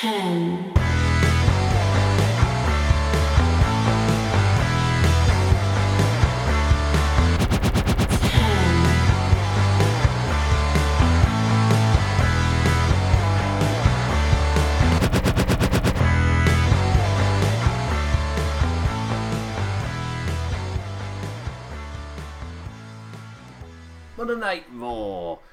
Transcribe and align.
ten, 0.00 0.72
Monday 24.16 24.36
Night 24.36 24.64
Raw. 24.74 25.47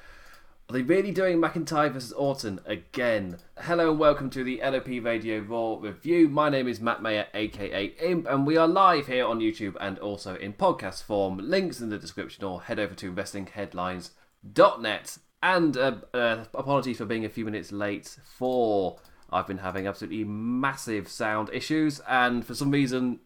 They 0.76 0.82
really 0.82 1.10
doing 1.10 1.38
McIntyre 1.38 1.90
versus 1.90 2.12
Orton 2.12 2.60
again? 2.66 3.38
Hello 3.60 3.92
and 3.92 3.98
welcome 3.98 4.28
to 4.28 4.44
the 4.44 4.60
LOP 4.62 4.88
Radio 4.88 5.38
Raw 5.38 5.78
review. 5.80 6.28
My 6.28 6.50
name 6.50 6.68
is 6.68 6.82
Matt 6.82 7.00
Mayer, 7.00 7.28
aka 7.32 7.86
Imp, 7.98 8.26
and 8.28 8.46
we 8.46 8.58
are 8.58 8.68
live 8.68 9.06
here 9.06 9.24
on 9.24 9.40
YouTube 9.40 9.74
and 9.80 9.98
also 9.98 10.34
in 10.34 10.52
podcast 10.52 11.02
form. 11.02 11.38
Links 11.38 11.80
in 11.80 11.88
the 11.88 11.96
description 11.96 12.44
or 12.44 12.60
head 12.60 12.78
over 12.78 12.94
to 12.94 13.10
investingheadlines.net. 13.10 15.18
And 15.42 15.76
uh, 15.78 15.94
uh, 16.12 16.44
apologies 16.52 16.98
for 16.98 17.06
being 17.06 17.24
a 17.24 17.30
few 17.30 17.46
minutes 17.46 17.72
late 17.72 18.18
for 18.36 18.98
I've 19.32 19.46
been 19.46 19.56
having 19.56 19.86
absolutely 19.86 20.24
massive 20.24 21.08
sound 21.08 21.48
issues, 21.54 22.02
and 22.06 22.44
for 22.44 22.54
some 22.54 22.70
reason 22.70 23.20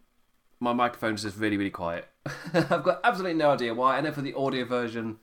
my 0.61 0.71
microphone 0.71 1.15
is 1.15 1.23
just 1.23 1.37
really, 1.37 1.57
really 1.57 1.69
quiet. 1.69 2.07
I've 2.53 2.83
got 2.83 3.01
absolutely 3.03 3.39
no 3.39 3.51
idea 3.51 3.73
why. 3.73 3.97
And 3.97 4.05
then 4.05 4.13
for 4.13 4.21
the 4.21 4.35
audio 4.35 4.63
version, 4.63 5.17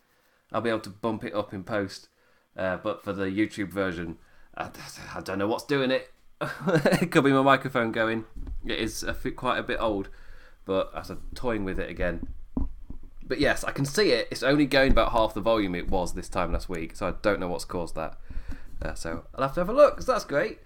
I'll 0.53 0.61
be 0.61 0.69
able 0.69 0.81
to 0.81 0.91
bump 0.91 1.25
it 1.25 1.35
up 1.35 1.55
in 1.55 1.65
post. 1.65 2.11
Uh, 2.59 2.77
but 2.77 3.05
for 3.05 3.13
the 3.13 3.27
YouTube 3.27 3.71
version, 3.71 4.19
I, 4.57 4.71
I 5.15 5.21
don't 5.21 5.39
know 5.39 5.47
what's 5.47 5.65
doing 5.65 5.91
it. 5.93 6.13
it 6.67 7.11
could 7.11 7.25
be 7.25 7.33
my 7.33 7.43
microphone 7.43 7.93
going. 7.93 8.25
It 8.67 8.79
is 8.81 9.05
quite 9.37 9.59
a 9.59 9.63
bit 9.63 9.79
old, 9.81 10.09
but 10.65 10.91
I'm 10.93 11.23
toying 11.35 11.65
with 11.65 11.79
it 11.79 11.89
again. 11.89 12.27
But 13.23 13.39
yes, 13.41 13.63
I 13.63 13.71
can 13.73 13.85
see 13.85 14.11
it. 14.11 14.27
It's 14.31 14.43
only 14.43 14.67
going 14.67 14.91
about 14.93 15.13
half 15.13 15.35
the 15.35 15.41
volume 15.41 15.75
it 15.75 15.89
was 15.89 16.15
this 16.15 16.29
time 16.29 16.53
last 16.53 16.69
week, 16.69 16.97
so 16.97 17.09
I 17.09 17.15
don't 17.23 17.39
know 17.39 17.49
what's 17.49 17.65
caused 17.65 17.95
that. 17.95 18.19
Uh, 18.83 18.95
so 18.95 19.25
I'll 19.35 19.43
have 19.43 19.55
to 19.55 19.61
have 19.61 19.69
a 19.69 19.73
look, 19.73 19.97
'cause 19.97 20.07
that's 20.07 20.25
great. 20.25 20.59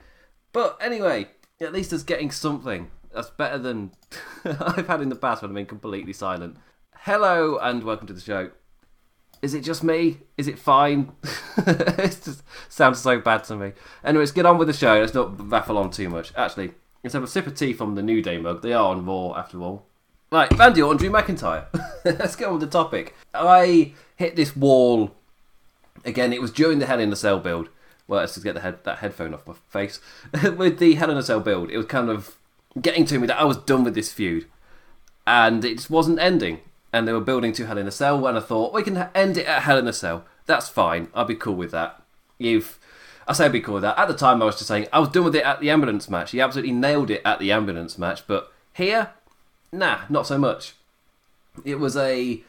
But 0.53 0.79
anyway, 0.81 1.29
at 1.61 1.73
least 1.73 1.93
it's 1.93 2.03
getting 2.03 2.31
something. 2.31 2.91
That's 3.13 3.31
better 3.31 3.59
than 3.59 3.93
I've 4.45 4.87
had 4.87 5.03
in 5.03 5.09
the 5.09 5.17
past 5.17 5.43
when 5.43 5.51
I've 5.51 5.55
been 5.55 5.67
completely 5.67 6.13
silent. 6.13 6.57
Hello 7.01 7.59
and 7.59 7.83
welcome 7.83 8.07
to 8.07 8.13
the 8.13 8.21
show. 8.21 8.51
Is 9.43 9.55
it 9.55 9.65
just 9.65 9.83
me? 9.83 10.19
Is 10.39 10.47
it 10.47 10.59
fine? 10.59 11.13
it 11.57 12.21
just 12.25 12.45
sounds 12.69 13.01
so 13.01 13.19
bad 13.19 13.43
to 13.45 13.57
me. 13.57 13.73
Anyways, 14.05 14.31
get 14.31 14.47
on 14.47 14.57
with 14.57 14.69
the 14.69 14.75
show. 14.75 15.01
Let's 15.01 15.15
not 15.15 15.51
raffle 15.51 15.79
on 15.79 15.91
too 15.91 16.09
much. 16.09 16.33
Actually, 16.37 16.73
let's 17.03 17.13
have 17.15 17.25
a 17.25 17.27
sip 17.27 17.49
of 17.49 17.57
tea 17.57 17.73
from 17.73 17.97
the 17.97 18.03
New 18.03 18.23
Day 18.23 18.39
mug. 18.39 18.63
They 18.63 18.73
are 18.73 18.95
on 18.95 19.05
Raw 19.05 19.37
after 19.37 19.61
all. 19.61 19.85
Right, 20.31 20.51
Randy 20.57 20.81
Orton, 20.81 20.97
Drew 20.97 21.11
McIntyre. 21.11 21.67
let's 22.05 22.37
get 22.37 22.47
on 22.47 22.55
with 22.55 22.63
the 22.63 22.69
topic. 22.69 23.15
I 23.35 23.93
hit 24.17 24.37
this 24.37 24.57
wall 24.57 25.11
again. 26.05 26.33
It 26.33 26.41
was 26.41 26.53
during 26.53 26.79
the 26.79 26.87
Hell 26.87 27.01
in 27.01 27.13
a 27.13 27.17
Cell 27.17 27.41
build. 27.41 27.69
Well, 28.07 28.21
let's 28.21 28.35
just 28.35 28.45
get 28.45 28.55
the 28.55 28.61
head, 28.61 28.85
that 28.85 28.99
headphone 28.99 29.35
off 29.35 29.47
my 29.47 29.55
face. 29.69 30.01
with 30.57 30.79
the 30.79 30.95
Hell 30.95 31.11
in 31.11 31.17
a 31.17 31.23
Cell 31.23 31.41
build, 31.41 31.71
it 31.71 31.77
was 31.77 31.87
kind 31.87 32.09
of 32.09 32.37
getting 32.81 33.05
to 33.07 33.19
me 33.19 33.27
that 33.27 33.41
I 33.41 33.45
was 33.45 33.57
done 33.57 33.85
with 33.85 33.95
this 33.95 34.13
feud, 34.13 34.47
and 35.27 35.65
it 35.65 35.77
just 35.77 35.91
wasn't 35.91 36.21
ending. 36.21 36.61
And 36.93 37.09
they 37.09 37.13
were 37.13 37.21
building 37.21 37.53
to 37.55 37.67
Hell 37.67 37.79
in 37.79 37.87
a 37.87 37.91
Cell, 37.91 38.27
and 38.27 38.37
I 38.37 38.41
thought 38.41 38.75
we 38.75 38.83
can 38.83 39.09
end 39.15 39.39
it 39.39 39.47
at 39.47 39.63
Hell 39.63 39.79
in 39.79 39.89
a 39.89 39.93
Cell. 39.93 40.25
That's 40.47 40.69
fine. 40.69 41.09
I'll 41.15 41.25
be 41.25 41.35
cool 41.35 41.55
with 41.55 41.71
that. 41.71 42.03
You've, 42.39 42.79
I 43.27 43.33
say 43.33 43.47
I'd 43.47 43.53
be 43.53 43.61
cool 43.61 43.75
with 43.75 43.83
that. 43.83 43.99
At 43.99 44.09
the 44.09 44.15
time, 44.15 44.43
I 44.43 44.47
was 44.47 44.57
just 44.57 44.69
saying 44.69 44.89
I 44.93 44.99
was 44.99 45.09
done 45.09 45.25
with 45.25 45.37
it 45.37 45.45
at 45.45 45.61
the 45.61 45.71
ambulance 45.71 46.11
match. 46.11 46.33
He 46.33 46.41
absolutely 46.41 46.73
nailed 46.73 47.11
it 47.11 47.23
at 47.25 47.39
the 47.39 47.53
ambulance 47.53 47.97
match, 47.97 48.27
but 48.27 48.53
here, 48.75 49.11
nah, 49.73 50.01
not 50.09 50.27
so 50.27 50.37
much. 50.37 50.75
It 51.65 51.79
was 51.79 51.97
a 51.97 52.43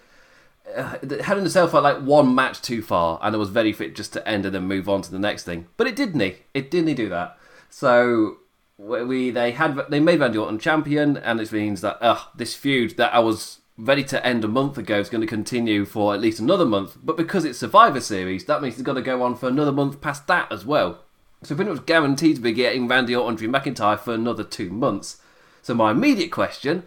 uh, 0.76 0.98
Hell 1.22 1.38
in 1.38 1.46
a 1.46 1.50
Cell 1.50 1.68
felt 1.68 1.84
like 1.84 2.02
one 2.02 2.34
match 2.34 2.62
too 2.62 2.82
far, 2.82 3.20
and 3.22 3.36
it 3.36 3.38
was 3.38 3.50
very 3.50 3.74
fit 3.74 3.96
just 3.96 4.14
to 4.14 4.28
end 4.28 4.46
and 4.46 4.56
then 4.56 4.64
move 4.64 4.90
on 4.90 5.02
to 5.02 5.12
the 5.12 5.20
next 5.20 5.44
thing. 5.44 5.68
But 5.78 5.88
it 5.88 5.96
didn't. 5.96 6.20
He. 6.20 6.38
It 6.54 6.72
didn't 6.72 6.88
he 6.88 6.94
do 6.94 7.10
that. 7.10 7.38
So 7.70 8.38
we 8.78 9.30
they 9.30 9.52
had 9.52 9.78
they 9.90 10.00
made 10.00 10.20
Randy 10.20 10.38
Orton 10.38 10.60
champion, 10.60 11.18
and 11.18 11.40
it 11.40 11.52
means 11.52 11.82
that 11.82 12.00
this 12.36 12.56
feud 12.56 12.98
that 12.98 13.14
I 13.14 13.20
was 13.20 13.60
ready 13.78 14.04
to 14.04 14.26
end 14.26 14.44
a 14.44 14.48
month 14.48 14.78
ago 14.78 15.00
is 15.00 15.10
going 15.10 15.22
to 15.22 15.28
continue 15.28 15.86
for 15.86 16.14
at 16.14 16.22
least 16.22 16.40
another 16.40 16.66
month. 16.66 16.98
But 17.04 17.18
because 17.18 17.46
it's 17.46 17.60
Survivor 17.60 18.00
Series, 18.00 18.46
that 18.46 18.62
means 18.62 18.76
it's 18.76 18.84
got 18.84 18.94
to 18.94 19.02
go 19.02 19.24
on 19.24 19.36
for 19.36 19.48
another 19.48 19.72
month 19.72 20.02
past 20.02 20.28
that 20.28 20.52
as 20.52 20.66
well. 20.66 21.04
So 21.42 21.56
pretty 21.56 21.72
much 21.72 21.86
guaranteed 21.86 22.38
to 22.38 22.42
be 22.42 22.54
getting 22.54 22.88
Randy 22.88 23.16
Orton, 23.16 23.36
Drew 23.36 23.50
McIntyre 23.50 24.00
for 24.00 24.14
another 24.14 24.44
two 24.44 24.70
months. 24.70 25.18
So 25.62 25.74
my 25.74 25.92
immediate 25.92 26.32
question 26.32 26.84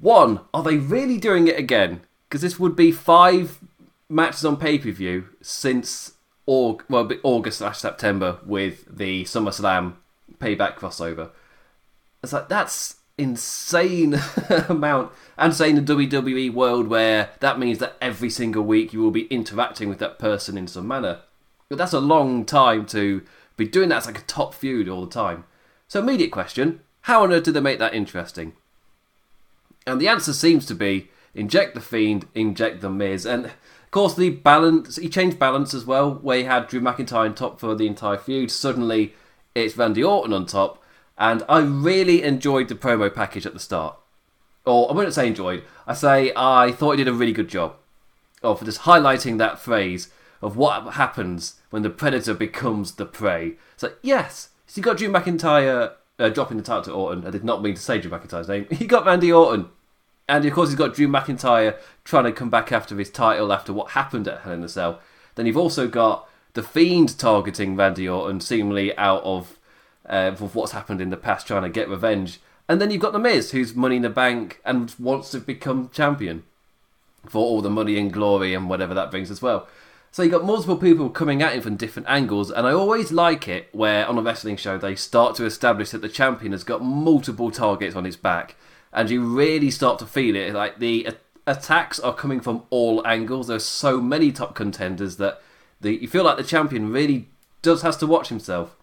one, 0.00 0.40
are 0.54 0.62
they 0.62 0.78
really 0.78 1.18
doing 1.18 1.46
it 1.46 1.58
again? 1.58 2.00
Because 2.28 2.40
this 2.40 2.58
would 2.58 2.74
be 2.74 2.90
five 2.90 3.60
matches 4.08 4.44
on 4.44 4.56
pay 4.56 4.78
per 4.78 4.90
view 4.90 5.26
since 5.42 6.14
Aug- 6.48 6.82
well, 6.88 7.08
August 7.22 7.58
slash 7.58 7.78
September 7.78 8.38
with 8.44 8.84
the 8.96 9.24
SummerSlam 9.24 9.94
payback 10.38 10.76
crossover. 10.76 11.30
It's 12.22 12.32
like 12.32 12.48
that's 12.48 12.96
insane 13.20 14.20
amount. 14.68 15.12
And 15.36 15.54
saying 15.54 15.76
the 15.76 15.94
WWE 15.94 16.52
world 16.52 16.88
where 16.88 17.30
that 17.40 17.58
means 17.58 17.78
that 17.78 17.96
every 18.00 18.30
single 18.30 18.62
week 18.62 18.92
you 18.92 19.00
will 19.00 19.10
be 19.10 19.26
interacting 19.26 19.88
with 19.88 19.98
that 19.98 20.18
person 20.18 20.58
in 20.58 20.66
some 20.66 20.88
manner. 20.88 21.20
But 21.68 21.78
that's 21.78 21.92
a 21.92 22.00
long 22.00 22.44
time 22.44 22.84
to 22.86 23.22
be 23.56 23.66
doing 23.66 23.90
that 23.90 23.98
as 23.98 24.06
like 24.06 24.18
a 24.18 24.22
top 24.22 24.54
feud 24.54 24.88
all 24.88 25.04
the 25.04 25.10
time. 25.10 25.44
So 25.88 26.00
immediate 26.00 26.30
question: 26.30 26.80
How 27.02 27.22
on 27.22 27.32
earth 27.32 27.44
did 27.44 27.54
they 27.54 27.60
make 27.60 27.78
that 27.78 27.94
interesting? 27.94 28.54
And 29.86 30.00
the 30.00 30.08
answer 30.08 30.32
seems 30.32 30.66
to 30.66 30.74
be 30.74 31.08
inject 31.34 31.74
the 31.74 31.80
Fiend, 31.80 32.26
inject 32.34 32.80
the 32.80 32.90
Miz, 32.90 33.24
and 33.24 33.46
of 33.46 33.90
course 33.90 34.14
the 34.14 34.30
balance. 34.30 34.96
He 34.96 35.08
changed 35.08 35.38
balance 35.38 35.74
as 35.74 35.84
well, 35.84 36.14
where 36.14 36.38
he 36.38 36.44
had 36.44 36.68
Drew 36.68 36.80
McIntyre 36.80 37.26
on 37.26 37.34
top 37.34 37.60
for 37.60 37.74
the 37.74 37.86
entire 37.86 38.18
feud. 38.18 38.50
Suddenly, 38.50 39.14
it's 39.54 39.76
Randy 39.76 40.02
Orton 40.02 40.32
on 40.32 40.46
top, 40.46 40.82
and 41.20 41.44
I 41.50 41.60
really 41.60 42.22
enjoyed 42.22 42.68
the 42.68 42.74
promo 42.74 43.14
package 43.14 43.44
at 43.44 43.52
the 43.52 43.60
start. 43.60 43.96
Or 44.64 44.90
I 44.90 44.94
wouldn't 44.94 45.14
say 45.14 45.26
enjoyed. 45.26 45.62
I 45.86 45.92
say 45.94 46.32
I 46.34 46.72
thought 46.72 46.92
he 46.92 47.04
did 47.04 47.08
a 47.08 47.12
really 47.12 47.32
good 47.32 47.48
job 47.48 47.76
of 48.42 48.64
just 48.64 48.80
highlighting 48.80 49.36
that 49.38 49.58
phrase 49.58 50.10
of 50.40 50.56
what 50.56 50.94
happens 50.94 51.56
when 51.68 51.82
the 51.82 51.90
predator 51.90 52.32
becomes 52.32 52.92
the 52.92 53.04
prey. 53.04 53.56
Like 53.82 53.98
yes, 54.02 54.48
so 54.66 54.78
you 54.78 54.82
got 54.82 54.96
Drew 54.96 55.10
McIntyre 55.10 55.92
uh, 56.18 56.28
dropping 56.30 56.56
the 56.56 56.62
title 56.62 56.84
to 56.84 56.92
Orton. 56.92 57.26
I 57.26 57.30
did 57.30 57.44
not 57.44 57.62
mean 57.62 57.74
to 57.74 57.80
say 57.80 58.00
Drew 58.00 58.10
McIntyre's 58.10 58.48
name. 58.48 58.66
He 58.70 58.86
got 58.86 59.04
Randy 59.04 59.30
Orton. 59.30 59.68
And 60.26 60.44
of 60.44 60.52
course, 60.52 60.70
he's 60.70 60.78
got 60.78 60.94
Drew 60.94 61.08
McIntyre 61.08 61.76
trying 62.04 62.24
to 62.24 62.32
come 62.32 62.50
back 62.50 62.72
after 62.72 62.96
his 62.96 63.10
title 63.10 63.52
after 63.52 63.72
what 63.72 63.90
happened 63.90 64.26
at 64.28 64.40
Hell 64.40 64.52
in 64.52 64.64
a 64.64 64.68
Cell. 64.68 65.00
Then 65.34 65.44
you've 65.46 65.56
also 65.56 65.88
got 65.88 66.28
The 66.54 66.62
Fiend 66.62 67.18
targeting 67.18 67.76
Randy 67.76 68.08
Orton, 68.08 68.40
seemingly 68.40 68.96
out 68.96 69.22
of, 69.24 69.58
uh, 70.10 70.32
of 70.38 70.54
what's 70.54 70.72
happened 70.72 71.00
in 71.00 71.10
the 71.10 71.16
past, 71.16 71.46
trying 71.46 71.62
to 71.62 71.68
get 71.68 71.88
revenge. 71.88 72.40
And 72.68 72.80
then 72.80 72.90
you've 72.90 73.00
got 73.02 73.12
The 73.12 73.18
Miz, 73.18 73.52
who's 73.52 73.74
Money 73.74 73.96
in 73.96 74.02
the 74.02 74.10
Bank 74.10 74.60
and 74.64 74.94
wants 74.98 75.30
to 75.30 75.40
become 75.40 75.88
champion 75.90 76.44
for 77.26 77.38
all 77.38 77.60
the 77.60 77.70
money 77.70 77.98
and 77.98 78.12
glory 78.12 78.54
and 78.54 78.68
whatever 78.68 78.94
that 78.94 79.10
brings 79.10 79.30
as 79.30 79.42
well. 79.42 79.68
So 80.12 80.22
you've 80.22 80.32
got 80.32 80.44
multiple 80.44 80.76
people 80.76 81.08
coming 81.08 81.40
at 81.40 81.54
him 81.54 81.60
from 81.60 81.76
different 81.76 82.08
angles, 82.08 82.50
and 82.50 82.66
I 82.66 82.72
always 82.72 83.12
like 83.12 83.46
it 83.46 83.68
where 83.72 84.06
on 84.06 84.18
a 84.18 84.22
wrestling 84.22 84.56
show 84.56 84.76
they 84.76 84.96
start 84.96 85.36
to 85.36 85.44
establish 85.44 85.90
that 85.90 86.02
the 86.02 86.08
champion 86.08 86.50
has 86.50 86.64
got 86.64 86.82
multiple 86.82 87.52
targets 87.52 87.94
on 87.94 88.04
his 88.04 88.16
back, 88.16 88.56
and 88.92 89.08
you 89.08 89.22
really 89.22 89.70
start 89.70 90.00
to 90.00 90.06
feel 90.06 90.34
it. 90.34 90.52
Like 90.52 90.80
the 90.80 91.08
attacks 91.46 92.00
are 92.00 92.14
coming 92.14 92.40
from 92.40 92.64
all 92.70 93.06
angles. 93.06 93.46
There's 93.46 93.64
so 93.64 94.00
many 94.00 94.32
top 94.32 94.56
contenders 94.56 95.16
that 95.18 95.40
the, 95.80 95.94
you 96.02 96.08
feel 96.08 96.24
like 96.24 96.38
the 96.38 96.44
champion 96.44 96.90
really 96.90 97.28
does 97.62 97.82
has 97.82 97.96
to 97.98 98.06
watch 98.06 98.30
himself. 98.30 98.76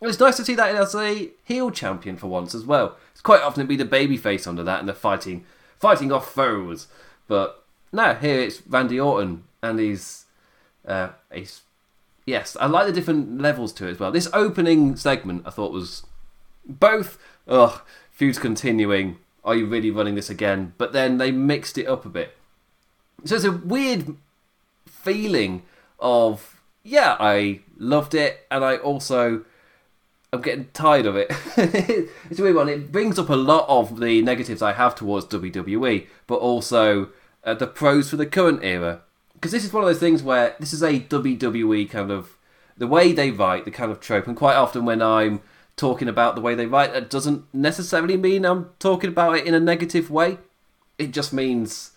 And 0.00 0.08
It's 0.08 0.20
nice 0.20 0.36
to 0.36 0.44
see 0.44 0.54
that 0.54 0.74
as 0.74 0.94
a 0.94 1.30
heel 1.44 1.70
champion 1.70 2.16
for 2.16 2.28
once 2.28 2.54
as 2.54 2.64
well. 2.64 2.96
It's 3.12 3.20
quite 3.20 3.42
often 3.42 3.62
it'd 3.62 3.68
be 3.68 3.76
the 3.76 3.84
baby 3.84 4.16
face 4.16 4.46
under 4.46 4.62
that, 4.62 4.78
and 4.78 4.88
they're 4.88 4.94
fighting, 4.94 5.44
fighting 5.78 6.12
off 6.12 6.32
foes. 6.32 6.86
But 7.26 7.64
no, 7.92 8.14
here 8.14 8.40
it's 8.40 8.62
Randy 8.66 9.00
Orton, 9.00 9.44
and 9.62 9.80
he's, 9.80 10.26
uh, 10.86 11.10
he's, 11.32 11.62
yes, 12.26 12.56
I 12.60 12.66
like 12.66 12.86
the 12.86 12.92
different 12.92 13.40
levels 13.40 13.72
to 13.74 13.88
it 13.88 13.92
as 13.92 13.98
well. 13.98 14.12
This 14.12 14.28
opening 14.32 14.94
segment 14.94 15.42
I 15.44 15.50
thought 15.50 15.72
was 15.72 16.04
both, 16.64 17.18
ugh, 17.48 17.80
feuds 18.12 18.38
continuing. 18.38 19.18
Are 19.44 19.56
you 19.56 19.66
really 19.66 19.90
running 19.90 20.14
this 20.14 20.30
again? 20.30 20.74
But 20.78 20.92
then 20.92 21.18
they 21.18 21.32
mixed 21.32 21.78
it 21.78 21.86
up 21.86 22.04
a 22.04 22.10
bit. 22.10 22.36
So 23.24 23.34
it's 23.34 23.44
a 23.44 23.50
weird 23.52 24.16
feeling 24.86 25.62
of 25.98 26.60
yeah, 26.84 27.16
I 27.18 27.60
loved 27.76 28.14
it, 28.14 28.46
and 28.50 28.64
I 28.64 28.76
also 28.76 29.44
I'm 30.32 30.42
getting 30.42 30.68
tired 30.74 31.06
of 31.06 31.16
it. 31.16 31.28
it's 31.56 32.38
a 32.38 32.42
weird 32.42 32.56
one. 32.56 32.68
It 32.68 32.92
brings 32.92 33.18
up 33.18 33.30
a 33.30 33.36
lot 33.36 33.66
of 33.68 33.98
the 33.98 34.20
negatives 34.22 34.60
I 34.60 34.72
have 34.72 34.94
towards 34.94 35.26
WWE, 35.26 36.06
but 36.26 36.36
also 36.36 37.08
uh, 37.44 37.54
the 37.54 37.66
pros 37.66 38.10
for 38.10 38.16
the 38.16 38.26
current 38.26 38.62
era. 38.62 39.00
Because 39.34 39.52
this 39.52 39.64
is 39.64 39.72
one 39.72 39.84
of 39.84 39.88
those 39.88 40.00
things 40.00 40.22
where 40.22 40.54
this 40.60 40.72
is 40.72 40.82
a 40.82 41.00
WWE 41.00 41.88
kind 41.88 42.10
of 42.10 42.36
the 42.76 42.86
way 42.86 43.12
they 43.12 43.30
write 43.30 43.64
the 43.64 43.70
kind 43.70 43.90
of 43.90 44.00
trope, 44.00 44.26
and 44.26 44.36
quite 44.36 44.54
often 44.54 44.84
when 44.84 45.00
I'm 45.00 45.40
talking 45.78 46.08
about 46.08 46.34
the 46.34 46.42
way 46.42 46.54
they 46.54 46.66
write. 46.66 46.92
That 46.92 47.08
doesn't 47.08 47.44
necessarily 47.54 48.18
mean 48.18 48.44
I'm 48.44 48.70
talking 48.78 49.08
about 49.08 49.38
it 49.38 49.46
in 49.46 49.54
a 49.54 49.60
negative 49.60 50.10
way. 50.10 50.38
It 50.98 51.12
just 51.12 51.32
means 51.32 51.92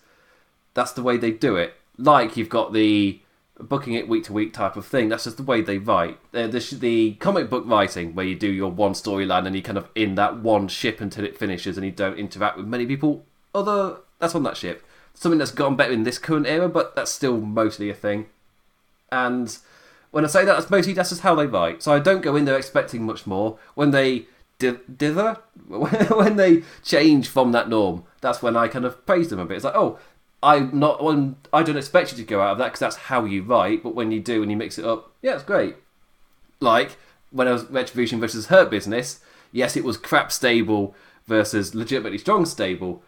that's 0.72 0.92
the 0.92 1.02
way 1.02 1.18
they 1.18 1.32
do 1.32 1.56
it. 1.56 1.74
Like 1.98 2.36
you've 2.36 2.48
got 2.48 2.72
the 2.72 3.20
booking 3.68 3.94
it 3.94 4.08
week 4.08 4.24
to 4.24 4.32
week 4.32 4.52
type 4.52 4.76
of 4.76 4.86
thing. 4.86 5.08
That's 5.08 5.24
just 5.24 5.36
the 5.36 5.42
way 5.42 5.60
they 5.60 5.78
write. 5.78 6.18
Uh, 6.34 6.46
the, 6.46 6.76
the 6.78 7.14
comic 7.14 7.48
book 7.48 7.64
writing, 7.66 8.14
where 8.14 8.26
you 8.26 8.34
do 8.34 8.50
your 8.50 8.70
one 8.70 8.92
storyline 8.92 9.46
and 9.46 9.56
you 9.56 9.62
kind 9.62 9.78
of 9.78 9.88
in 9.94 10.14
that 10.16 10.38
one 10.38 10.68
ship 10.68 11.00
until 11.00 11.24
it 11.24 11.38
finishes, 11.38 11.76
and 11.76 11.86
you 11.86 11.92
don't 11.92 12.18
interact 12.18 12.56
with 12.56 12.66
many 12.66 12.86
people. 12.86 13.24
Other 13.54 13.98
that's 14.18 14.34
on 14.34 14.42
that 14.44 14.56
ship. 14.56 14.84
Something 15.14 15.38
that's 15.38 15.50
gotten 15.50 15.76
better 15.76 15.92
in 15.92 16.04
this 16.04 16.18
current 16.18 16.46
era, 16.46 16.68
but 16.68 16.96
that's 16.96 17.10
still 17.10 17.40
mostly 17.40 17.90
a 17.90 17.94
thing. 17.94 18.26
And 19.10 19.56
when 20.10 20.24
I 20.24 20.28
say 20.28 20.44
that, 20.44 20.54
that's 20.54 20.70
mostly 20.70 20.92
that's 20.92 21.10
just 21.10 21.22
how 21.22 21.34
they 21.34 21.46
write. 21.46 21.82
So 21.82 21.92
I 21.92 21.98
don't 21.98 22.22
go 22.22 22.36
in 22.36 22.44
there 22.44 22.56
expecting 22.56 23.02
much 23.04 23.26
more. 23.26 23.58
When 23.74 23.90
they 23.90 24.26
dither, 24.58 25.38
when 25.66 26.36
they 26.36 26.62
change 26.84 27.28
from 27.28 27.52
that 27.52 27.68
norm, 27.68 28.04
that's 28.20 28.42
when 28.42 28.56
I 28.56 28.68
kind 28.68 28.84
of 28.84 29.04
praise 29.06 29.28
them 29.28 29.40
a 29.40 29.44
bit. 29.44 29.56
It's 29.56 29.64
like, 29.64 29.74
oh, 29.74 29.98
I'm 30.42 30.78
not 30.78 31.02
when 31.02 31.36
I 31.52 31.62
don't 31.62 31.76
expect 31.76 32.12
you 32.12 32.18
to 32.18 32.24
go 32.24 32.40
out 32.40 32.52
of 32.52 32.58
that 32.58 32.66
because 32.66 32.80
that's 32.80 32.96
how 32.96 33.24
you 33.24 33.42
write. 33.42 33.82
But 33.82 33.94
when 33.94 34.10
you 34.10 34.20
do 34.20 34.42
and 34.42 34.50
you 34.50 34.56
mix 34.56 34.78
it 34.78 34.84
up, 34.84 35.12
yeah, 35.22 35.34
it's 35.34 35.44
great. 35.44 35.76
Like 36.60 36.96
when 37.30 37.48
I 37.48 37.52
was 37.52 37.64
Retribution 37.64 38.20
versus 38.20 38.46
Hurt 38.46 38.70
Business, 38.70 39.20
yes, 39.52 39.76
it 39.76 39.84
was 39.84 39.96
crap 39.96 40.32
stable 40.32 40.94
versus 41.26 41.74
legitimately 41.74 42.18
strong 42.18 42.44
stable, 42.44 43.02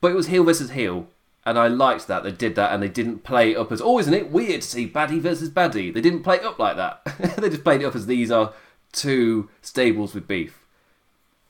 but 0.00 0.12
it 0.12 0.14
was 0.14 0.28
heel 0.28 0.44
versus 0.44 0.70
heel, 0.70 1.08
and 1.44 1.58
I 1.58 1.68
liked 1.68 2.06
that 2.06 2.22
they 2.22 2.32
did 2.32 2.54
that 2.56 2.72
and 2.72 2.82
they 2.82 2.88
didn't 2.88 3.24
play 3.24 3.52
it 3.52 3.56
up 3.56 3.72
as 3.72 3.80
oh, 3.80 3.98
isn't 3.98 4.14
it 4.14 4.30
weird 4.30 4.62
to 4.62 4.68
see 4.68 4.88
baddie 4.88 5.20
versus 5.20 5.50
baddie? 5.50 5.92
They 5.92 6.00
didn't 6.00 6.22
play 6.22 6.36
it 6.36 6.44
up 6.44 6.58
like 6.58 6.76
that. 6.76 7.02
they 7.38 7.48
just 7.48 7.64
played 7.64 7.80
it 7.80 7.86
up 7.86 7.96
as 7.96 8.06
these 8.06 8.30
are 8.30 8.52
two 8.92 9.48
stables 9.60 10.14
with 10.14 10.28
beef. 10.28 10.60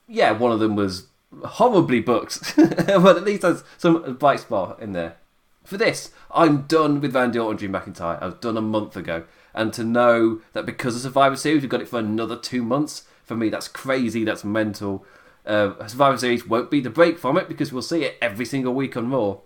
Yeah, 0.08 0.32
one 0.32 0.52
of 0.52 0.60
them 0.60 0.76
was 0.76 1.08
horribly 1.44 2.00
booked, 2.00 2.54
but 2.56 3.16
at 3.16 3.24
least 3.24 3.42
there's 3.42 3.64
some 3.78 4.16
bright 4.16 4.40
spot 4.40 4.80
in 4.80 4.92
there. 4.92 5.16
For 5.64 5.76
this, 5.76 6.10
I'm 6.30 6.62
done 6.62 7.00
with 7.00 7.14
Randy 7.14 7.38
Orton 7.38 7.52
and 7.52 7.58
Drew 7.58 7.68
McIntyre. 7.68 8.20
I 8.20 8.26
was 8.26 8.34
done 8.34 8.56
a 8.56 8.62
month 8.62 8.96
ago, 8.96 9.24
and 9.54 9.72
to 9.74 9.84
know 9.84 10.40
that 10.52 10.66
because 10.66 10.96
of 10.96 11.02
Survivor 11.02 11.36
Series, 11.36 11.62
we've 11.62 11.70
got 11.70 11.80
it 11.80 11.88
for 11.88 11.98
another 11.98 12.36
two 12.36 12.62
months. 12.62 13.04
For 13.24 13.36
me, 13.36 13.48
that's 13.48 13.68
crazy. 13.68 14.24
That's 14.24 14.44
mental. 14.44 15.04
Uh, 15.46 15.86
Survivor 15.86 16.18
Series 16.18 16.46
won't 16.46 16.70
be 16.70 16.80
the 16.80 16.90
break 16.90 17.18
from 17.18 17.36
it 17.36 17.48
because 17.48 17.72
we'll 17.72 17.82
see 17.82 18.04
it 18.04 18.18
every 18.20 18.44
single 18.44 18.74
week 18.74 18.96
on 18.96 19.10
Raw. 19.10 19.38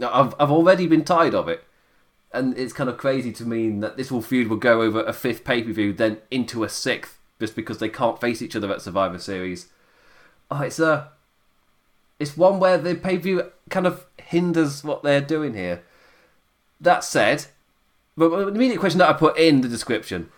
I've 0.00 0.34
I've 0.38 0.50
already 0.50 0.86
been 0.88 1.04
tired 1.04 1.34
of 1.34 1.48
it, 1.48 1.64
and 2.32 2.58
it's 2.58 2.72
kind 2.72 2.90
of 2.90 2.98
crazy 2.98 3.32
to 3.32 3.44
mean 3.44 3.80
that 3.80 3.96
this 3.96 4.10
will 4.10 4.22
feud 4.22 4.48
will 4.48 4.56
go 4.56 4.82
over 4.82 5.02
a 5.04 5.12
fifth 5.12 5.44
pay 5.44 5.62
per 5.62 5.72
view, 5.72 5.92
then 5.92 6.18
into 6.32 6.64
a 6.64 6.68
sixth, 6.68 7.20
just 7.38 7.54
because 7.54 7.78
they 7.78 7.88
can't 7.88 8.20
face 8.20 8.42
each 8.42 8.56
other 8.56 8.72
at 8.72 8.82
Survivor 8.82 9.18
Series 9.18 9.68
oh, 10.52 10.62
it's 10.62 10.78
a, 10.78 11.10
it's 12.18 12.36
one 12.36 12.60
where 12.60 12.78
the 12.78 12.94
pay 12.94 13.16
per 13.16 13.22
view 13.22 13.52
kind 13.70 13.86
of 13.86 14.06
hinders 14.18 14.84
what 14.84 15.02
they're 15.02 15.20
doing 15.20 15.54
here. 15.54 15.82
That 16.80 17.04
said, 17.04 17.46
but 18.16 18.28
the 18.28 18.48
immediate 18.48 18.80
question 18.80 18.98
that 18.98 19.08
I 19.08 19.14
put 19.14 19.38
in 19.38 19.60
the 19.60 19.68
description 19.68 20.30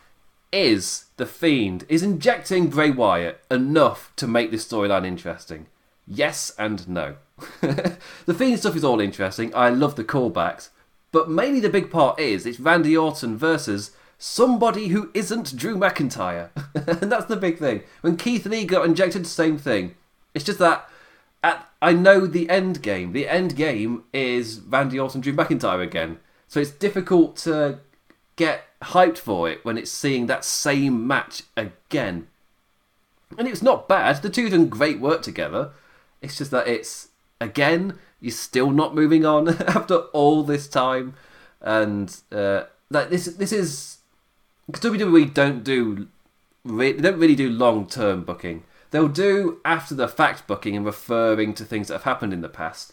is 0.52 1.06
the 1.16 1.26
Fiend 1.26 1.84
is 1.88 2.02
injecting 2.02 2.68
Bray 2.68 2.90
Wyatt 2.90 3.40
enough 3.50 4.12
to 4.16 4.26
make 4.26 4.50
this 4.50 4.66
storyline 4.66 5.06
interesting? 5.06 5.66
Yes 6.06 6.54
and 6.58 6.88
no. 6.88 7.16
the 7.60 8.34
Fiend 8.36 8.60
stuff 8.60 8.76
is 8.76 8.84
all 8.84 9.00
interesting. 9.00 9.52
I 9.54 9.70
love 9.70 9.96
the 9.96 10.04
callbacks, 10.04 10.68
but 11.10 11.28
mainly 11.28 11.60
the 11.60 11.68
big 11.68 11.90
part 11.90 12.20
is 12.20 12.46
it's 12.46 12.60
Randy 12.60 12.96
Orton 12.96 13.36
versus 13.36 13.90
somebody 14.18 14.88
who 14.88 15.10
isn't 15.12 15.56
Drew 15.56 15.76
McIntyre, 15.76 16.50
and 16.74 17.10
that's 17.10 17.26
the 17.26 17.36
big 17.36 17.58
thing. 17.58 17.82
When 18.02 18.16
Keith 18.16 18.46
Lee 18.46 18.64
got 18.64 18.86
injected, 18.86 19.26
same 19.26 19.58
thing. 19.58 19.96
It's 20.34 20.44
just 20.44 20.58
that 20.58 20.88
at, 21.42 21.68
I 21.80 21.92
know 21.92 22.26
the 22.26 22.48
end 22.50 22.82
game. 22.82 23.12
The 23.12 23.28
end 23.28 23.56
game 23.56 24.04
is 24.12 24.60
Randy 24.60 24.98
Orton, 24.98 25.20
Drew 25.20 25.32
McIntyre 25.32 25.82
again. 25.82 26.18
So 26.48 26.60
it's 26.60 26.70
difficult 26.70 27.36
to 27.38 27.78
get 28.36 28.64
hyped 28.82 29.18
for 29.18 29.48
it 29.48 29.64
when 29.64 29.78
it's 29.78 29.90
seeing 29.90 30.26
that 30.26 30.44
same 30.44 31.06
match 31.06 31.42
again. 31.56 32.26
And 33.38 33.48
it's 33.48 33.62
not 33.62 33.88
bad. 33.88 34.22
The 34.22 34.30
two 34.30 34.48
done 34.48 34.68
great 34.68 35.00
work 35.00 35.22
together. 35.22 35.70
It's 36.22 36.38
just 36.38 36.50
that 36.50 36.66
it's 36.68 37.08
again 37.40 37.98
you're 38.20 38.32
still 38.32 38.70
not 38.70 38.94
moving 38.94 39.26
on 39.26 39.48
after 39.66 39.96
all 40.14 40.42
this 40.42 40.66
time, 40.68 41.14
and 41.60 42.16
uh, 42.32 42.64
like 42.90 43.10
this 43.10 43.26
this 43.26 43.52
is 43.52 43.98
WWE 44.72 45.34
don't 45.34 45.62
do 45.62 46.08
they 46.64 46.92
don't 46.94 47.18
really 47.18 47.34
do 47.34 47.50
long 47.50 47.86
term 47.86 48.24
booking. 48.24 48.62
They'll 48.94 49.08
do 49.08 49.58
after 49.64 49.92
the 49.92 50.06
fact 50.06 50.46
booking 50.46 50.76
and 50.76 50.86
referring 50.86 51.52
to 51.54 51.64
things 51.64 51.88
that 51.88 51.94
have 51.94 52.02
happened 52.04 52.32
in 52.32 52.42
the 52.42 52.48
past, 52.48 52.92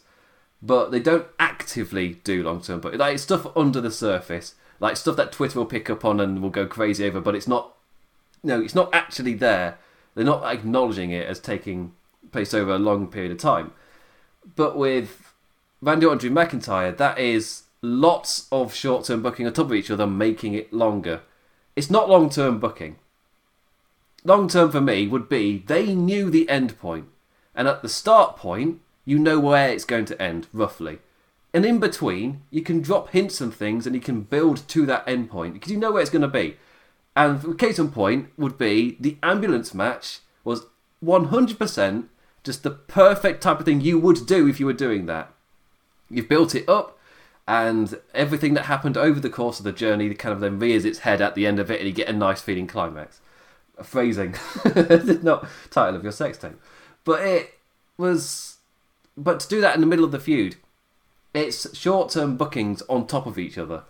but 0.59 0.89
they 0.89 0.99
don't 0.99 1.27
actively 1.39 2.15
do 2.23 2.41
long 2.41 2.59
term 2.59 2.79
booking. 2.79 2.97
Like 2.97 3.19
stuff 3.19 3.45
under 3.55 3.79
the 3.79 3.91
surface, 3.91 4.55
like 4.79 4.97
stuff 4.97 5.15
that 5.17 5.31
Twitter 5.31 5.59
will 5.59 5.67
pick 5.67 5.91
up 5.91 6.03
on 6.03 6.19
and 6.19 6.41
will 6.41 6.49
go 6.49 6.65
crazy 6.65 7.05
over, 7.05 7.21
but 7.21 7.35
it's 7.35 7.47
not. 7.47 7.75
No, 8.41 8.59
it's 8.59 8.73
not 8.73 8.89
actually 8.91 9.35
there. 9.35 9.77
They're 10.15 10.25
not 10.25 10.43
acknowledging 10.43 11.11
it 11.11 11.27
as 11.27 11.39
taking 11.39 11.93
place 12.31 12.51
over 12.55 12.71
a 12.71 12.79
long 12.79 13.05
period 13.05 13.31
of 13.31 13.37
time. 13.37 13.71
But 14.55 14.75
with 14.75 15.31
Randy 15.83 16.07
Orton 16.07 16.17
Drew 16.17 16.31
McIntyre, 16.31 16.97
that 16.97 17.19
is 17.19 17.65
lots 17.83 18.47
of 18.51 18.73
short 18.73 19.05
term 19.05 19.21
booking 19.21 19.45
on 19.45 19.53
top 19.53 19.67
of 19.67 19.75
each 19.75 19.91
other, 19.91 20.07
making 20.07 20.55
it 20.55 20.73
longer. 20.73 21.21
It's 21.75 21.91
not 21.91 22.09
long 22.09 22.31
term 22.31 22.59
booking 22.59 22.95
long 24.23 24.47
term 24.47 24.71
for 24.71 24.81
me 24.81 25.07
would 25.07 25.29
be 25.29 25.63
they 25.67 25.93
knew 25.93 26.29
the 26.29 26.47
end 26.49 26.79
point, 26.79 27.07
and 27.55 27.67
at 27.67 27.81
the 27.81 27.89
start 27.89 28.37
point, 28.37 28.79
you 29.05 29.17
know 29.19 29.39
where 29.39 29.69
it's 29.69 29.85
going 29.85 30.05
to 30.05 30.21
end 30.21 30.47
roughly. 30.53 30.99
And 31.53 31.65
in 31.65 31.79
between, 31.79 32.41
you 32.49 32.61
can 32.61 32.81
drop 32.81 33.09
hints 33.09 33.41
and 33.41 33.53
things, 33.53 33.85
and 33.85 33.95
you 33.95 34.01
can 34.01 34.21
build 34.21 34.67
to 34.69 34.85
that 34.85 35.07
end 35.07 35.29
point 35.29 35.53
because 35.53 35.71
you 35.71 35.77
know 35.77 35.91
where 35.91 36.01
it's 36.01 36.11
going 36.11 36.21
to 36.21 36.27
be. 36.27 36.57
And 37.15 37.59
case 37.59 37.77
in 37.77 37.91
point 37.91 38.29
would 38.37 38.57
be 38.57 38.95
the 38.99 39.17
ambulance 39.21 39.73
match 39.73 40.19
was 40.43 40.65
100% 41.03 42.07
just 42.43 42.63
the 42.63 42.71
perfect 42.71 43.43
type 43.43 43.59
of 43.59 43.65
thing 43.65 43.81
you 43.81 43.99
would 43.99 44.25
do 44.25 44.47
if 44.47 44.59
you 44.59 44.65
were 44.65 44.73
doing 44.73 45.05
that. 45.07 45.31
You've 46.09 46.29
built 46.29 46.55
it 46.55 46.67
up, 46.69 46.97
and 47.47 47.99
everything 48.13 48.53
that 48.53 48.65
happened 48.65 48.97
over 48.97 49.19
the 49.19 49.29
course 49.29 49.59
of 49.59 49.65
the 49.65 49.71
journey 49.71 50.13
kind 50.13 50.33
of 50.33 50.39
then 50.39 50.57
rears 50.57 50.85
its 50.85 50.99
head 50.99 51.21
at 51.21 51.35
the 51.35 51.45
end 51.45 51.59
of 51.59 51.69
it, 51.69 51.79
and 51.79 51.87
you 51.87 51.93
get 51.93 52.07
a 52.07 52.13
nice 52.13 52.41
feeling 52.41 52.67
climax 52.67 53.19
phrasing, 53.85 54.35
not 55.23 55.47
title 55.69 55.95
of 55.95 56.03
your 56.03 56.11
sex 56.11 56.37
tape. 56.37 56.59
But 57.03 57.21
it 57.21 57.53
was, 57.97 58.57
but 59.17 59.39
to 59.41 59.47
do 59.47 59.61
that 59.61 59.75
in 59.75 59.81
the 59.81 59.87
middle 59.87 60.05
of 60.05 60.11
the 60.11 60.19
feud, 60.19 60.55
it's 61.33 61.75
short-term 61.77 62.37
bookings 62.37 62.81
on 62.83 63.07
top 63.07 63.25
of 63.25 63.37
each 63.37 63.57
other 63.57 63.83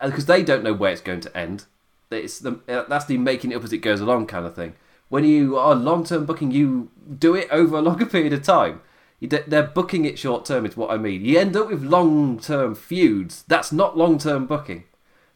because 0.00 0.26
they 0.26 0.42
don't 0.42 0.62
know 0.62 0.74
where 0.74 0.92
it's 0.92 1.00
going 1.00 1.20
to 1.20 1.36
end. 1.36 1.64
It's 2.10 2.38
the 2.38 2.60
uh, 2.68 2.84
that's 2.88 3.04
the 3.04 3.18
making 3.18 3.52
it 3.52 3.56
up 3.56 3.64
as 3.64 3.72
it 3.72 3.78
goes 3.78 4.00
along 4.00 4.26
kind 4.26 4.44
of 4.44 4.54
thing. 4.54 4.74
When 5.08 5.24
you 5.24 5.56
are 5.56 5.74
long-term 5.74 6.24
booking, 6.24 6.50
you 6.50 6.90
do 7.18 7.34
it 7.34 7.48
over 7.50 7.76
a 7.76 7.82
longer 7.82 8.06
period 8.06 8.32
of 8.32 8.42
time. 8.42 8.82
They're 9.20 9.62
booking 9.62 10.06
it 10.06 10.18
short 10.18 10.44
term, 10.46 10.64
is 10.64 10.76
what 10.76 10.90
I 10.90 10.96
mean. 10.96 11.24
You 11.24 11.38
end 11.38 11.56
up 11.56 11.68
with 11.68 11.82
long 11.82 12.38
term 12.38 12.74
feuds. 12.74 13.44
That's 13.48 13.70
not 13.70 13.96
long 13.96 14.18
term 14.18 14.46
booking. 14.46 14.84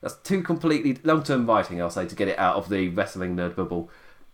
That's 0.05 0.17
too 0.17 0.43
completely 0.43 0.99
long 1.03 1.23
term 1.23 1.47
writing, 1.47 1.81
I'll 1.81 1.89
say, 1.89 2.05
to 2.05 2.15
get 2.15 2.29
it 2.29 2.39
out 2.39 2.57
of 2.57 2.69
the 2.69 2.91
wrestling 2.91 3.35
nerd 3.35 3.57
bubble. 3.57 3.89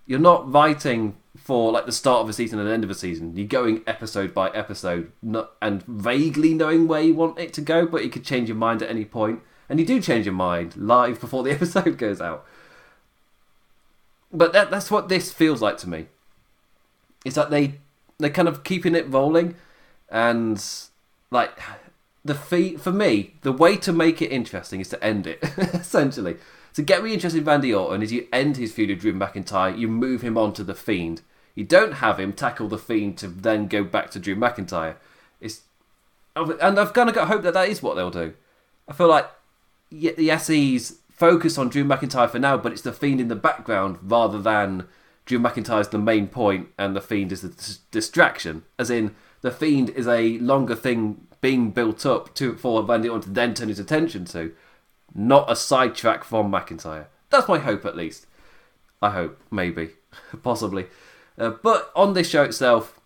You're 0.04 0.18
not 0.18 0.52
writing 0.52 1.16
for 1.36 1.70
like 1.70 1.86
the 1.86 1.92
start 1.92 2.22
of 2.22 2.28
a 2.28 2.32
season 2.32 2.58
and 2.58 2.68
end 2.68 2.82
of 2.82 2.90
a 2.90 2.94
season. 2.94 3.36
You're 3.36 3.46
going 3.46 3.82
episode 3.86 4.34
by 4.34 4.50
episode, 4.50 5.12
not, 5.22 5.52
and 5.62 5.84
vaguely 5.84 6.54
knowing 6.54 6.88
where 6.88 7.02
you 7.02 7.14
want 7.14 7.38
it 7.38 7.52
to 7.52 7.60
go, 7.60 7.86
but 7.86 8.02
you 8.02 8.10
could 8.10 8.24
change 8.24 8.48
your 8.48 8.56
mind 8.56 8.82
at 8.82 8.90
any 8.90 9.04
point. 9.04 9.42
And 9.68 9.78
you 9.78 9.86
do 9.86 10.00
change 10.00 10.26
your 10.26 10.34
mind 10.34 10.76
live 10.76 11.20
before 11.20 11.44
the 11.44 11.52
episode 11.52 11.96
goes 11.98 12.20
out. 12.20 12.44
But 14.32 14.52
that, 14.52 14.72
that's 14.72 14.90
what 14.90 15.08
this 15.08 15.32
feels 15.32 15.62
like 15.62 15.78
to 15.78 15.88
me. 15.88 16.06
Is 17.24 17.36
that 17.36 17.50
they 17.50 17.78
they're 18.18 18.28
kind 18.28 18.48
of 18.48 18.64
keeping 18.64 18.96
it 18.96 19.08
rolling, 19.08 19.54
and 20.10 20.60
like 21.30 21.56
the 22.24 22.34
fee 22.34 22.76
for 22.76 22.92
me, 22.92 23.34
the 23.42 23.52
way 23.52 23.76
to 23.78 23.92
make 23.92 24.20
it 24.20 24.30
interesting 24.30 24.80
is 24.80 24.88
to 24.88 25.02
end 25.02 25.26
it. 25.26 25.38
essentially, 25.58 26.36
to 26.74 26.82
get 26.82 27.02
me 27.02 27.14
interested 27.14 27.38
in 27.38 27.44
Randy 27.44 27.74
Orton 27.74 28.02
is 28.02 28.12
you 28.12 28.28
end 28.32 28.56
his 28.56 28.72
feud 28.72 28.90
with 28.90 29.00
Drew 29.00 29.12
McIntyre, 29.12 29.76
you 29.76 29.88
move 29.88 30.22
him 30.22 30.36
on 30.36 30.52
to 30.54 30.64
the 30.64 30.74
Fiend. 30.74 31.22
You 31.54 31.64
don't 31.64 31.94
have 31.94 32.20
him 32.20 32.32
tackle 32.32 32.68
the 32.68 32.78
Fiend 32.78 33.18
to 33.18 33.28
then 33.28 33.66
go 33.66 33.82
back 33.82 34.10
to 34.12 34.18
Drew 34.18 34.36
McIntyre. 34.36 34.96
It's 35.40 35.62
and 36.36 36.78
I've 36.78 36.92
kind 36.92 37.08
of 37.08 37.14
got 37.14 37.28
hope 37.28 37.42
that 37.42 37.54
that 37.54 37.68
is 37.68 37.82
what 37.82 37.96
they'll 37.96 38.10
do. 38.10 38.34
I 38.86 38.92
feel 38.92 39.08
like 39.08 39.28
yes, 39.90 40.46
he's 40.46 40.98
focused 41.10 41.58
on 41.58 41.68
Drew 41.68 41.84
McIntyre 41.84 42.30
for 42.30 42.38
now, 42.38 42.56
but 42.56 42.72
it's 42.72 42.82
the 42.82 42.92
Fiend 42.92 43.20
in 43.20 43.28
the 43.28 43.36
background 43.36 43.98
rather 44.02 44.40
than 44.40 44.86
Drew 45.26 45.38
McIntyre's 45.38 45.88
the 45.88 45.98
main 45.98 46.28
point 46.28 46.68
and 46.78 46.94
the 46.94 47.00
Fiend 47.00 47.32
is 47.32 47.42
the 47.42 47.78
distraction. 47.90 48.62
As 48.78 48.90
in, 48.90 49.14
the 49.40 49.50
Fiend 49.50 49.90
is 49.90 50.06
a 50.06 50.38
longer 50.38 50.76
thing 50.76 51.26
being 51.40 51.70
built 51.70 52.04
up 52.04 52.34
to 52.34 52.54
for 52.54 52.82
Randy 52.82 53.08
Orton 53.08 53.28
to 53.28 53.34
then 53.34 53.54
turn 53.54 53.68
his 53.68 53.78
attention 53.78 54.24
to, 54.26 54.52
not 55.14 55.50
a 55.50 55.56
sidetrack 55.56 56.24
from 56.24 56.50
McIntyre. 56.50 57.06
That's 57.30 57.48
my 57.48 57.58
hope, 57.58 57.84
at 57.84 57.96
least. 57.96 58.26
I 59.00 59.10
hope, 59.10 59.40
maybe. 59.50 59.90
possibly. 60.42 60.86
Uh, 61.38 61.50
but 61.50 61.90
on 61.96 62.14
this 62.14 62.28
show 62.28 62.44
itself, 62.44 63.00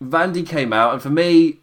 Randy 0.00 0.42
came 0.42 0.72
out, 0.72 0.92
and 0.92 1.02
for 1.02 1.10
me, 1.10 1.58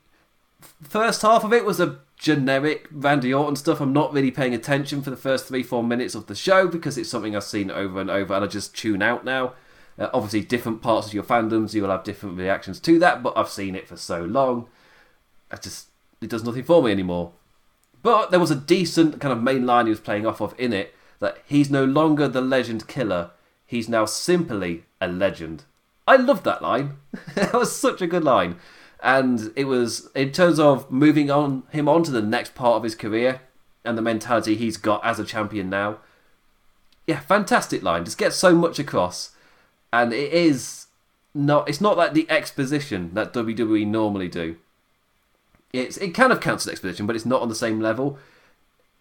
first 0.82 1.22
half 1.22 1.44
of 1.44 1.54
it 1.54 1.66
was 1.66 1.80
a 1.80 2.00
generic 2.18 2.88
Randy 2.92 3.34
Orton 3.34 3.56
stuff. 3.56 3.80
I'm 3.80 3.94
not 3.94 4.14
really 4.14 4.32
paying 4.32 4.54
attention 4.54 5.02
for 5.02 5.10
the 5.10 5.18
first 5.18 5.48
three, 5.48 5.64
four 5.64 5.84
minutes 5.84 6.16
of 6.16 6.28
the 6.28 6.36
show 6.36 6.68
because 6.68 6.98
it's 6.98 7.10
something 7.10 7.36
I've 7.36 7.44
seen 7.44 7.70
over 7.70 8.02
and 8.02 8.10
over, 8.10 8.34
and 8.34 8.44
I 8.44 8.48
just 8.48 8.76
tune 8.76 9.02
out 9.02 9.24
now. 9.24 9.54
Uh, 9.98 10.10
obviously, 10.14 10.42
different 10.42 10.82
parts 10.82 11.08
of 11.08 11.14
your 11.14 11.24
fandoms, 11.24 11.74
you 11.74 11.82
will 11.82 11.90
have 11.90 12.04
different 12.04 12.38
reactions 12.38 12.80
to 12.82 13.00
that, 13.00 13.24
but 13.24 13.38
I've 13.38 13.50
seen 13.50 13.76
it 13.76 13.88
for 13.88 13.96
so 13.96 14.24
long. 14.24 14.68
I 15.52 15.58
just 15.58 15.88
it 16.22 16.30
does 16.30 16.44
nothing 16.44 16.64
for 16.64 16.82
me 16.84 16.92
anymore. 16.92 17.32
But 18.02 18.32
there 18.32 18.40
was 18.40 18.52
a 18.52 18.56
decent 18.56 19.20
kind 19.20 19.32
of 19.32 19.42
main 19.42 19.66
line 19.66 19.88
he 19.88 19.90
was 19.90 20.00
playing 20.00 20.26
off 20.26 20.42
of 20.42 20.54
in 20.60 20.74
it 20.74 20.94
that 21.20 21.38
he's 21.46 21.70
no 21.70 21.86
longer 21.86 22.28
the 22.28 22.42
legend 22.42 22.88
killer, 22.88 23.32
he's 23.66 23.90
now 23.90 24.06
simply 24.06 24.84
a 25.02 25.08
legend. 25.08 25.64
I 26.08 26.18
loved 26.18 26.44
that 26.44 26.62
line. 26.62 26.98
that 27.36 27.54
was 27.54 27.76
such 27.76 28.02
a 28.02 28.08
good 28.08 28.24
line. 28.24 28.58
And 29.02 29.52
it 29.56 29.66
was 29.66 30.10
in 30.16 30.32
terms 30.32 30.60
of 30.60 30.90
moving 30.92 31.30
on 31.30 31.64
him 31.72 31.88
on 31.88 32.04
to 32.04 32.12
the 32.12 32.22
next 32.22 32.56
part 32.56 32.78
of 32.78 32.84
his 32.84 32.96
career 32.96 33.42
and 33.84 33.98
the 33.98 34.02
mentality 34.02 34.56
he's 34.56 34.78
got 34.78 35.04
as 35.06 35.20
a 35.20 35.26
champion 35.26 35.70
now. 35.70 36.00
Yeah, 37.08 37.20
fantastic 37.20 37.84
line. 37.84 38.06
Just 38.06 38.18
gets 38.18 38.36
so 38.36 38.56
much 38.56 38.80
across. 38.80 39.32
And 39.94 40.12
it 40.12 40.34
is 40.34 40.88
not 41.34 41.70
it's 41.70 41.82
not 41.82 41.98
like 41.98 42.14
the 42.14 42.30
exposition 42.30 43.14
that 43.14 43.34
WWE 43.34 43.86
normally 43.86 44.28
do. 44.28 44.58
It's 45.80 45.98
it 45.98 46.10
kind 46.10 46.32
of 46.32 46.42
counts 46.42 46.66
as 46.66 46.72
exposition, 46.72 47.06
but 47.06 47.16
it's 47.16 47.26
not 47.26 47.42
on 47.42 47.50
the 47.50 47.56
same 47.56 47.80
level. 47.80 48.18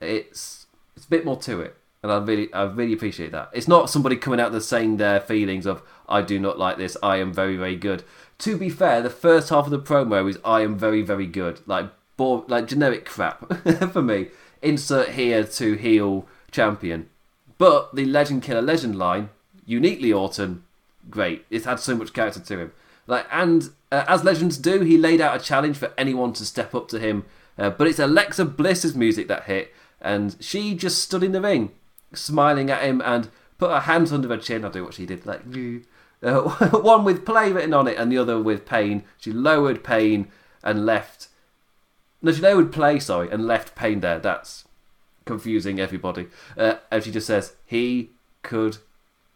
It's 0.01 0.67
it's 0.97 1.07
a 1.07 1.09
bit 1.09 1.25
more 1.25 1.37
to 1.39 1.61
it, 1.61 1.77
and 2.03 2.13
I 2.13 2.19
really 2.19 2.53
I 2.53 2.65
really 2.65 2.93
appreciate 2.93 3.33
that. 3.33 3.51
It's 3.53 3.69
not 3.69 3.91
somebody 3.91 4.17
coming 4.17 4.41
out 4.41 4.53
there 4.53 4.61
saying 4.61 4.97
their 4.97 5.21
feelings 5.21 5.67
of 5.67 5.83
I 6.09 6.23
do 6.23 6.39
not 6.39 6.59
like 6.59 6.77
this. 6.77 6.97
I 7.03 7.17
am 7.17 7.33
very 7.33 7.57
very 7.57 7.77
good. 7.77 8.05
To 8.39 8.57
be 8.57 8.69
fair, 8.69 9.01
the 9.01 9.11
first 9.11 9.51
half 9.51 9.67
of 9.67 9.71
the 9.71 9.79
promo 9.79 10.29
is 10.29 10.39
I 10.45 10.61
am 10.63 10.77
very 10.77 11.03
very 11.03 11.27
good, 11.27 11.61
like 11.67 11.91
bore, 12.17 12.45
like 12.49 12.67
generic 12.67 13.05
crap 13.05 13.53
for 13.93 14.03
me. 14.03 14.29
Insert 14.63 15.11
here 15.11 15.45
to 15.45 15.75
heal 15.75 16.27
champion, 16.51 17.11
but 17.59 17.95
the 17.95 18.07
legend 18.07 18.43
killer 18.43 18.63
legend 18.63 18.97
line 18.97 19.29
uniquely 19.67 20.13
Orton, 20.13 20.65
great. 21.11 21.45
It's 21.51 21.65
had 21.65 21.81
so 21.81 21.97
much 21.97 22.13
character 22.13 22.41
to 22.41 22.59
him. 22.59 22.73
Like 23.07 23.27
and 23.31 23.71
uh, 23.95 24.05
as 24.09 24.25
legends 24.25 24.59
do, 24.59 24.81
he 24.81 24.99
laid 24.99 25.21
out 25.21 25.41
a 25.41 25.45
challenge 25.45 25.77
for 25.77 25.93
anyone 25.97 26.33
to 26.33 26.45
step 26.45 26.75
up 26.75 26.89
to 26.89 26.99
him. 26.99 27.25
Uh, 27.57 27.71
but 27.71 27.87
it's 27.87 28.01
Alexa 28.01 28.45
Bliss's 28.45 28.97
music 28.97 29.29
that 29.29 29.45
hit, 29.45 29.73
and 30.01 30.35
she 30.41 30.75
just 30.75 31.01
stood 31.01 31.23
in 31.23 31.31
the 31.31 31.41
ring, 31.41 31.71
smiling 32.13 32.71
at 32.71 32.83
him 32.83 33.01
and 33.05 33.29
put 33.57 33.71
her 33.71 33.81
hands 33.81 34.13
under 34.13 34.29
her 34.29 34.37
chin. 34.37 34.65
I'll 34.65 34.73
do 34.73 34.85
what 34.85 34.95
she 34.95 35.07
did, 35.07 35.25
like 35.25 35.43
uh, 36.25 36.41
one 36.81 37.05
with 37.05 37.25
play 37.25 37.53
written 37.53 37.73
on 37.73 37.87
it, 37.87 37.97
and 37.97 38.11
the 38.11 38.19
other 38.19 38.43
with 38.43 38.67
pain. 38.67 39.05
She 39.17 39.31
lowered 39.31 39.85
pain 39.85 40.27
and 40.65 40.85
left. 40.85 41.29
No, 42.21 42.33
she 42.33 42.43
lowered 42.43 42.73
play, 42.73 42.99
sorry, 42.99 43.31
and 43.31 43.47
left 43.47 43.77
pain 43.77 44.01
there. 44.01 44.19
That's 44.19 44.65
confusing 45.25 45.79
everybody. 45.79 46.27
Uh, 46.59 46.77
and 46.91 47.05
she 47.05 47.13
just 47.13 47.29
says, 47.29 47.55
"He 47.65 48.11
could 48.43 48.79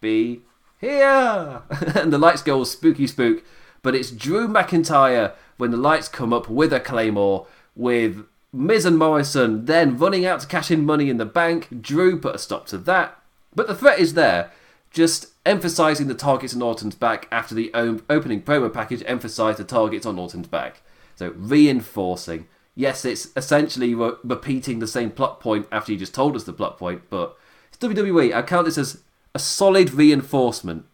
be 0.01 0.41
here," 0.81 1.63
and 1.95 2.13
the 2.13 2.19
lights 2.19 2.43
go 2.43 2.57
all 2.57 2.65
spooky 2.65 3.07
spook 3.07 3.45
but 3.89 3.95
it's 3.95 4.11
Drew 4.11 4.47
McIntyre 4.47 5.33
when 5.57 5.71
the 5.71 5.79
lights 5.79 6.09
come 6.09 6.31
up 6.31 6.51
with 6.51 6.75
a 6.75 6.79
Claymore, 6.79 7.47
with 7.75 8.27
Miz 8.53 8.85
and 8.85 8.99
Morrison 8.99 9.65
then 9.65 9.97
running 9.97 10.27
out 10.27 10.41
to 10.41 10.47
cash 10.47 10.71
in 10.71 10.85
money 10.85 11.09
in 11.09 11.17
the 11.17 11.25
bank. 11.25 11.81
Drew 11.81 12.21
put 12.21 12.35
a 12.35 12.39
stop 12.39 12.67
to 12.67 12.77
that. 12.77 13.19
But 13.55 13.67
the 13.67 13.75
threat 13.75 13.99
is 13.99 14.13
there, 14.13 14.53
just 14.91 15.29
emphasising 15.47 16.07
the 16.07 16.15
targets 16.15 16.55
on 16.55 16.61
Orton's 16.61 16.97
back 16.97 17.29
after 17.33 17.55
the 17.55 17.73
opening 17.73 18.43
promo 18.43 18.71
package 18.71 19.03
emphasised 19.07 19.59
the 19.59 19.65
targets 19.65 20.05
on 20.05 20.19
Orton's 20.19 20.49
back. 20.49 20.83
So 21.17 21.33
reinforcing. 21.35 22.47
Yes, 22.75 23.07
it's 23.07 23.29
essentially 23.37 23.95
re- 23.95 24.17
repeating 24.23 24.81
the 24.81 24.87
same 24.87 25.11
plot 25.11 25.41
point 25.41 25.67
after 25.73 25.93
you 25.93 25.99
just 25.99 26.13
told 26.13 26.37
us 26.37 26.45
the 26.45 26.53
plot 26.53 26.77
point, 26.77 27.05
but 27.09 27.39
it's 27.69 27.79
WWE. 27.79 28.35
I 28.35 28.43
count 28.43 28.67
this 28.67 28.77
as 28.77 29.01
a 29.35 29.39
solid 29.39 29.95
reinforcement 29.95 30.85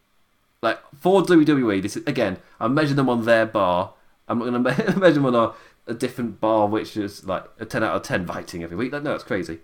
like 0.65 0.79
for 0.99 1.21
WWE, 1.21 1.81
this 1.81 1.95
is, 1.95 2.05
again, 2.07 2.37
I 2.59 2.67
measure 2.67 2.95
them 2.95 3.07
on 3.07 3.23
their 3.23 3.45
bar. 3.45 3.93
I'm 4.27 4.39
not 4.39 4.45
going 4.49 4.63
to 4.93 4.99
measure 4.99 5.13
them 5.13 5.27
on 5.27 5.35
a, 5.35 5.53
a, 5.87 5.93
different 5.93 6.41
bar, 6.41 6.67
which 6.67 6.97
is 6.97 7.23
like 7.23 7.45
a 7.59 7.65
10 7.65 7.83
out 7.83 7.95
of 7.95 8.01
10 8.01 8.25
fighting 8.25 8.63
every 8.63 8.75
week. 8.75 8.91
Like, 8.91 9.03
no, 9.03 9.13
it's 9.13 9.23
crazy. 9.23 9.59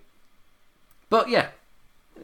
But 1.10 1.28
yeah, 1.28 1.48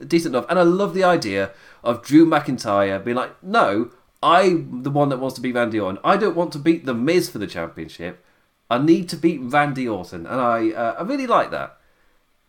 decent 0.07 0.35
enough. 0.35 0.47
And 0.49 0.59
I 0.59 0.63
love 0.63 0.95
the 0.95 1.05
idea 1.05 1.51
of 1.83 2.03
Drew 2.03 2.25
McIntyre 2.25 3.05
being 3.05 3.17
like, 3.17 3.43
no, 3.43 3.91
I'm 4.23 4.85
the 4.85 4.91
one 4.91 5.09
that 5.09 5.19
wants 5.19 5.35
to 5.35 5.41
beat 5.41 5.57
Randy 5.57 5.81
Orton. 5.81 6.01
I 6.05 6.17
don't 6.17 6.37
want 6.37 6.53
to 6.53 6.59
beat 6.59 6.87
The 6.87 6.95
Miz 6.95 7.29
for 7.29 7.39
the 7.39 7.47
championship. 7.47 8.25
I 8.71 8.79
need 8.79 9.09
to 9.09 9.17
beat 9.17 9.41
Randy 9.43 9.89
Orton. 9.89 10.25
And 10.27 10.41
I, 10.41 10.71
uh, 10.71 10.97
I 11.01 11.03
really 11.03 11.27
like 11.27 11.51
that. 11.51 11.77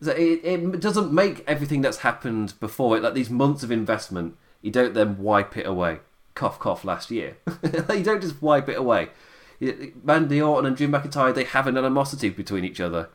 So 0.02 0.12
it, 0.12 0.46
it 0.46 0.80
doesn't 0.80 1.12
make 1.12 1.44
everything 1.48 1.82
that's 1.82 1.98
happened 1.98 2.54
before 2.60 2.96
it, 2.96 3.04
like 3.04 3.16
these 3.16 3.30
months 3.30 3.64
of 3.64 3.72
investment, 3.72 4.38
you 4.62 4.72
don't 4.72 4.94
then 4.94 5.18
wipe 5.18 5.58
it 5.58 5.66
away 5.66 6.00
cough 6.36 6.60
cough 6.60 6.86
last 6.86 7.12
year. 7.12 7.38
you 7.64 8.04
don't 8.04 8.22
just 8.22 8.42
wipe 8.42 8.70
it 8.70 8.78
away. 8.78 9.10
Randy 10.04 10.42
Orton 10.42 10.66
and 10.66 10.78
Drew 10.78 10.88
McIntyre 10.88 11.36
they 11.36 11.44
have 11.44 11.68
an 11.68 11.78
animosity 11.78 12.30
between 12.30 12.64
each 12.64 12.80
other, 12.80 13.10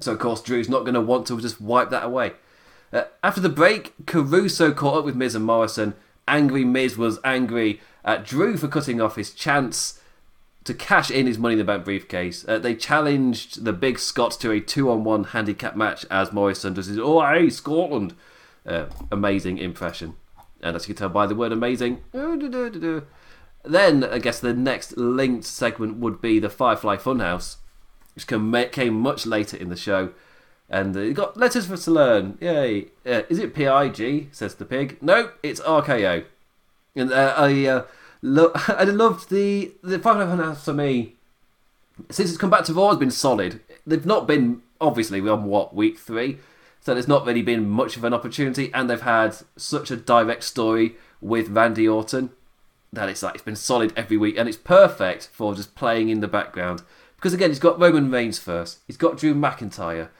so 0.00 0.12
of 0.12 0.18
course 0.18 0.42
Drew's 0.42 0.68
not 0.68 0.80
going 0.80 0.94
to 0.94 1.00
want 1.00 1.26
to 1.28 1.40
just 1.40 1.60
wipe 1.60 1.90
that 1.90 2.04
away. 2.04 2.32
Uh, 2.92 3.04
after 3.22 3.40
the 3.40 3.48
break, 3.48 3.94
Caruso 4.06 4.72
caught 4.72 4.98
up 4.98 5.04
with 5.04 5.16
Miz 5.16 5.34
and 5.34 5.44
Morrison. 5.44 5.94
Angry 6.28 6.64
Miz 6.64 6.96
was 6.96 7.18
angry 7.24 7.80
at 8.04 8.24
Drew 8.24 8.56
for 8.56 8.68
cutting 8.68 9.00
off 9.00 9.16
his 9.16 9.32
chance 9.32 10.00
to 10.64 10.74
cash 10.74 11.10
in 11.10 11.26
his 11.26 11.38
Money 11.38 11.52
in 11.52 11.58
the 11.58 11.64
Bank 11.64 11.84
briefcase. 11.84 12.44
Uh, 12.48 12.58
they 12.58 12.74
challenged 12.74 13.64
the 13.64 13.72
Big 13.72 13.98
Scots 13.98 14.36
to 14.38 14.50
a 14.50 14.60
two-on-one 14.60 15.24
handicap 15.24 15.76
match 15.76 16.04
as 16.10 16.32
Morrison 16.32 16.74
does 16.74 16.86
his 16.86 16.98
"Oh 16.98 17.24
hey 17.24 17.48
Scotland" 17.50 18.14
uh, 18.66 18.86
amazing 19.12 19.58
impression 19.58 20.16
and 20.62 20.76
as 20.76 20.88
you 20.88 20.94
can 20.94 20.98
tell 20.98 21.08
by 21.08 21.26
the 21.26 21.34
word 21.34 21.52
amazing. 21.52 22.02
Then 23.64 24.04
I 24.04 24.18
guess 24.18 24.38
the 24.38 24.54
next 24.54 24.96
linked 24.96 25.44
segment 25.44 25.96
would 25.96 26.20
be 26.20 26.38
the 26.38 26.48
Firefly 26.48 26.96
Funhouse, 26.96 27.56
which 28.14 28.26
came 28.26 28.94
much 28.94 29.26
later 29.26 29.56
in 29.56 29.68
the 29.68 29.76
show. 29.76 30.12
And 30.68 30.96
uh, 30.96 31.00
you 31.00 31.14
got 31.14 31.36
letters 31.36 31.66
for 31.66 31.74
us 31.74 31.84
to 31.84 31.92
learn. 31.92 32.38
Yay! 32.40 32.86
Uh, 33.04 33.22
is 33.28 33.38
it 33.38 33.54
PIG? 33.54 34.28
Says 34.32 34.54
the 34.54 34.64
pig. 34.64 34.98
No, 35.00 35.30
it's 35.42 35.60
RKO. 35.60 36.24
And 36.96 37.12
uh, 37.12 37.34
I 37.36 37.66
uh, 37.66 37.84
lo- 38.22 38.52
I 38.68 38.84
loved 38.84 39.30
the 39.30 39.72
the 39.82 39.98
Firefly 39.98 40.24
Funhouse 40.24 40.64
for 40.64 40.72
me. 40.72 41.14
Since 42.10 42.30
it's 42.30 42.38
come 42.38 42.50
back 42.50 42.64
to 42.64 42.74
Raw, 42.74 42.88
has 42.88 42.98
been 42.98 43.10
solid. 43.10 43.60
They've 43.86 44.04
not 44.04 44.26
been 44.26 44.62
obviously 44.80 45.20
on 45.20 45.44
what 45.44 45.74
week 45.74 45.98
three, 45.98 46.38
so 46.86 46.94
there's 46.94 47.08
not 47.08 47.26
really 47.26 47.42
been 47.42 47.68
much 47.68 47.96
of 47.96 48.04
an 48.04 48.14
opportunity, 48.14 48.72
and 48.72 48.88
they've 48.88 49.00
had 49.00 49.36
such 49.56 49.90
a 49.90 49.96
direct 49.96 50.44
story 50.44 50.94
with 51.20 51.48
Randy 51.48 51.88
Orton 51.88 52.30
that 52.92 53.08
it's 53.08 53.24
like 53.24 53.34
it's 53.34 53.42
been 53.42 53.56
solid 53.56 53.92
every 53.96 54.16
week, 54.16 54.36
and 54.38 54.48
it's 54.48 54.56
perfect 54.56 55.28
for 55.32 55.52
just 55.52 55.74
playing 55.74 56.10
in 56.10 56.20
the 56.20 56.28
background. 56.28 56.84
Because 57.16 57.34
again, 57.34 57.50
he's 57.50 57.58
got 57.58 57.80
Roman 57.80 58.08
Reigns 58.08 58.38
first, 58.38 58.78
he's 58.86 58.96
got 58.96 59.18
Drew 59.18 59.34
McIntyre. 59.34 60.10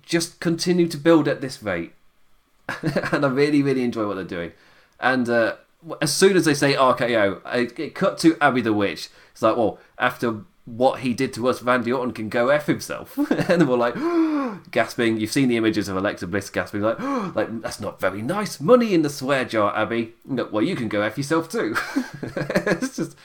Just 0.00 0.40
continue 0.40 0.88
to 0.88 0.96
build 0.96 1.28
at 1.28 1.42
this 1.42 1.62
rate, 1.62 1.92
and 3.12 3.22
I 3.22 3.28
really, 3.28 3.62
really 3.62 3.84
enjoy 3.84 4.06
what 4.06 4.14
they're 4.14 4.24
doing. 4.24 4.52
And 4.98 5.28
uh, 5.28 5.56
as 6.00 6.14
soon 6.14 6.34
as 6.34 6.46
they 6.46 6.54
say 6.54 6.72
RKO, 6.72 7.42
it 7.78 7.94
cut 7.94 8.16
to 8.20 8.38
Abby 8.40 8.62
the 8.62 8.72
Witch. 8.72 9.10
It's 9.32 9.42
like, 9.42 9.58
well, 9.58 9.78
after 9.98 10.44
what 10.66 11.00
he 11.00 11.12
did 11.12 11.32
to 11.34 11.48
us, 11.48 11.62
Randy 11.62 11.92
Orton 11.92 12.14
can 12.14 12.28
go 12.28 12.48
F 12.48 12.66
himself. 12.66 13.18
and 13.50 13.68
we're 13.68 13.76
like, 13.76 13.94
gasping. 14.70 15.18
You've 15.18 15.32
seen 15.32 15.48
the 15.48 15.56
images 15.56 15.88
of 15.88 15.96
Alexa 15.96 16.26
Bliss 16.26 16.50
gasping, 16.50 16.80
like, 16.80 16.98
like 17.34 17.60
that's 17.60 17.80
not 17.80 18.00
very 18.00 18.22
nice. 18.22 18.60
Money 18.60 18.94
in 18.94 19.02
the 19.02 19.10
swear 19.10 19.44
jar, 19.44 19.76
Abby. 19.76 20.14
well, 20.24 20.62
you 20.62 20.74
can 20.74 20.88
go 20.88 21.02
F 21.02 21.18
yourself 21.18 21.50
too. 21.50 21.76
it's 22.22 22.96
just, 22.96 23.16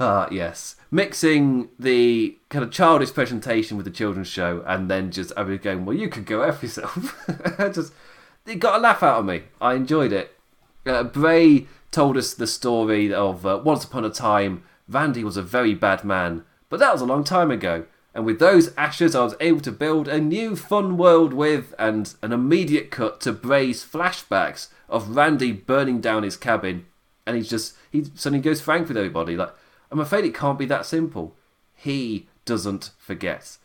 ah, 0.00 0.24
uh, 0.24 0.28
yes. 0.30 0.76
Mixing 0.90 1.68
the 1.78 2.36
kind 2.48 2.64
of 2.64 2.70
childish 2.70 3.12
presentation 3.12 3.76
with 3.76 3.84
the 3.84 3.92
children's 3.92 4.28
show 4.28 4.62
and 4.66 4.90
then 4.90 5.10
just 5.10 5.32
Abby 5.36 5.58
going, 5.58 5.84
well, 5.84 5.96
you 5.96 6.08
can 6.08 6.24
go 6.24 6.42
F 6.42 6.62
yourself. 6.62 7.14
just, 7.72 7.92
it 8.46 8.56
got 8.56 8.78
a 8.78 8.82
laugh 8.82 9.02
out 9.02 9.20
of 9.20 9.26
me. 9.26 9.42
I 9.60 9.74
enjoyed 9.74 10.12
it. 10.12 10.36
Uh, 10.86 11.04
Bray 11.04 11.66
told 11.90 12.16
us 12.16 12.32
the 12.32 12.46
story 12.46 13.12
of 13.12 13.44
uh, 13.44 13.60
once 13.62 13.84
upon 13.84 14.06
a 14.06 14.10
time, 14.10 14.64
Randy 14.88 15.22
was 15.22 15.36
a 15.36 15.42
very 15.42 15.74
bad 15.74 16.02
man 16.02 16.44
but 16.72 16.80
that 16.80 16.94
was 16.94 17.02
a 17.02 17.04
long 17.04 17.22
time 17.22 17.50
ago. 17.50 17.84
And 18.14 18.24
with 18.24 18.38
those 18.38 18.74
ashes, 18.78 19.14
I 19.14 19.22
was 19.22 19.34
able 19.40 19.60
to 19.60 19.70
build 19.70 20.08
a 20.08 20.18
new 20.18 20.56
fun 20.56 20.96
world 20.96 21.34
with, 21.34 21.74
and 21.78 22.14
an 22.22 22.32
immediate 22.32 22.90
cut 22.90 23.20
to 23.20 23.32
Bray's 23.32 23.84
flashbacks 23.84 24.68
of 24.88 25.14
Randy 25.14 25.52
burning 25.52 26.00
down 26.00 26.22
his 26.22 26.38
cabin. 26.38 26.86
And 27.26 27.36
he's 27.36 27.50
just, 27.50 27.76
he 27.90 28.06
suddenly 28.14 28.42
goes 28.42 28.62
frank 28.62 28.88
with 28.88 28.96
everybody. 28.96 29.36
Like, 29.36 29.50
I'm 29.90 30.00
afraid 30.00 30.24
it 30.24 30.34
can't 30.34 30.58
be 30.58 30.64
that 30.64 30.86
simple. 30.86 31.36
He 31.74 32.26
doesn't 32.46 32.92
forget. 32.96 33.58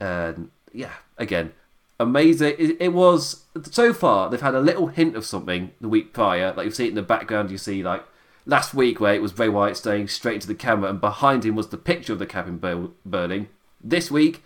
And 0.00 0.50
yeah, 0.72 0.94
again, 1.16 1.52
amazing. 2.00 2.56
It, 2.58 2.78
it, 2.80 2.92
was, 2.92 3.44
so 3.70 3.92
far, 3.92 4.28
they've 4.28 4.40
had 4.40 4.56
a 4.56 4.60
little 4.60 4.88
hint 4.88 5.14
of 5.14 5.24
something 5.24 5.70
the 5.80 5.88
week 5.88 6.12
prior. 6.12 6.52
Like, 6.52 6.64
you 6.64 6.72
see 6.72 6.86
it 6.86 6.88
in 6.88 6.94
the 6.96 7.02
background, 7.02 7.52
you 7.52 7.58
see, 7.58 7.84
like, 7.84 8.04
last 8.46 8.74
week 8.74 9.00
where 9.00 9.14
it 9.14 9.22
was 9.22 9.32
Bray 9.32 9.48
Wyatt 9.48 9.76
staying 9.76 10.08
straight 10.08 10.36
into 10.36 10.46
the 10.46 10.54
camera 10.54 10.90
and 10.90 11.00
behind 11.00 11.44
him 11.44 11.56
was 11.56 11.68
the 11.68 11.76
picture 11.76 12.12
of 12.12 12.18
the 12.18 12.26
cabin 12.26 12.90
burning. 13.04 13.48
This 13.82 14.10
week, 14.10 14.42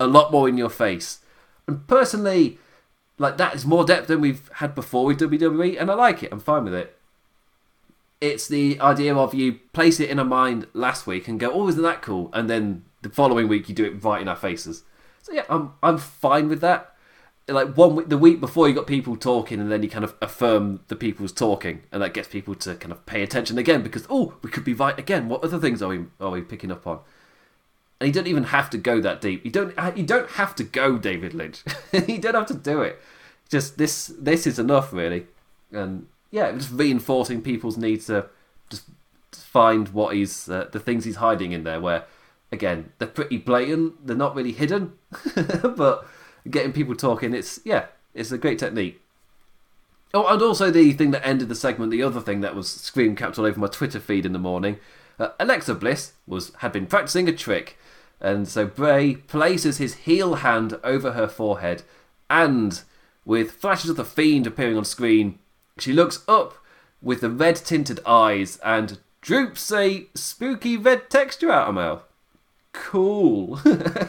a 0.00 0.06
lot 0.06 0.32
more 0.32 0.48
in 0.48 0.58
your 0.58 0.70
face. 0.70 1.20
And 1.66 1.86
personally, 1.86 2.58
like 3.18 3.36
that 3.36 3.54
is 3.54 3.66
more 3.66 3.84
depth 3.84 4.08
than 4.08 4.20
we've 4.20 4.50
had 4.54 4.74
before 4.74 5.06
with 5.06 5.20
WWE, 5.20 5.78
and 5.78 5.90
I 5.90 5.94
like 5.94 6.22
it. 6.22 6.32
I'm 6.32 6.40
fine 6.40 6.64
with 6.64 6.74
it. 6.74 6.96
It's 8.20 8.48
the 8.48 8.80
idea 8.80 9.14
of 9.14 9.34
you 9.34 9.60
place 9.72 10.00
it 10.00 10.10
in 10.10 10.18
our 10.18 10.24
mind 10.24 10.66
last 10.72 11.06
week 11.06 11.28
and 11.28 11.38
go, 11.38 11.50
"Oh, 11.52 11.68
isn't 11.68 11.82
that 11.82 12.02
cool?" 12.02 12.30
And 12.32 12.48
then 12.48 12.84
the 13.02 13.10
following 13.10 13.48
week 13.48 13.68
you 13.68 13.74
do 13.74 13.84
it 13.84 14.02
right 14.02 14.22
in 14.22 14.28
our 14.28 14.36
faces. 14.36 14.84
So 15.22 15.32
yeah, 15.32 15.44
I'm 15.48 15.74
I'm 15.82 15.98
fine 15.98 16.48
with 16.48 16.60
that. 16.60 16.94
Like 17.48 17.76
one 17.76 17.96
week, 17.96 18.08
the 18.10 18.18
week 18.18 18.40
before 18.40 18.68
you 18.68 18.74
got 18.74 18.86
people 18.86 19.16
talking, 19.16 19.58
and 19.58 19.72
then 19.72 19.82
you 19.82 19.88
kind 19.88 20.04
of 20.04 20.14
affirm 20.20 20.80
the 20.88 20.96
people's 20.96 21.32
talking, 21.32 21.82
and 21.90 22.02
that 22.02 22.12
gets 22.12 22.28
people 22.28 22.54
to 22.56 22.74
kind 22.74 22.92
of 22.92 23.04
pay 23.06 23.22
attention 23.22 23.56
again 23.56 23.82
because 23.82 24.06
oh, 24.10 24.34
we 24.42 24.50
could 24.50 24.64
be 24.64 24.74
right 24.74 24.98
again. 24.98 25.28
What 25.28 25.42
other 25.42 25.58
things 25.58 25.82
are 25.82 25.88
we 25.88 26.04
are 26.20 26.30
we 26.30 26.42
picking 26.42 26.70
up 26.70 26.86
on? 26.86 27.00
And 28.00 28.06
you 28.06 28.12
don't 28.12 28.28
even 28.28 28.44
have 28.44 28.70
to 28.70 28.78
go 28.78 29.00
that 29.00 29.20
deep. 29.20 29.44
You 29.44 29.50
don't. 29.50 29.74
You 29.96 30.04
don't 30.04 30.30
have 30.32 30.54
to 30.56 30.64
go, 30.64 30.98
David 30.98 31.34
Lynch. 31.34 31.64
you 31.92 32.18
don't 32.18 32.34
have 32.34 32.46
to 32.46 32.54
do 32.54 32.82
it. 32.82 33.00
Just 33.48 33.78
this. 33.78 34.12
This 34.18 34.46
is 34.46 34.58
enough, 34.58 34.92
really. 34.92 35.26
And 35.72 36.06
yeah, 36.30 36.52
just 36.52 36.70
reinforcing 36.70 37.42
people's 37.42 37.76
need 37.76 38.02
to 38.02 38.26
just 38.68 38.84
find 39.32 39.88
what 39.88 40.14
he's 40.14 40.48
uh, 40.48 40.68
the 40.70 40.80
things 40.80 41.04
he's 41.04 41.16
hiding 41.16 41.52
in 41.52 41.64
there. 41.64 41.80
Where 41.80 42.04
again, 42.52 42.92
they're 42.98 43.08
pretty 43.08 43.38
blatant. 43.38 44.06
They're 44.06 44.16
not 44.16 44.36
really 44.36 44.52
hidden, 44.52 44.92
but 45.34 46.06
getting 46.50 46.72
people 46.72 46.94
talking. 46.94 47.34
It's 47.34 47.60
yeah, 47.64 47.86
it's 48.14 48.32
a 48.32 48.38
great 48.38 48.58
technique. 48.58 49.00
Oh, 50.14 50.26
and 50.26 50.40
also 50.40 50.70
the 50.70 50.92
thing 50.92 51.10
that 51.10 51.26
ended 51.26 51.48
the 51.48 51.54
segment, 51.54 51.90
the 51.90 52.02
other 52.02 52.20
thing 52.20 52.40
that 52.40 52.54
was 52.54 52.68
screen 52.68 53.14
capped 53.14 53.38
all 53.38 53.44
over 53.44 53.60
my 53.60 53.66
Twitter 53.66 54.00
feed 54.00 54.24
in 54.24 54.32
the 54.32 54.38
morning. 54.38 54.78
Uh, 55.18 55.30
Alexa 55.38 55.74
Bliss 55.74 56.12
was 56.26 56.52
had 56.58 56.72
been 56.72 56.86
practicing 56.86 57.28
a 57.28 57.32
trick 57.32 57.76
and 58.20 58.48
so 58.48 58.66
Bray 58.66 59.14
places 59.14 59.78
his 59.78 59.94
heel 59.94 60.36
hand 60.36 60.78
over 60.82 61.12
her 61.12 61.28
forehead, 61.28 61.82
and 62.28 62.82
with 63.24 63.52
flashes 63.52 63.90
of 63.90 63.96
the 63.96 64.04
Fiend 64.04 64.46
appearing 64.46 64.76
on 64.76 64.84
screen, 64.84 65.38
she 65.78 65.92
looks 65.92 66.24
up 66.26 66.54
with 67.00 67.20
the 67.20 67.30
red 67.30 67.56
tinted 67.56 68.00
eyes 68.04 68.58
and 68.64 68.98
droops 69.20 69.70
a 69.70 70.06
spooky 70.14 70.76
red 70.76 71.10
texture 71.10 71.52
out 71.52 71.68
her 71.68 71.72
mouth. 71.72 72.02
Cool. 72.72 73.60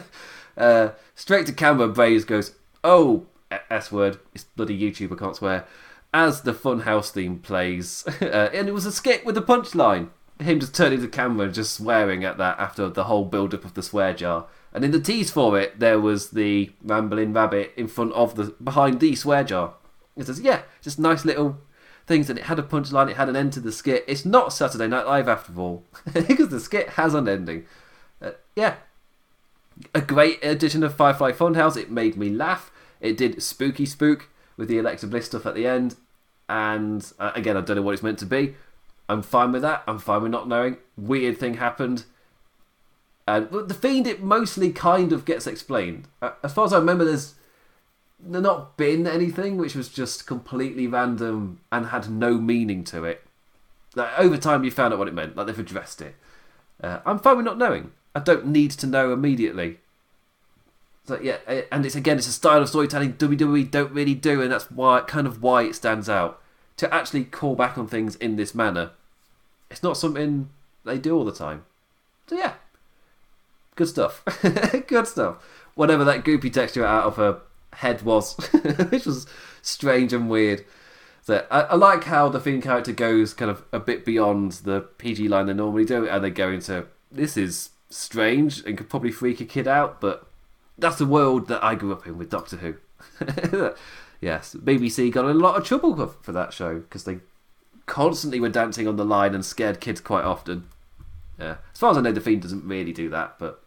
uh, 0.56 0.90
straight 1.20 1.46
to 1.46 1.52
camera, 1.52 1.88
Bray 1.88 2.18
goes, 2.20 2.52
Oh, 2.82 3.26
S 3.70 3.92
word, 3.92 4.18
it's 4.34 4.44
bloody 4.44 4.78
YouTube, 4.78 5.12
I 5.12 5.16
can't 5.16 5.36
swear, 5.36 5.66
as 6.14 6.42
the 6.42 6.52
Funhouse 6.52 7.10
theme 7.10 7.38
plays. 7.38 8.04
uh, 8.20 8.50
and 8.52 8.68
it 8.68 8.72
was 8.72 8.86
a 8.86 8.92
skit 8.92 9.24
with 9.24 9.36
a 9.36 9.42
punchline 9.42 10.10
him 10.42 10.60
just 10.60 10.74
turning 10.74 11.00
the 11.00 11.08
camera 11.08 11.46
and 11.46 11.54
just 11.54 11.74
swearing 11.74 12.24
at 12.24 12.38
that 12.38 12.58
after 12.58 12.88
the 12.88 13.04
whole 13.04 13.24
build 13.24 13.54
up 13.54 13.64
of 13.64 13.74
the 13.74 13.82
swear 13.82 14.14
jar. 14.14 14.46
And 14.72 14.84
in 14.84 14.90
the 14.90 15.00
tease 15.00 15.30
for 15.30 15.58
it, 15.58 15.78
there 15.78 16.00
was 16.00 16.30
the 16.30 16.70
rambling 16.82 17.32
rabbit 17.32 17.72
in 17.76 17.88
front 17.88 18.12
of 18.12 18.36
the 18.36 18.54
behind 18.62 19.00
the 19.00 19.14
swear 19.14 19.44
jar. 19.44 19.74
It 20.16 20.26
says, 20.26 20.40
"Yeah, 20.40 20.62
just 20.80 20.98
nice 20.98 21.24
little 21.24 21.58
things." 22.06 22.30
And 22.30 22.38
it 22.38 22.46
had 22.46 22.58
a 22.58 22.62
punchline. 22.62 23.10
It 23.10 23.16
had 23.16 23.28
an 23.28 23.36
end 23.36 23.52
to 23.54 23.60
the 23.60 23.72
skit. 23.72 24.04
It's 24.06 24.24
not 24.24 24.52
Saturday 24.52 24.86
Night 24.86 25.06
Live 25.06 25.28
after 25.28 25.58
all, 25.58 25.84
because 26.12 26.48
the 26.48 26.60
skit 26.60 26.90
has 26.90 27.14
an 27.14 27.28
ending. 27.28 27.66
Uh, 28.22 28.32
yeah, 28.54 28.76
a 29.94 30.00
great 30.00 30.44
edition 30.44 30.82
of 30.82 30.94
Firefly 30.94 31.32
Funhouse. 31.32 31.76
It 31.76 31.90
made 31.90 32.16
me 32.16 32.30
laugh. 32.30 32.70
It 33.00 33.16
did 33.16 33.42
spooky 33.42 33.86
spook 33.86 34.28
with 34.56 34.68
the 34.68 34.78
Alexa 34.78 35.06
Bliss 35.06 35.26
stuff 35.26 35.46
at 35.46 35.54
the 35.54 35.66
end. 35.66 35.96
And 36.48 37.10
uh, 37.18 37.32
again, 37.34 37.56
I 37.56 37.60
don't 37.60 37.76
know 37.76 37.82
what 37.82 37.94
it's 37.94 38.02
meant 38.02 38.18
to 38.18 38.26
be, 38.26 38.56
I'm 39.10 39.22
fine 39.22 39.50
with 39.50 39.62
that. 39.62 39.82
I'm 39.88 39.98
fine 39.98 40.22
with 40.22 40.30
not 40.30 40.46
knowing. 40.46 40.76
Weird 40.96 41.36
thing 41.36 41.54
happened. 41.54 42.04
And 43.26 43.50
the 43.50 43.74
fiend, 43.74 44.06
it 44.06 44.22
mostly 44.22 44.72
kind 44.72 45.12
of 45.12 45.24
gets 45.24 45.48
explained. 45.48 46.06
As 46.44 46.52
far 46.52 46.64
as 46.64 46.72
I 46.72 46.78
remember, 46.78 47.04
there's 47.04 47.34
not 48.24 48.76
been 48.76 49.08
anything 49.08 49.56
which 49.56 49.74
was 49.74 49.88
just 49.88 50.28
completely 50.28 50.86
random 50.86 51.58
and 51.72 51.86
had 51.86 52.08
no 52.08 52.34
meaning 52.34 52.84
to 52.84 53.02
it. 53.04 53.24
Like, 53.96 54.16
over 54.16 54.36
time, 54.36 54.62
you 54.62 54.70
found 54.70 54.92
out 54.92 55.00
what 55.00 55.08
it 55.08 55.14
meant. 55.14 55.36
Like 55.36 55.48
they've 55.48 55.58
addressed 55.58 56.00
it. 56.00 56.14
Uh, 56.80 57.00
I'm 57.04 57.18
fine 57.18 57.36
with 57.36 57.46
not 57.46 57.58
knowing. 57.58 57.90
I 58.14 58.20
don't 58.20 58.46
need 58.46 58.72
to 58.72 58.86
know 58.86 59.12
immediately. 59.12 59.78
So 61.04 61.18
yeah, 61.20 61.38
eh, 61.46 61.62
and 61.72 61.84
it's 61.86 61.94
again, 61.94 62.18
it's 62.18 62.28
a 62.28 62.32
style 62.32 62.62
of 62.62 62.68
storytelling 62.68 63.14
WWE 63.14 63.70
don't 63.70 63.92
really 63.92 64.14
do, 64.14 64.42
and 64.42 64.52
that's 64.52 64.70
why 64.70 65.00
kind 65.00 65.26
of 65.26 65.42
why 65.42 65.62
it 65.62 65.74
stands 65.74 66.08
out 66.08 66.40
to 66.76 66.92
actually 66.92 67.24
call 67.24 67.54
back 67.54 67.76
on 67.76 67.86
things 67.86 68.16
in 68.16 68.36
this 68.36 68.54
manner 68.54 68.92
it's 69.70 69.82
not 69.82 69.96
something 69.96 70.50
they 70.84 70.98
do 70.98 71.16
all 71.16 71.24
the 71.24 71.32
time. 71.32 71.64
So 72.26 72.36
yeah, 72.36 72.54
good 73.76 73.88
stuff. 73.88 74.22
good 74.86 75.06
stuff. 75.06 75.36
Whatever 75.74 76.04
that 76.04 76.24
goopy 76.24 76.52
texture 76.52 76.84
out 76.84 77.04
of 77.04 77.16
her 77.16 77.40
head 77.74 78.02
was, 78.02 78.34
which 78.90 79.06
was 79.06 79.26
strange 79.62 80.12
and 80.12 80.28
weird. 80.28 80.64
So 81.22 81.46
I, 81.50 81.60
I, 81.60 81.74
like 81.76 82.04
how 82.04 82.28
the 82.28 82.40
Fiend 82.40 82.62
character 82.62 82.92
goes 82.92 83.34
kind 83.34 83.50
of 83.50 83.62
a 83.72 83.78
bit 83.78 84.04
beyond 84.04 84.52
the 84.52 84.80
PG 84.80 85.28
line 85.28 85.46
they 85.46 85.54
normally 85.54 85.84
do, 85.84 86.08
and 86.08 86.24
they 86.24 86.30
go 86.30 86.50
into 86.50 86.86
this 87.12 87.36
is 87.36 87.70
strange 87.90 88.64
and 88.64 88.78
could 88.78 88.88
probably 88.88 89.10
freak 89.10 89.40
a 89.40 89.44
kid 89.44 89.68
out, 89.68 90.00
but 90.00 90.26
that's 90.78 90.96
the 90.96 91.06
world 91.06 91.48
that 91.48 91.62
I 91.62 91.74
grew 91.74 91.92
up 91.92 92.06
in 92.06 92.16
with 92.16 92.30
Doctor 92.30 92.56
Who. 92.56 92.76
yes, 94.20 94.54
BBC 94.58 95.12
got 95.12 95.26
a 95.26 95.34
lot 95.34 95.56
of 95.56 95.64
trouble 95.64 96.06
for 96.22 96.32
that 96.32 96.52
show 96.52 96.78
because 96.78 97.04
they 97.04 97.18
constantly 97.86 98.40
were 98.40 98.48
dancing 98.48 98.86
on 98.86 98.96
the 98.96 99.04
line 99.04 99.34
and 99.34 99.44
scared 99.44 99.80
kids 99.80 100.00
quite 100.00 100.24
often. 100.24 100.68
Yeah. 101.38 101.56
As 101.72 101.80
far 101.80 101.90
as 101.90 101.98
I 101.98 102.02
know, 102.02 102.12
The 102.12 102.20
Fiend 102.20 102.42
doesn't 102.42 102.64
really 102.64 102.92
do 102.92 103.08
that, 103.10 103.38
but 103.38 103.62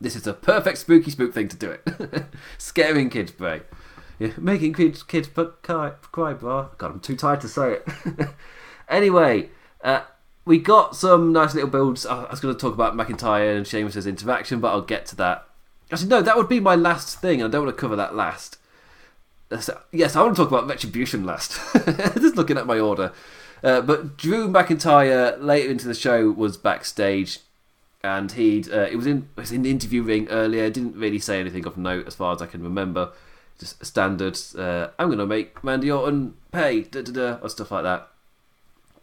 this 0.00 0.16
is 0.16 0.26
a 0.26 0.32
perfect 0.32 0.78
spooky 0.78 1.10
spook 1.10 1.34
thing 1.34 1.48
to 1.48 1.56
do 1.56 1.70
it. 1.70 2.24
Scaring 2.58 3.10
kids, 3.10 3.32
Bray. 3.32 3.62
Yeah, 4.18 4.30
making 4.38 4.74
kids, 4.74 5.02
kids 5.02 5.28
cry, 5.28 5.90
cry, 6.02 6.32
bro. 6.32 6.70
God, 6.78 6.92
I'm 6.92 7.00
too 7.00 7.16
tired 7.16 7.40
to 7.40 7.48
say 7.48 7.78
it. 7.78 7.88
anyway, 8.88 9.50
uh, 9.82 10.02
we 10.44 10.58
got 10.58 10.94
some 10.94 11.32
nice 11.32 11.54
little 11.54 11.70
builds. 11.70 12.04
I 12.04 12.30
was 12.30 12.40
going 12.40 12.54
to 12.54 12.60
talk 12.60 12.74
about 12.74 12.94
McIntyre 12.94 13.56
and 13.56 13.66
Sheamus's 13.66 14.06
interaction, 14.06 14.60
but 14.60 14.68
I'll 14.68 14.82
get 14.82 15.06
to 15.06 15.16
that. 15.16 15.46
Actually, 15.90 16.08
no, 16.08 16.22
that 16.22 16.36
would 16.36 16.48
be 16.48 16.60
my 16.60 16.74
last 16.74 17.20
thing. 17.20 17.40
And 17.40 17.48
I 17.48 17.52
don't 17.52 17.64
want 17.64 17.76
to 17.76 17.80
cover 17.80 17.96
that 17.96 18.14
last. 18.14 18.58
So, 19.60 19.80
yes, 19.92 20.16
I 20.16 20.22
want 20.22 20.36
to 20.36 20.42
talk 20.42 20.50
about 20.50 20.68
Retribution 20.68 21.24
last. 21.24 21.58
Just 22.14 22.36
looking 22.36 22.58
at 22.58 22.66
my 22.66 22.78
order. 22.78 23.12
Uh, 23.62 23.80
but 23.80 24.16
Drew 24.16 24.48
McIntyre 24.48 25.40
later 25.40 25.70
into 25.70 25.86
the 25.86 25.94
show 25.94 26.30
was 26.30 26.56
backstage, 26.56 27.38
and 28.02 28.30
he'd 28.32 28.70
uh, 28.70 28.88
it 28.90 28.96
was 28.96 29.06
in 29.06 29.28
was 29.36 29.52
in 29.52 29.62
the 29.62 29.70
interview 29.70 30.02
ring 30.02 30.28
earlier. 30.28 30.68
Didn't 30.68 30.96
really 30.96 31.18
say 31.18 31.40
anything 31.40 31.64
of 31.64 31.78
note 31.78 32.06
as 32.06 32.14
far 32.14 32.34
as 32.34 32.42
I 32.42 32.46
can 32.46 32.62
remember. 32.62 33.12
Just 33.58 33.84
standard. 33.84 34.38
Uh, 34.58 34.88
I'm 34.98 35.06
going 35.08 35.18
to 35.18 35.26
make 35.26 35.62
Randy 35.62 35.90
Orton 35.90 36.34
pay, 36.52 36.82
da 36.82 37.02
da 37.02 37.12
da, 37.12 37.38
or 37.40 37.48
stuff 37.48 37.70
like 37.70 37.84
that. 37.84 38.08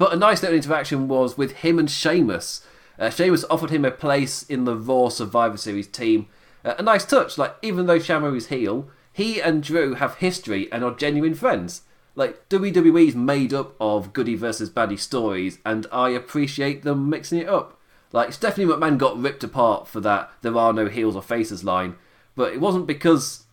But 0.02 0.14
a 0.14 0.16
nice 0.16 0.42
little 0.42 0.58
interaction 0.58 1.08
was 1.08 1.38
with 1.38 1.58
him 1.58 1.78
and 1.78 1.88
Sheamus. 1.88 2.66
Uh, 2.98 3.12
Sheamus 3.12 3.46
offered 3.52 3.70
him 3.70 3.86
a 3.86 3.92
place 3.92 4.42
in 4.42 4.66
the 4.66 4.76
Raw 4.76 5.10
Survivor 5.10 5.58
Series 5.58 5.86
team. 5.86 6.26
Uh, 6.66 6.74
a 6.80 6.82
nice 6.82 7.06
touch, 7.06 7.38
like 7.38 7.56
even 7.62 7.86
though 7.86 8.00
Sheamus 8.00 8.46
is 8.46 8.50
heel, 8.50 8.90
he 9.14 9.40
and 9.40 9.62
Drew 9.62 9.94
have 9.94 10.16
history 10.16 10.68
and 10.72 10.84
are 10.84 10.96
genuine 10.96 11.36
friends. 11.36 11.84
Like 12.16 12.50
WWE's 12.50 13.14
made 13.14 13.54
up 13.54 13.76
of 13.80 14.12
goody 14.12 14.34
versus 14.34 14.72
baddie 14.72 14.98
stories, 14.98 15.60
and 15.64 15.86
I 15.92 16.10
appreciate 16.10 16.82
them 16.82 17.08
mixing 17.08 17.38
it 17.38 17.48
up. 17.48 17.80
Like 18.12 18.34
Stephanie 18.34 18.66
McMahon 18.66 18.98
got 18.98 19.22
ripped 19.22 19.44
apart 19.44 19.88
for 19.88 20.00
that 20.00 20.32
"there 20.42 20.58
are 20.58 20.74
no 20.74 20.88
heels 20.88 21.16
or 21.16 21.22
faces" 21.22 21.64
line, 21.64 21.96
but 22.36 22.52
it 22.54 22.60
wasn't 22.60 22.88
because 22.88 23.44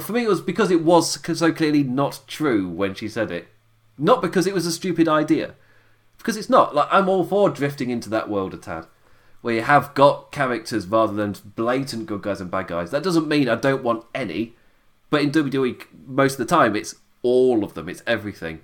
for 0.00 0.12
me 0.14 0.22
it 0.22 0.28
was 0.28 0.40
because 0.40 0.70
it 0.70 0.82
was 0.82 1.18
so 1.38 1.52
clearly 1.52 1.82
not 1.82 2.22
true 2.26 2.66
when 2.66 2.94
she 2.94 3.10
said 3.10 3.30
it, 3.30 3.48
not 3.98 4.22
because 4.22 4.46
it 4.46 4.54
was 4.54 4.64
a 4.64 4.72
stupid 4.72 5.06
idea. 5.06 5.54
Because 6.28 6.36
it's 6.36 6.50
not. 6.50 6.74
Like 6.74 6.88
I'm 6.90 7.08
all 7.08 7.24
for 7.24 7.48
drifting 7.48 7.88
into 7.88 8.10
that 8.10 8.28
world 8.28 8.52
a 8.52 8.58
tad, 8.58 8.84
where 9.40 9.54
you 9.54 9.62
have 9.62 9.94
got 9.94 10.30
characters 10.30 10.86
rather 10.86 11.14
than 11.14 11.34
blatant 11.56 12.04
good 12.04 12.20
guys 12.20 12.38
and 12.38 12.50
bad 12.50 12.66
guys. 12.66 12.90
That 12.90 13.02
doesn't 13.02 13.26
mean 13.26 13.48
I 13.48 13.54
don't 13.54 13.82
want 13.82 14.04
any. 14.14 14.54
But 15.08 15.22
in 15.22 15.30
WWE, 15.30 15.84
most 16.06 16.32
of 16.32 16.46
the 16.46 16.54
time, 16.54 16.76
it's 16.76 16.96
all 17.22 17.64
of 17.64 17.72
them. 17.72 17.88
It's 17.88 18.02
everything. 18.06 18.60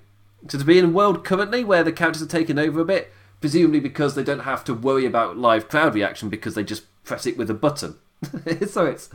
So 0.47 0.59
to 0.59 0.63
be 0.63 0.77
in 0.77 0.85
a 0.85 0.89
world 0.89 1.25
currently 1.25 1.63
where 1.63 1.83
the 1.83 1.91
characters 1.91 2.21
are 2.21 2.27
taken 2.27 2.59
over 2.59 2.81
a 2.81 2.85
bit, 2.85 3.11
presumably 3.41 3.79
because 3.79 4.13
they 4.13 4.23
don't 4.23 4.41
have 4.41 4.63
to 4.65 4.75
worry 4.75 5.07
about 5.07 5.39
live 5.39 5.67
crowd 5.67 5.95
reaction 5.95 6.29
because 6.29 6.53
they 6.53 6.63
just 6.63 6.83
press 7.03 7.25
it 7.25 7.35
with 7.35 7.49
a 7.49 7.55
button. 7.55 7.95
so 8.67 8.85
it's 8.85 9.09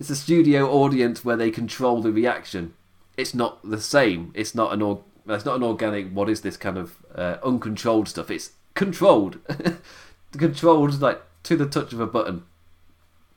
it's 0.00 0.08
a 0.08 0.16
studio 0.16 0.70
audience 0.70 1.26
where 1.26 1.36
they 1.36 1.50
control 1.50 2.00
the 2.00 2.10
reaction. 2.10 2.72
It's 3.18 3.34
not 3.34 3.60
the 3.68 3.82
same. 3.82 4.32
It's 4.34 4.54
not 4.54 4.72
an 4.72 4.80
or, 4.80 5.04
it's 5.26 5.44
not 5.44 5.56
an 5.56 5.62
organic. 5.62 6.12
What 6.12 6.28
is 6.28 6.40
this 6.40 6.56
kind 6.56 6.78
of 6.78 6.96
uh, 7.14 7.38
uncontrolled 7.42 8.08
stuff? 8.08 8.30
It's 8.30 8.52
controlled, 8.74 9.38
controlled 10.36 11.00
like 11.00 11.22
to 11.44 11.56
the 11.56 11.66
touch 11.66 11.92
of 11.92 12.00
a 12.00 12.06
button. 12.06 12.44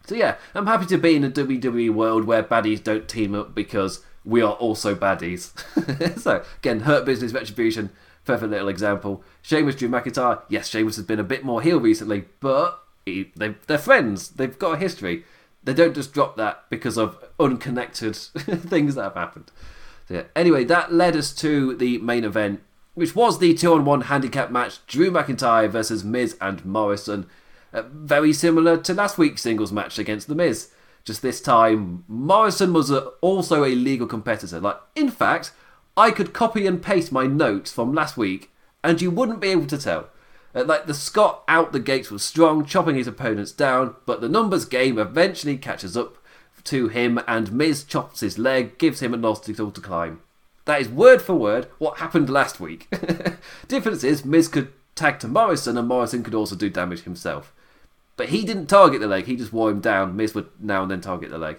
So 0.06 0.16
yeah, 0.16 0.36
I'm 0.54 0.68
happy 0.68 0.86
to 0.88 0.98
be 0.98 1.16
in 1.16 1.24
a 1.24 1.32
WWE 1.32 1.92
world 1.92 2.26
where 2.26 2.44
baddies 2.44 2.84
don't 2.84 3.08
team 3.08 3.34
up 3.34 3.56
because 3.56 4.04
we 4.24 4.42
are 4.42 4.54
also 4.54 4.96
baddies. 4.96 5.52
so 6.20 6.44
again, 6.60 6.82
Hurt 6.82 7.06
Business 7.06 7.34
Retribution, 7.34 7.90
Perfect 8.26 8.52
little 8.52 8.70
example. 8.70 9.24
Sheamus, 9.44 9.76
Drew 9.76 9.88
McIntyre. 9.88 10.42
Yes, 10.50 10.68
Sheamus 10.68 10.96
has 10.96 11.06
been 11.06 11.20
a 11.20 11.24
bit 11.24 11.46
more 11.46 11.62
heel 11.62 11.80
recently, 11.80 12.26
but 12.40 12.84
he, 13.06 13.32
they, 13.36 13.56
they're 13.68 13.78
friends. 13.78 14.30
They've 14.30 14.58
got 14.58 14.74
a 14.74 14.78
history. 14.78 15.26
They 15.64 15.76
don't 15.76 15.94
just 15.94 16.12
drop 16.12 16.36
that 16.38 16.66
because 16.70 16.98
of 16.98 17.24
unconnected 17.40 18.16
things 18.16 18.96
that 18.96 19.04
have 19.04 19.14
happened. 19.14 19.52
So, 20.08 20.16
yeah. 20.16 20.24
Anyway, 20.36 20.64
that 20.66 20.94
led 20.94 21.16
us 21.16 21.34
to 21.36 21.76
the 21.76 21.98
main 22.00 22.24
event, 22.24 22.62
which 22.94 23.16
was 23.16 23.40
the 23.40 23.54
two 23.54 23.74
on 23.74 23.86
one 23.86 24.02
handicap 24.02 24.52
match 24.52 24.86
Drew 24.88 25.12
McIntyre 25.12 25.70
versus 25.70 26.04
Miz 26.04 26.38
and 26.40 26.64
Morrison. 26.64 27.28
Uh, 27.74 27.84
very 27.92 28.32
similar 28.32 28.78
to 28.78 28.94
last 28.94 29.18
week's 29.18 29.42
singles 29.42 29.72
match 29.72 30.00
against 30.00 30.28
The 30.28 30.36
Miz. 30.36 30.70
Just 31.04 31.22
this 31.22 31.42
time, 31.42 32.04
Morrison 32.08 32.74
was 32.74 32.90
a, 32.90 33.00
also 33.22 33.64
a 33.64 33.76
legal 33.76 34.08
competitor. 34.08 34.60
Like, 34.60 34.78
in 34.96 35.10
fact, 35.10 35.52
I 35.98 36.12
could 36.12 36.34
copy 36.34 36.66
and 36.66 36.82
paste 36.82 37.12
my 37.12 37.28
notes 37.28 37.72
from 37.72 37.94
last 37.94 38.18
week, 38.18 38.52
and 38.84 39.02
you 39.02 39.12
wouldn't 39.12 39.40
be 39.40 39.50
able 39.50 39.68
to 39.68 39.78
tell. 39.78 40.10
Uh, 40.54 40.64
like 40.64 40.86
the 40.86 40.94
Scot 40.94 41.44
out 41.48 41.74
the 41.74 41.80
gates 41.80 42.10
was 42.10 42.24
strong, 42.24 42.66
chopping 42.66 42.96
his 42.96 43.08
opponents 43.08 43.52
down, 43.52 43.96
but 44.06 44.22
the 44.22 44.30
numbers 44.30 44.66
game 44.66 44.98
eventually 44.98 45.58
catches 45.58 45.98
up 45.98 46.18
to 46.66 46.88
him, 46.88 47.20
and 47.28 47.52
Miz 47.52 47.84
chops 47.84 48.20
his 48.20 48.38
leg, 48.38 48.78
gives 48.78 49.02
him 49.02 49.14
an 49.14 49.26
obstacle 49.26 49.72
to 49.72 49.82
climb. 49.82 50.22
That 50.66 50.82
is 50.82 50.90
word 50.90 51.22
for 51.22 51.36
word 51.36 51.68
what 51.78 52.00
happened 52.00 52.30
last 52.30 52.60
week. 52.60 52.88
Difference 53.68 54.04
is 54.04 54.26
Miz 54.26 54.48
could 54.48 54.74
tag 54.96 55.20
to 55.20 55.28
Morrison, 55.28 55.78
and 55.78 55.88
Morrison 55.88 56.24
could 56.24 56.34
also 56.34 56.56
do 56.56 56.70
damage 56.70 57.04
himself. 57.04 57.54
But 58.18 58.30
he 58.30 58.44
didn't 58.44 58.68
target 58.68 59.02
the 59.02 59.08
leg; 59.08 59.26
he 59.26 59.36
just 59.36 59.54
wore 59.54 59.70
him 59.70 59.80
down. 59.80 60.16
Miz 60.16 60.34
would 60.34 60.50
now 60.60 60.82
and 60.82 60.92
then 60.92 61.02
target 61.02 61.30
the 61.30 61.38
leg. 61.38 61.58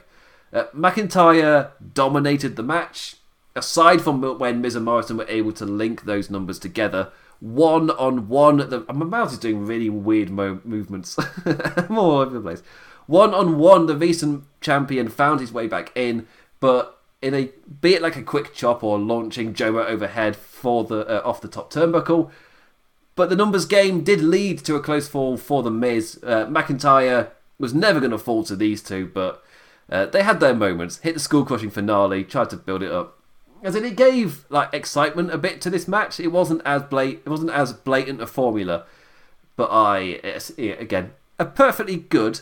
Uh, 0.53 0.65
McIntyre 0.75 1.71
dominated 1.95 2.57
the 2.57 2.63
match. 2.63 3.17
Aside 3.55 4.03
from 4.03 4.21
when 4.39 4.61
Miz 4.61 4.75
and 4.75 4.85
Morrison 4.85 5.17
were 5.17 5.27
able 5.29 5.53
to 5.53 5.65
link 5.65 6.05
those 6.05 6.29
numbers 6.29 6.59
together, 6.59 7.11
one 7.41 7.91
on 7.91 8.29
one. 8.29 8.59
The, 8.59 8.85
my 8.93 9.05
mouth 9.05 9.33
is 9.33 9.39
doing 9.39 9.65
really 9.65 9.89
weird 9.89 10.31
mo- 10.31 10.61
movements. 10.65 11.17
I'm 11.47 11.99
all 11.99 12.19
over 12.19 12.35
the 12.35 12.41
place. 12.41 12.63
One 13.07 13.35
on 13.35 13.59
one, 13.59 13.87
the 13.87 13.97
recent 13.97 14.45
champion 14.61 15.09
found 15.09 15.41
his 15.41 15.53
way 15.53 15.67
back 15.67 15.93
in, 15.95 16.27
but 16.61 17.01
in 17.23 17.35
a 17.35 17.51
be 17.81 17.95
it 17.95 18.03
like 18.03 18.17
a 18.17 18.23
quick 18.23 18.55
chop 18.55 18.83
or 18.85 18.99
launching 18.99 19.55
Jomo 19.55 19.85
overhead 19.85 20.37
for 20.37 20.85
the 20.85 21.07
uh, 21.07 21.29
off 21.29 21.41
the 21.41 21.49
top 21.49 21.73
turnbuckle. 21.73 22.31
But 23.15 23.31
the 23.31 23.37
numbers 23.37 23.65
game 23.65 24.05
did 24.05 24.21
lead 24.21 24.59
to 24.65 24.75
a 24.75 24.81
close 24.81 25.09
fall 25.09 25.37
for 25.37 25.63
the 25.63 25.71
Miz. 25.71 26.21
Uh, 26.23 26.47
McIntyre 26.47 27.31
was 27.59 27.73
never 27.73 27.99
going 27.99 28.11
to 28.11 28.19
fall 28.19 28.45
to 28.45 28.55
these 28.55 28.83
two, 28.83 29.07
but 29.07 29.43
uh, 29.89 30.07
they 30.07 30.23
had 30.23 30.41
their 30.41 30.55
moments. 30.55 30.99
Hit 30.99 31.15
the 31.15 31.21
school 31.21 31.45
crushing 31.45 31.71
finale, 31.71 32.25
tried 32.25 32.51
to 32.51 32.57
build 32.57 32.83
it 32.83 32.93
up 32.93 33.17
as 33.63 33.75
in 33.75 33.85
it 33.85 33.97
gave 33.97 34.45
like 34.49 34.73
excitement 34.73 35.33
a 35.33 35.39
bit 35.39 35.61
to 35.61 35.71
this 35.71 35.89
match. 35.89 36.21
It 36.21 36.29
wasn't 36.29 36.63
as 36.65 36.83
blat- 36.83 37.21
it 37.25 37.29
wasn't 37.29 37.51
as 37.51 37.73
blatant 37.73 38.21
a 38.21 38.27
formula, 38.27 38.85
but 39.57 39.71
I 39.71 40.21
again 40.59 41.13
a 41.39 41.45
perfectly 41.45 41.97
good 41.97 42.41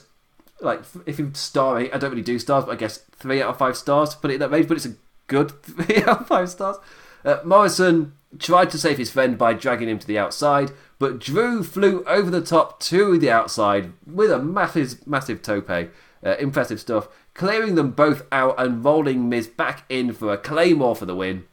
like 0.60 0.82
if 1.06 1.18
you 1.18 1.30
star 1.34 1.78
I 1.78 1.88
don't 1.98 2.10
really 2.10 2.22
do 2.22 2.38
stars, 2.38 2.64
but 2.64 2.72
I 2.72 2.76
guess 2.76 2.98
three 3.12 3.42
out 3.42 3.50
of 3.50 3.58
five 3.58 3.76
stars 3.76 4.10
to 4.10 4.18
put 4.18 4.30
it 4.30 4.38
that 4.38 4.50
way. 4.50 4.62
But 4.62 4.76
it's 4.76 4.86
a 4.86 4.96
good 5.26 5.50
three 5.62 6.02
out 6.02 6.22
of 6.22 6.26
five 6.26 6.50
stars. 6.50 6.76
Uh, 7.24 7.38
Morrison 7.44 8.12
tried 8.38 8.70
to 8.70 8.78
save 8.78 8.98
his 8.98 9.10
friend 9.10 9.38
by 9.38 9.54
dragging 9.54 9.88
him 9.88 9.98
to 9.98 10.06
the 10.06 10.18
outside, 10.18 10.72
but 10.98 11.18
Drew 11.18 11.62
flew 11.62 12.04
over 12.04 12.30
the 12.30 12.42
top 12.42 12.80
to 12.80 13.16
the 13.16 13.30
outside 13.30 13.92
with 14.06 14.30
a 14.30 14.38
massive, 14.38 15.06
massive 15.06 15.40
tope. 15.40 15.70
Uh, 15.70 16.36
impressive 16.38 16.80
stuff 16.80 17.08
clearing 17.34 17.74
them 17.74 17.90
both 17.90 18.22
out 18.32 18.54
and 18.58 18.84
rolling 18.84 19.28
Miz 19.28 19.48
back 19.48 19.84
in 19.88 20.12
for 20.12 20.32
a 20.32 20.38
Claymore 20.38 20.96
for 20.96 21.04
the 21.04 21.16
win. 21.16 21.44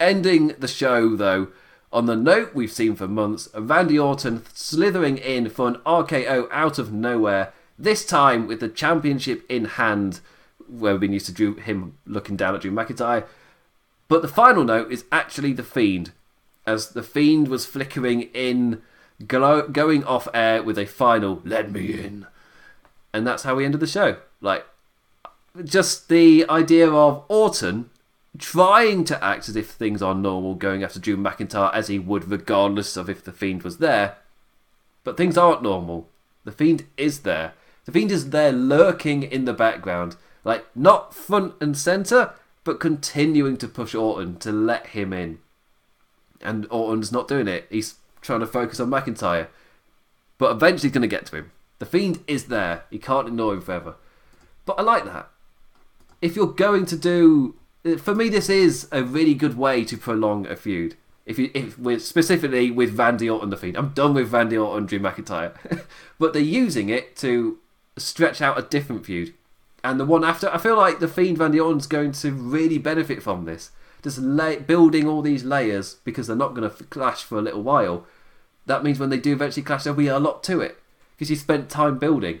Ending 0.00 0.48
the 0.58 0.68
show, 0.68 1.14
though, 1.14 1.48
on 1.92 2.06
the 2.06 2.16
note 2.16 2.54
we've 2.54 2.72
seen 2.72 2.96
for 2.96 3.06
months, 3.06 3.48
Randy 3.54 3.98
Orton 3.98 4.42
slithering 4.52 5.18
in 5.18 5.48
for 5.48 5.68
an 5.68 5.76
RKO 5.86 6.48
out 6.50 6.78
of 6.78 6.92
nowhere, 6.92 7.52
this 7.78 8.04
time 8.04 8.46
with 8.46 8.60
the 8.60 8.68
championship 8.68 9.44
in 9.48 9.64
hand, 9.64 10.20
where 10.68 10.94
we've 10.94 11.00
been 11.00 11.12
used 11.12 11.26
to 11.26 11.32
Drew, 11.32 11.54
him 11.54 11.98
looking 12.06 12.36
down 12.36 12.54
at 12.54 12.62
Drew 12.62 12.70
McIntyre. 12.70 13.24
But 14.08 14.22
the 14.22 14.28
final 14.28 14.64
note 14.64 14.90
is 14.90 15.04
actually 15.10 15.52
The 15.52 15.62
Fiend, 15.62 16.12
as 16.66 16.90
The 16.90 17.02
Fiend 17.02 17.48
was 17.48 17.66
flickering 17.66 18.22
in, 18.34 18.82
going 19.26 20.04
off 20.04 20.28
air 20.34 20.62
with 20.62 20.78
a 20.78 20.86
final, 20.86 21.40
let 21.44 21.70
me 21.70 21.92
in. 21.92 22.26
And 23.12 23.26
that's 23.26 23.44
how 23.44 23.54
we 23.54 23.64
ended 23.64 23.80
the 23.80 23.86
show. 23.86 24.18
Like, 24.40 24.64
just 25.64 26.08
the 26.08 26.44
idea 26.48 26.90
of 26.90 27.24
Orton 27.28 27.90
trying 28.38 29.04
to 29.04 29.24
act 29.24 29.48
as 29.48 29.56
if 29.56 29.70
things 29.70 30.02
are 30.02 30.14
normal, 30.14 30.54
going 30.54 30.82
after 30.82 31.00
Drew 31.00 31.16
McIntyre 31.16 31.72
as 31.72 31.88
he 31.88 31.98
would, 31.98 32.28
regardless 32.30 32.96
of 32.96 33.08
if 33.08 33.24
the 33.24 33.32
Fiend 33.32 33.62
was 33.62 33.78
there. 33.78 34.16
But 35.04 35.16
things 35.16 35.38
aren't 35.38 35.62
normal. 35.62 36.08
The 36.44 36.52
Fiend 36.52 36.84
is 36.96 37.20
there. 37.20 37.54
The 37.86 37.92
Fiend 37.92 38.12
is 38.12 38.30
there 38.30 38.52
lurking 38.52 39.22
in 39.22 39.46
the 39.46 39.52
background, 39.52 40.16
like 40.44 40.66
not 40.76 41.14
front 41.14 41.54
and 41.60 41.76
centre, 41.76 42.34
but 42.62 42.80
continuing 42.80 43.56
to 43.56 43.68
push 43.68 43.94
Orton 43.94 44.36
to 44.40 44.52
let 44.52 44.88
him 44.88 45.12
in. 45.12 45.38
And 46.42 46.66
Orton's 46.70 47.10
not 47.10 47.28
doing 47.28 47.48
it. 47.48 47.66
He's 47.70 47.94
trying 48.20 48.40
to 48.40 48.46
focus 48.46 48.78
on 48.78 48.90
McIntyre. 48.90 49.48
But 50.36 50.50
eventually 50.50 50.88
he's 50.88 50.92
going 50.92 51.02
to 51.02 51.08
get 51.08 51.26
to 51.26 51.36
him. 51.36 51.52
The 51.78 51.86
Fiend 51.86 52.22
is 52.26 52.44
there. 52.44 52.84
He 52.90 52.98
can't 52.98 53.28
ignore 53.28 53.54
him 53.54 53.62
forever. 53.62 53.94
But 54.66 54.78
I 54.78 54.82
like 54.82 55.04
that 55.06 55.30
if 56.20 56.36
you're 56.36 56.46
going 56.46 56.86
to 56.86 56.96
do, 56.96 57.54
for 57.98 58.14
me, 58.14 58.28
this 58.28 58.48
is 58.48 58.88
a 58.92 59.02
really 59.02 59.34
good 59.34 59.56
way 59.56 59.84
to 59.84 59.96
prolong 59.96 60.46
a 60.46 60.56
feud. 60.56 60.96
If 61.24 61.38
you, 61.38 61.50
if 61.54 62.02
specifically 62.02 62.70
with 62.70 62.98
Randy 62.98 63.28
Orton 63.28 63.50
the 63.50 63.56
Fiend, 63.56 63.76
I'm 63.76 63.90
done 63.90 64.14
with 64.14 64.32
Randy 64.32 64.56
Orton, 64.56 64.86
Drew 64.86 65.00
McIntyre, 65.00 65.56
but 66.18 66.32
they're 66.32 66.42
using 66.42 66.88
it 66.88 67.16
to 67.16 67.58
stretch 67.96 68.40
out 68.40 68.58
a 68.58 68.62
different 68.62 69.06
feud. 69.06 69.34
And 69.82 70.00
the 70.00 70.04
one 70.04 70.24
after, 70.24 70.48
I 70.50 70.58
feel 70.58 70.76
like 70.76 70.98
the 70.98 71.08
Fiend 71.08 71.38
Randy 71.38 71.60
Orton's 71.60 71.86
going 71.86 72.12
to 72.12 72.32
really 72.32 72.78
benefit 72.78 73.22
from 73.22 73.44
this. 73.44 73.70
Just 74.02 74.18
lay, 74.18 74.56
building 74.56 75.06
all 75.06 75.22
these 75.22 75.44
layers 75.44 75.94
because 76.04 76.26
they're 76.26 76.36
not 76.36 76.54
going 76.54 76.68
to 76.68 76.84
clash 76.84 77.22
for 77.22 77.38
a 77.38 77.42
little 77.42 77.62
while. 77.62 78.06
That 78.66 78.82
means 78.82 78.98
when 78.98 79.10
they 79.10 79.18
do 79.18 79.32
eventually 79.32 79.62
clash, 79.62 79.84
there'll 79.84 79.96
be 79.96 80.08
a 80.08 80.18
lot 80.18 80.42
to 80.44 80.60
it 80.60 80.78
because 81.14 81.30
you 81.30 81.36
spent 81.36 81.70
time 81.70 81.98
building. 81.98 82.40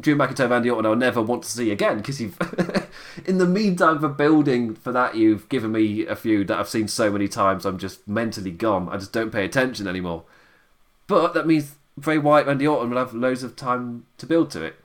Drew 0.00 0.14
McIntyre, 0.14 0.50
Randy 0.50 0.70
Orton, 0.70 0.86
I'll 0.86 0.96
never 0.96 1.20
want 1.20 1.42
to 1.42 1.50
see 1.50 1.72
again 1.72 1.98
because 1.98 2.20
you've, 2.20 2.38
in 3.26 3.38
the 3.38 3.46
meantime, 3.46 3.98
for 3.98 4.08
building 4.08 4.76
for 4.76 4.92
that, 4.92 5.16
you've 5.16 5.48
given 5.48 5.72
me 5.72 6.06
a 6.06 6.14
feud 6.14 6.48
that 6.48 6.58
I've 6.58 6.68
seen 6.68 6.86
so 6.86 7.10
many 7.10 7.26
times. 7.26 7.64
I'm 7.64 7.78
just 7.78 8.06
mentally 8.06 8.52
gone. 8.52 8.88
I 8.88 8.98
just 8.98 9.12
don't 9.12 9.32
pay 9.32 9.44
attention 9.44 9.88
anymore. 9.88 10.22
But 11.08 11.34
that 11.34 11.46
means 11.46 11.74
Bray 12.00 12.18
Wyatt, 12.18 12.46
Randy 12.46 12.66
Orton 12.66 12.90
will 12.90 12.98
have 12.98 13.14
loads 13.14 13.42
of 13.42 13.56
time 13.56 14.06
to 14.18 14.26
build 14.26 14.50
to 14.52 14.62
it. 14.62 14.76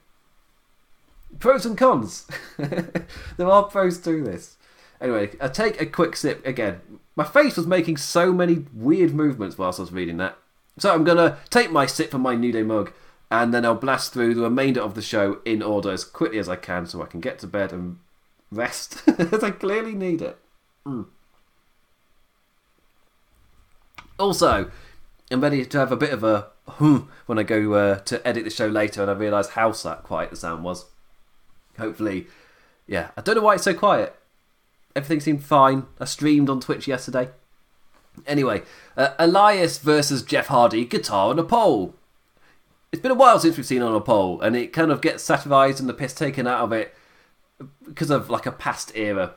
Pros 1.40 1.66
and 1.66 1.78
cons. 1.78 2.28
there 2.58 3.48
are 3.48 3.64
pros 3.64 3.98
to 4.00 4.24
this. 4.24 4.58
Anyway, 5.02 5.32
I 5.42 5.48
take 5.48 5.82
a 5.82 5.86
quick 5.86 6.16
sip 6.16 6.46
again. 6.46 6.82
My 7.16 7.24
face 7.24 7.58
was 7.58 7.68
making 7.68 7.98
so 7.98 8.32
many 8.32 8.66
weird 8.74 9.14
movements 9.14 9.58
whilst 9.58 9.80
I 9.80 9.84
was 9.84 9.92
reading 9.92 10.18
that. 10.18 10.38
So 10.78 10.94
I'm 10.94 11.04
gonna 11.04 11.38
take 11.50 11.72
my 11.72 11.86
sip 11.86 12.12
from 12.12 12.22
my 12.22 12.36
New 12.36 12.52
Day 12.52 12.64
mug 12.64 12.92
and 13.30 13.54
then 13.54 13.66
I'll 13.66 13.76
blast 13.76 14.14
through 14.14 14.36
the 14.36 14.42
remainder 14.42 14.82
of 14.82 14.96
the 14.96 15.02
show 15.02 15.40
in 15.46 15.62
order 15.62 15.92
as 15.92 16.04
quickly 16.04 16.40
as 16.40 16.50
I 16.50 16.56
can 16.56 16.86
so 16.86 17.02
I 17.02 17.08
can 17.08 17.20
get 17.20 17.40
to 17.40 17.48
bed 17.48 17.72
and 17.72 17.98
rest, 18.52 19.02
as 19.20 19.44
I 19.44 19.52
clearly 19.52 19.94
need 19.94 20.22
it. 20.22 20.38
Mm. 20.86 21.08
Also, 24.20 24.72
I'm 25.32 25.42
ready 25.42 25.66
to 25.66 25.78
have 25.80 25.92
a 25.92 25.98
bit 25.98 26.14
of 26.14 26.24
a 26.24 26.53
when 26.78 27.40
I 27.40 27.44
go 27.44 27.74
uh, 27.74 28.00
to 28.00 28.26
edit 28.28 28.44
the 28.44 28.50
show 28.50 28.68
later 28.68 29.02
and 29.02 29.12
I 29.12 29.14
realise 29.14 29.50
how 29.50 29.72
quiet 29.72 30.30
the 30.30 30.36
sound 30.36 30.64
was. 30.64 30.86
Hopefully, 31.78 32.28
yeah. 32.88 33.12
I 33.18 33.22
don't 33.22 33.36
know 33.36 33.42
why 33.42 33.56
it's 33.56 33.64
so 33.64 33.74
quiet. 33.74 34.16
Everything 34.96 35.20
seemed 35.20 35.44
fine. 35.44 35.88
I 36.00 36.06
streamed 36.06 36.50
on 36.50 36.60
Twitch 36.60 36.88
yesterday. 36.88 37.30
Anyway, 38.28 38.62
uh, 38.96 39.10
Elias 39.18 39.80
versus 39.80 40.22
Jeff 40.22 40.48
Hardy, 40.48 40.86
guitar 40.86 41.30
on 41.30 41.40
a 41.40 41.44
pole 41.44 41.96
it's 42.94 43.02
been 43.02 43.12
a 43.12 43.16
while 43.16 43.40
since 43.40 43.58
we've 43.58 43.66
seen 43.66 43.82
on 43.82 43.96
a 43.96 44.00
pole, 44.00 44.40
and 44.42 44.56
it 44.56 44.72
kind 44.72 44.92
of 44.92 45.02
gets 45.02 45.24
satirized 45.24 45.80
and 45.80 45.90
the 45.90 45.96
piss 45.96 46.14
taken 46.14 46.46
out 46.46 46.60
of 46.60 46.72
it 46.72 46.94
because 47.84 48.12
of 48.12 48.30
like 48.30 48.46
a 48.46 48.52
past 48.52 48.92
era. 48.94 49.34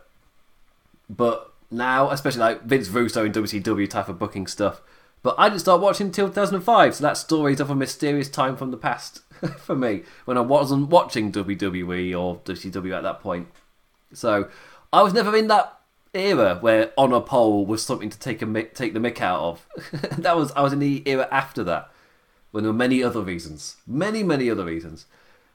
But 1.08 1.54
now, 1.70 2.10
especially 2.10 2.40
like 2.40 2.64
Vince 2.64 2.90
Russo 2.90 3.24
in 3.24 3.32
WCW 3.32 3.88
type 3.88 4.10
of 4.10 4.18
booking 4.18 4.46
stuff. 4.46 4.82
But 5.22 5.34
I 5.38 5.48
didn't 5.48 5.60
start 5.60 5.80
watching 5.80 6.08
until 6.08 6.28
2005, 6.28 6.94
so 6.94 7.02
that 7.02 7.16
story's 7.16 7.60
of 7.60 7.70
a 7.70 7.74
mysterious 7.74 8.28
time 8.28 8.56
from 8.56 8.70
the 8.70 8.76
past 8.76 9.22
for 9.58 9.74
me 9.74 10.02
when 10.24 10.38
I 10.38 10.42
wasn't 10.42 10.88
watching 10.88 11.32
WWE 11.32 12.18
or 12.18 12.36
WCW 12.44 12.96
at 12.96 13.02
that 13.02 13.20
point. 13.20 13.48
So 14.12 14.48
I 14.92 15.02
was 15.02 15.12
never 15.12 15.36
in 15.36 15.48
that 15.48 15.78
era 16.14 16.56
where 16.60 16.92
on 16.96 17.12
a 17.12 17.20
pole 17.20 17.66
was 17.66 17.84
something 17.84 18.08
to 18.08 18.18
take 18.18 18.40
a 18.40 18.62
take 18.64 18.94
the 18.94 19.00
mick 19.00 19.20
out 19.20 19.40
of. 19.40 19.66
that 20.18 20.36
was 20.36 20.52
I 20.52 20.62
was 20.62 20.72
in 20.72 20.78
the 20.78 21.02
era 21.06 21.28
after 21.30 21.64
that 21.64 21.90
when 22.50 22.64
there 22.64 22.72
were 22.72 22.78
many 22.78 23.02
other 23.02 23.20
reasons. 23.20 23.76
Many, 23.86 24.22
many 24.22 24.50
other 24.50 24.64
reasons. 24.64 25.06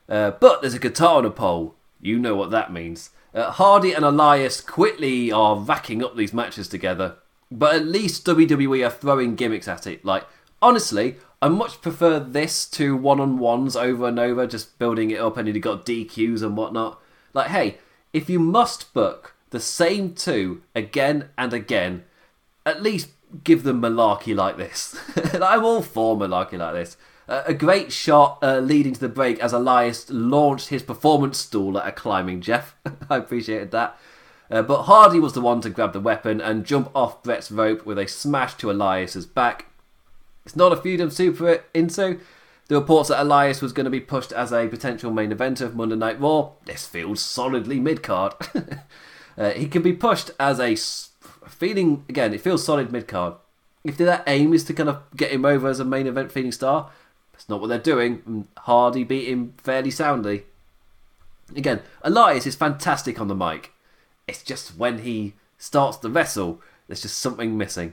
Uh, 0.07 0.31
but 0.31 0.61
there's 0.61 0.73
a 0.73 0.79
guitar 0.79 1.17
on 1.17 1.25
a 1.25 1.31
pole. 1.31 1.75
You 2.01 2.19
know 2.19 2.35
what 2.35 2.51
that 2.51 2.71
means. 2.71 3.11
Uh, 3.33 3.49
Hardy 3.51 3.93
and 3.93 4.03
Elias 4.03 4.61
quickly 4.61 5.31
are 5.31 5.55
racking 5.55 6.03
up 6.03 6.15
these 6.15 6.33
matches 6.33 6.67
together. 6.67 7.15
But 7.51 7.75
at 7.75 7.85
least 7.85 8.25
WWE 8.25 8.87
are 8.87 8.91
throwing 8.91 9.35
gimmicks 9.35 9.67
at 9.67 9.85
it. 9.85 10.05
Like, 10.05 10.25
honestly, 10.61 11.17
I 11.41 11.49
much 11.49 11.81
prefer 11.81 12.19
this 12.19 12.65
to 12.71 12.95
one 12.95 13.19
on 13.19 13.39
ones 13.39 13.75
over 13.75 14.07
and 14.07 14.19
over, 14.19 14.47
just 14.47 14.79
building 14.79 15.11
it 15.11 15.19
up 15.19 15.37
and 15.37 15.47
you've 15.47 15.61
got 15.61 15.85
DQs 15.85 16.41
and 16.41 16.55
whatnot. 16.55 17.01
Like, 17.33 17.47
hey, 17.47 17.77
if 18.13 18.29
you 18.29 18.39
must 18.39 18.93
book 18.93 19.35
the 19.49 19.59
same 19.59 20.13
two 20.13 20.61
again 20.75 21.29
and 21.37 21.51
again, 21.53 22.03
at 22.65 22.83
least 22.83 23.09
give 23.43 23.63
them 23.63 23.81
malarkey 23.81 24.35
like 24.35 24.57
this. 24.57 24.97
I'm 25.33 25.63
all 25.63 25.81
for 25.81 26.15
malarkey 26.15 26.57
like 26.57 26.73
this. 26.73 26.97
Uh, 27.27 27.43
a 27.45 27.53
great 27.53 27.91
shot 27.91 28.39
uh, 28.41 28.59
leading 28.59 28.93
to 28.93 28.99
the 28.99 29.09
break 29.09 29.39
as 29.39 29.53
Elias 29.53 30.09
launched 30.09 30.67
his 30.67 30.83
performance 30.83 31.37
stool 31.37 31.77
at 31.77 31.87
a 31.87 31.91
climbing 31.91 32.41
Jeff. 32.41 32.75
I 33.09 33.17
appreciated 33.17 33.71
that. 33.71 33.97
Uh, 34.51 34.61
but 34.61 34.83
Hardy 34.83 35.19
was 35.19 35.33
the 35.33 35.41
one 35.41 35.61
to 35.61 35.69
grab 35.69 35.93
the 35.93 35.99
weapon 36.01 36.41
and 36.41 36.65
jump 36.65 36.91
off 36.93 37.23
Brett's 37.23 37.51
rope 37.51 37.85
with 37.85 37.97
a 37.97 38.07
smash 38.07 38.55
to 38.55 38.69
Elias's 38.69 39.25
back. 39.25 39.67
It's 40.45 40.57
not 40.57 40.73
a 40.73 40.77
feud 40.77 40.99
I'm 40.99 41.09
super 41.09 41.63
into. 41.73 42.19
The 42.67 42.75
reports 42.75 43.09
that 43.09 43.21
Elias 43.21 43.61
was 43.61 43.73
going 43.73 43.85
to 43.85 43.89
be 43.89 44.01
pushed 44.01 44.31
as 44.33 44.51
a 44.51 44.67
potential 44.67 45.11
main 45.11 45.31
eventer 45.31 45.61
of 45.61 45.75
Monday 45.75 45.95
Night 45.95 46.19
Raw. 46.19 46.51
This 46.65 46.85
feels 46.85 47.21
solidly 47.21 47.79
mid 47.79 48.03
card. 48.03 48.33
uh, 49.37 49.51
he 49.51 49.67
can 49.67 49.81
be 49.81 49.93
pushed 49.93 50.31
as 50.39 50.59
a 50.59 50.75
feeling 51.47 52.03
again. 52.09 52.33
It 52.33 52.41
feels 52.41 52.65
solid 52.65 52.91
mid 52.91 53.07
card. 53.07 53.35
If 53.83 53.97
their 53.97 54.23
aim 54.27 54.53
is 54.53 54.63
to 54.65 54.73
kind 54.73 54.89
of 54.89 55.01
get 55.15 55.31
him 55.31 55.45
over 55.45 55.67
as 55.67 55.79
a 55.79 55.85
main 55.85 56.07
event 56.07 56.31
feeling 56.31 56.51
star, 56.51 56.91
that's 57.31 57.47
not 57.49 57.61
what 57.61 57.67
they're 57.67 57.79
doing. 57.79 58.47
Hardy 58.57 59.03
beat 59.03 59.27
him 59.27 59.53
fairly 59.57 59.91
soundly. 59.91 60.45
Again, 61.55 61.81
Elias 62.03 62.45
is 62.45 62.55
fantastic 62.55 63.19
on 63.19 63.27
the 63.27 63.35
mic. 63.35 63.71
It's 64.31 64.43
just 64.43 64.77
when 64.77 64.99
he 64.99 65.33
starts 65.57 65.97
to 65.97 66.09
wrestle, 66.09 66.61
there's 66.87 67.01
just 67.01 67.19
something 67.19 67.57
missing. 67.57 67.91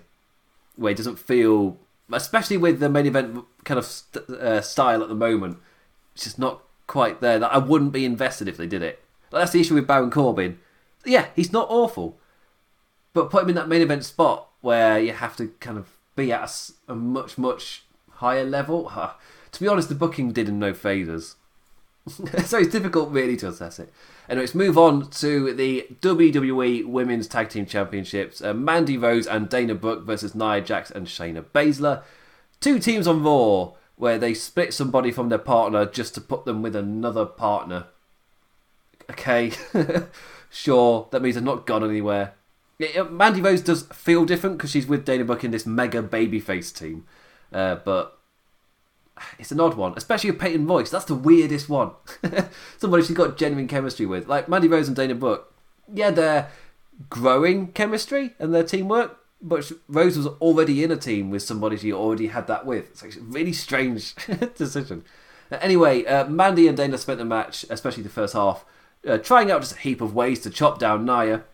Where 0.76 0.90
he 0.90 0.94
doesn't 0.94 1.18
feel, 1.18 1.78
especially 2.12 2.56
with 2.56 2.78
the 2.78 2.88
main 2.88 3.06
event 3.06 3.44
kind 3.64 3.76
of 3.76 3.84
st- 3.84 4.30
uh, 4.30 4.60
style 4.60 5.02
at 5.02 5.08
the 5.08 5.16
moment, 5.16 5.58
it's 6.14 6.22
just 6.22 6.38
not 6.38 6.62
quite 6.86 7.20
there. 7.20 7.40
That 7.40 7.52
I 7.52 7.58
wouldn't 7.58 7.90
be 7.90 8.04
invested 8.04 8.46
if 8.46 8.56
they 8.56 8.68
did 8.68 8.82
it. 8.82 9.02
Like, 9.32 9.42
that's 9.42 9.50
the 9.50 9.60
issue 9.60 9.74
with 9.74 9.88
Baron 9.88 10.12
Corbin. 10.12 10.60
Yeah, 11.04 11.26
he's 11.34 11.52
not 11.52 11.66
awful, 11.68 12.18
but 13.12 13.30
put 13.30 13.42
him 13.42 13.48
in 13.48 13.56
that 13.56 13.68
main 13.68 13.82
event 13.82 14.04
spot 14.04 14.48
where 14.60 15.00
you 15.00 15.12
have 15.12 15.36
to 15.38 15.48
kind 15.58 15.76
of 15.76 15.88
be 16.14 16.32
at 16.32 16.48
a, 16.88 16.92
a 16.92 16.94
much 16.94 17.36
much 17.36 17.82
higher 18.12 18.44
level. 18.44 18.90
Huh. 18.90 19.14
To 19.50 19.60
be 19.60 19.68
honest, 19.68 19.88
the 19.88 19.94
booking 19.94 20.32
did 20.32 20.46
him 20.46 20.58
no 20.58 20.74
favours. 20.74 21.36
so 22.44 22.58
it's 22.58 22.72
difficult 22.72 23.10
really 23.10 23.36
to 23.38 23.48
assess 23.48 23.78
it. 23.78 23.92
Anyway, 24.28 24.42
let's 24.42 24.54
move 24.54 24.76
on 24.76 25.08
to 25.10 25.54
the 25.54 25.86
WWE 26.00 26.86
Women's 26.86 27.26
Tag 27.26 27.48
Team 27.48 27.66
Championships. 27.66 28.42
Uh, 28.42 28.52
Mandy 28.54 28.98
Rose 28.98 29.26
and 29.26 29.48
Dana 29.48 29.74
Brooke 29.74 30.04
versus 30.04 30.34
Nia 30.34 30.60
Jax 30.60 30.90
and 30.90 31.06
Shayna 31.06 31.44
Baszler. 31.54 32.02
Two 32.60 32.78
teams 32.78 33.06
on 33.06 33.22
Raw 33.22 33.72
where 33.96 34.18
they 34.18 34.34
split 34.34 34.72
somebody 34.72 35.10
from 35.10 35.28
their 35.28 35.38
partner 35.38 35.84
just 35.84 36.14
to 36.14 36.20
put 36.20 36.44
them 36.44 36.62
with 36.62 36.76
another 36.76 37.26
partner. 37.26 37.86
Okay, 39.10 39.52
sure, 40.50 41.08
that 41.10 41.22
means 41.22 41.34
they're 41.34 41.42
not 41.42 41.66
gone 41.66 41.82
anywhere. 41.82 42.34
Mandy 43.10 43.40
Rose 43.40 43.60
does 43.60 43.82
feel 43.92 44.24
different 44.24 44.58
because 44.58 44.70
she's 44.70 44.86
with 44.86 45.04
Dana 45.04 45.24
Brooke 45.24 45.44
in 45.44 45.50
this 45.50 45.66
mega 45.66 46.02
babyface 46.02 46.76
team. 46.76 47.06
Uh, 47.52 47.76
but 47.76 48.17
it's 49.38 49.52
an 49.52 49.60
odd 49.60 49.74
one, 49.74 49.94
especially 49.96 50.30
a 50.30 50.34
Peyton 50.34 50.66
Royce. 50.66 50.90
That's 50.90 51.04
the 51.04 51.14
weirdest 51.14 51.68
one. 51.68 51.92
Somebody 52.78 53.02
she's 53.04 53.16
got 53.16 53.36
genuine 53.36 53.68
chemistry 53.68 54.06
with, 54.06 54.28
like 54.28 54.48
Mandy 54.48 54.68
Rose 54.68 54.88
and 54.88 54.96
Dana 54.96 55.14
Brooke. 55.14 55.52
Yeah, 55.92 56.10
they're 56.10 56.50
growing 57.10 57.68
chemistry 57.68 58.34
and 58.38 58.54
their 58.54 58.64
teamwork, 58.64 59.18
but 59.40 59.70
Rose 59.88 60.16
was 60.16 60.26
already 60.26 60.82
in 60.82 60.90
a 60.90 60.96
team 60.96 61.30
with 61.30 61.42
somebody 61.42 61.76
she 61.76 61.92
already 61.92 62.28
had 62.28 62.46
that 62.48 62.66
with. 62.66 62.90
It's 63.04 63.16
a 63.16 63.20
really 63.20 63.52
strange 63.52 64.14
decision. 64.56 65.04
Anyway, 65.50 66.04
uh, 66.04 66.26
Mandy 66.26 66.68
and 66.68 66.76
Dana 66.76 66.98
spent 66.98 67.18
the 67.18 67.24
match, 67.24 67.64
especially 67.70 68.02
the 68.02 68.08
first 68.08 68.34
half, 68.34 68.64
uh, 69.06 69.18
trying 69.18 69.50
out 69.50 69.62
just 69.62 69.76
a 69.76 69.80
heap 69.80 70.00
of 70.00 70.14
ways 70.14 70.40
to 70.40 70.50
chop 70.50 70.78
down 70.78 71.04
Nia. 71.04 71.44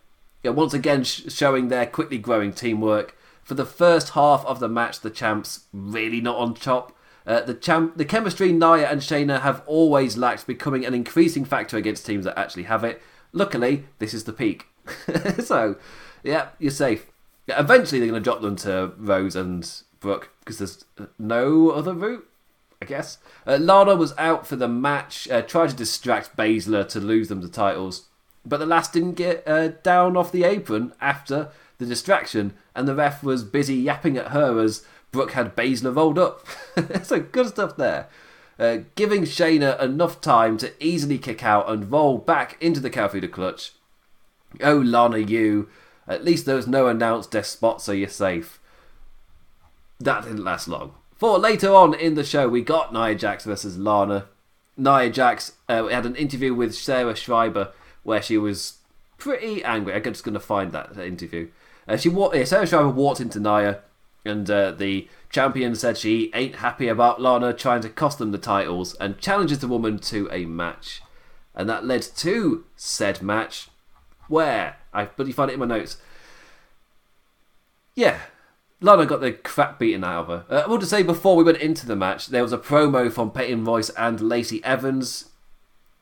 Yeah, 0.43 0.51
once 0.51 0.73
again, 0.73 1.03
sh- 1.03 1.23
showing 1.29 1.69
their 1.69 1.85
quickly 1.85 2.17
growing 2.17 2.51
teamwork. 2.51 3.15
For 3.43 3.53
the 3.53 3.65
first 3.65 4.09
half 4.09 4.43
of 4.45 4.59
the 4.59 4.67
match, 4.67 4.99
the 4.99 5.09
champs 5.09 5.65
really 5.71 6.19
not 6.19 6.37
on 6.37 6.55
top. 6.55 6.95
Uh, 7.25 7.41
the 7.41 7.53
champ, 7.53 7.97
the 7.97 8.05
chemistry 8.05 8.51
Nia 8.51 8.89
and 8.89 9.01
Shayna 9.01 9.41
have 9.41 9.63
always 9.65 10.17
lacked, 10.17 10.45
becoming 10.45 10.85
an 10.85 10.93
increasing 10.93 11.45
factor 11.45 11.77
against 11.77 12.05
teams 12.05 12.25
that 12.25 12.37
actually 12.37 12.63
have 12.63 12.83
it. 12.83 13.01
Luckily, 13.31 13.85
this 13.99 14.13
is 14.13 14.25
the 14.25 14.33
peak. 14.33 14.67
so, 15.39 15.77
yeah, 16.23 16.49
you're 16.59 16.71
safe. 16.71 17.07
Yeah, 17.47 17.59
eventually, 17.59 17.99
they're 17.99 18.09
going 18.09 18.21
to 18.21 18.23
drop 18.23 18.41
them 18.41 18.55
to 18.57 18.93
Rose 18.97 19.35
and 19.35 19.69
Brooke 19.99 20.29
because 20.39 20.59
there's 20.59 20.85
no 21.17 21.71
other 21.71 21.93
route. 21.93 22.27
I 22.81 22.85
guess. 22.85 23.17
Uh, 23.47 23.57
Lana 23.59 23.95
was 23.95 24.13
out 24.17 24.45
for 24.45 24.55
the 24.55 24.67
match, 24.67 25.29
uh, 25.29 25.41
tried 25.41 25.69
to 25.69 25.75
distract 25.75 26.35
Baszler 26.35 26.87
to 26.89 26.99
lose 26.99 27.29
them 27.29 27.41
the 27.41 27.47
titles, 27.47 28.07
but 28.45 28.57
the 28.57 28.65
last 28.65 28.93
didn't 28.93 29.13
get 29.13 29.47
uh, 29.47 29.69
down 29.69 30.15
off 30.17 30.31
the 30.31 30.43
apron 30.43 30.93
after 31.01 31.49
the 31.77 31.85
distraction, 31.85 32.53
and 32.75 32.87
the 32.87 32.95
ref 32.95 33.23
was 33.23 33.43
busy 33.43 33.75
yapping 33.75 34.17
at 34.17 34.31
her 34.31 34.59
as 34.59 34.85
Brooke 35.15 35.31
had 35.31 35.55
Baszler 35.55 35.95
rolled 35.95 36.19
up. 36.19 36.45
so 37.03 37.19
good 37.19 37.47
stuff 37.47 37.77
there. 37.77 38.07
Uh, 38.59 38.79
giving 38.95 39.23
Shayna 39.23 39.81
enough 39.81 40.21
time 40.21 40.57
to 40.57 40.71
easily 40.83 41.17
kick 41.17 41.43
out 41.43 41.69
and 41.69 41.91
roll 41.91 42.17
back 42.17 42.57
into 42.61 42.79
the 42.79 42.89
Kirifuda 42.89 43.31
clutch. 43.31 43.71
Oh, 44.61 44.77
Lana, 44.77 45.17
you. 45.17 45.69
At 46.07 46.23
least 46.23 46.45
there 46.45 46.55
was 46.55 46.67
no 46.67 46.87
announced 46.87 47.31
death 47.31 47.47
spot, 47.47 47.81
so 47.81 47.91
you're 47.91 48.09
safe. 48.09 48.59
That 49.99 50.23
didn't 50.23 50.43
last 50.43 50.67
long. 50.67 50.93
For 51.15 51.39
later 51.39 51.73
on 51.73 51.93
in 51.93 52.15
the 52.15 52.23
show, 52.23 52.47
we 52.47 52.61
got 52.61 52.93
Nia 52.93 53.15
Jax 53.15 53.45
versus 53.45 53.77
Lana. 53.77 54.25
Nia 54.77 55.09
Jax 55.09 55.53
uh, 55.69 55.87
had 55.87 56.05
an 56.05 56.15
interview 56.15 56.53
with 56.53 56.75
Sarah 56.75 57.15
Schreiber 57.15 57.71
where 58.03 58.21
she 58.21 58.37
was 58.37 58.79
pretty 59.17 59.63
angry. 59.63 59.93
I'm 59.93 60.03
just 60.03 60.23
going 60.23 60.33
to 60.33 60.39
find 60.39 60.71
that 60.73 60.97
interview. 60.97 61.49
Uh, 61.87 61.97
she 61.97 62.09
walked, 62.09 62.35
Sarah 62.47 62.67
Schreiber 62.67 62.89
walked 62.89 63.21
into 63.21 63.39
Nia 63.39 63.79
and 64.25 64.49
uh, 64.49 64.71
the 64.71 65.07
champion 65.29 65.75
said 65.75 65.97
she 65.97 66.31
ain't 66.33 66.57
happy 66.57 66.87
about 66.87 67.21
Lana 67.21 67.53
trying 67.53 67.81
to 67.81 67.89
cost 67.89 68.17
them 68.17 68.31
the 68.31 68.37
titles 68.37 68.95
and 68.95 69.19
challenges 69.19 69.59
the 69.59 69.67
woman 69.67 69.99
to 69.99 70.27
a 70.31 70.45
match. 70.45 71.01
And 71.53 71.69
that 71.69 71.85
led 71.85 72.01
to 72.01 72.65
said 72.75 73.21
match 73.21 73.69
where 74.27 74.77
I 74.93 75.05
bloody 75.05 75.31
find 75.31 75.51
it 75.51 75.53
in 75.53 75.59
my 75.59 75.65
notes. 75.65 75.97
Yeah, 77.95 78.19
Lana 78.81 79.05
got 79.05 79.21
the 79.21 79.31
crap 79.31 79.79
beaten 79.79 80.03
out 80.03 80.21
of 80.21 80.27
her. 80.27 80.45
Uh, 80.49 80.63
I 80.65 80.69
want 80.69 80.81
to 80.81 80.87
say 80.87 81.03
before 81.03 81.35
we 81.35 81.43
went 81.43 81.59
into 81.59 81.85
the 81.85 81.95
match, 81.95 82.27
there 82.27 82.43
was 82.43 82.53
a 82.53 82.57
promo 82.57 83.11
from 83.11 83.31
Peyton 83.31 83.63
Royce 83.63 83.89
and 83.91 84.19
Lacey 84.19 84.63
Evans. 84.63 85.29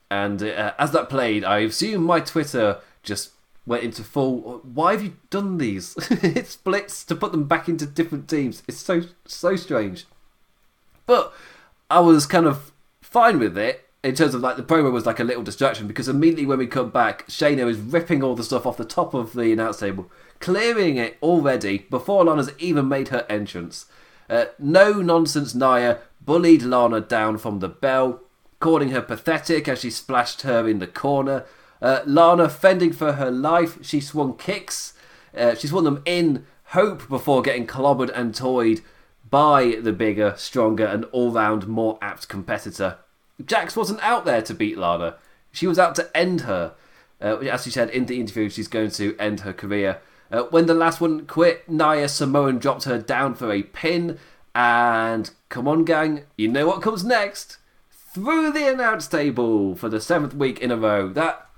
And 0.10 0.42
uh, 0.42 0.74
as 0.78 0.92
that 0.92 1.10
played, 1.10 1.44
I 1.44 1.60
assume 1.60 2.04
my 2.04 2.20
Twitter 2.20 2.80
just 3.04 3.32
went 3.65 3.84
into 3.84 4.04
full. 4.04 4.62
Why 4.63 4.93
have 4.93 5.04
you 5.04 5.17
done 5.30 5.58
these? 5.58 5.95
it 6.10 6.47
splits 6.47 7.04
to 7.06 7.15
put 7.15 7.32
them 7.32 7.45
back 7.45 7.67
into 7.67 7.86
different 7.86 8.28
teams. 8.28 8.63
It's 8.67 8.78
so 8.78 9.04
so 9.26 9.56
strange. 9.56 10.06
But 11.06 11.34
I 11.89 11.99
was 11.99 12.26
kind 12.26 12.45
of 12.45 12.71
fine 13.02 13.39
with 13.39 13.58
it 13.58 13.88
in 14.04 14.15
terms 14.15 14.34
of 14.34 14.41
like 14.41 14.58
the 14.58 14.63
promo 14.63 14.91
was 14.91 15.06
like 15.06 15.19
a 15.19 15.23
little 15.23 15.43
distraction 15.43 15.88
because 15.88 16.10
immediately 16.10 16.45
when 16.45 16.60
we 16.60 16.67
come 16.67 16.89
back, 16.89 17.26
Shayna 17.28 17.69
is 17.69 17.78
ripping 17.78 18.21
all 18.21 18.36
the 18.36 18.43
stuff 18.43 18.65
off 18.65 18.78
the 18.78 18.86
top 18.86 19.13
of 19.13 19.34
the 19.34 19.52
announce 19.52 19.80
table, 19.80 20.12
clearing 20.39 20.97
it 20.97 21.17
already 21.21 21.80
before 21.89 22.26
Lana's 22.26 22.52
even 22.60 22.88
made 22.89 23.10
her 23.10 23.26
entrance. 23.30 23.86
Uh, 24.30 24.45
no 24.60 24.93
nonsense 25.02 25.56
Nia 25.56 25.99
bullied 26.21 26.63
Lana 26.63 26.99
down 26.99 27.38
from 27.38 27.60
the 27.60 27.69
bell, 27.69 28.21
calling 28.60 28.89
her 28.89 29.02
pathetic 29.02 29.67
as 29.67 29.80
she 29.82 29.89
splashed 29.89 30.41
her 30.41 30.67
in 30.67 30.80
the 30.80 30.88
corner. 30.88 31.45
Uh, 31.84 32.02
Lana 32.06 32.48
fending 32.48 32.93
for 32.93 33.13
her 33.13 33.30
life. 33.30 33.78
She 33.86 34.00
swung 34.00 34.38
kicks. 34.38 34.93
Uh, 35.38 35.54
she 35.54 35.67
swung 35.67 35.84
them 35.84 36.02
in 36.06 36.46
hope 36.67 37.10
before 37.10 37.41
getting 37.41 37.67
clobbered 37.67 38.10
and 38.15 38.34
toyed 38.34 38.82
by 39.30 39.76
the 39.82 39.91
bigger, 39.91 40.34
stronger, 40.38 40.86
and 40.86 41.04
all 41.06 41.32
round 41.32 41.67
more 41.67 42.00
apt 42.02 42.30
competitor. 42.30 43.00
Jax 43.46 43.76
wasn't 43.76 44.02
out 44.02 44.24
there 44.24 44.41
to 44.43 44.54
beat 44.54 44.78
Lana. 44.78 45.15
She 45.52 45.67
was 45.67 45.78
out 45.78 45.93
to 45.96 46.15
end 46.15 46.41
her. 46.41 46.74
Uh, 47.22 47.38
as 47.39 47.63
she 47.63 47.69
said 47.69 47.89
in 47.89 48.06
the 48.06 48.19
interview, 48.19 48.50
she's 48.50 48.67
going 48.69 48.91
to 48.91 49.15
end 49.19 49.41
her 49.41 49.54
career. 49.54 50.00
Uh, 50.32 50.43
when 50.43 50.67
the 50.67 50.74
last 50.74 51.02
one 51.02 51.26
quit, 51.28 51.69
Nia 51.69 52.08
Samoan 52.08 52.60
dropped 52.60 52.86
her 52.86 52.98
down 52.98 53.36
for 53.36 53.52
a 53.52 53.62
pin. 53.62 54.19
And 54.56 55.30
come 55.50 55.67
on, 55.67 55.84
gang, 55.84 56.24
you 56.38 56.48
know 56.48 56.67
what 56.67 56.82
comes 56.82 57.04
next? 57.04 57.58
Through 57.91 58.52
the 58.52 58.72
announce 58.72 59.08
table 59.08 59.76
for 59.76 59.89
the 59.89 60.00
seventh 60.00 60.34
week 60.34 60.60
in 60.60 60.72
a 60.72 60.78
row. 60.78 61.10
That 61.10 61.50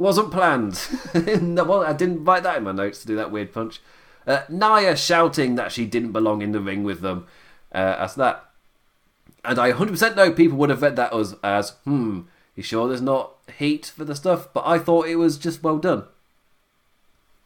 wasn't 0.00 0.32
planned. 0.32 0.80
I 1.14 1.92
didn't 1.92 2.24
write 2.24 2.42
that 2.42 2.56
in 2.56 2.64
my 2.64 2.72
notes 2.72 3.00
to 3.00 3.06
do 3.06 3.16
that 3.16 3.30
weird 3.30 3.52
punch. 3.52 3.80
Uh, 4.26 4.42
Nia 4.48 4.96
shouting 4.96 5.54
that 5.56 5.72
she 5.72 5.86
didn't 5.86 6.12
belong 6.12 6.42
in 6.42 6.52
the 6.52 6.60
ring 6.60 6.84
with 6.84 7.00
them. 7.00 7.26
Uh, 7.72 7.96
as 7.98 8.14
that. 8.16 8.46
And 9.44 9.58
I 9.58 9.72
100% 9.72 10.16
know 10.16 10.32
people 10.32 10.58
would 10.58 10.70
have 10.70 10.82
read 10.82 10.96
that 10.96 11.14
as, 11.14 11.34
as, 11.42 11.70
hmm, 11.84 12.22
you 12.56 12.62
sure 12.62 12.88
there's 12.88 13.00
not 13.00 13.36
heat 13.58 13.86
for 13.86 14.04
the 14.04 14.14
stuff? 14.14 14.52
But 14.52 14.66
I 14.66 14.78
thought 14.78 15.06
it 15.06 15.16
was 15.16 15.38
just 15.38 15.62
well 15.62 15.78
done. 15.78 16.04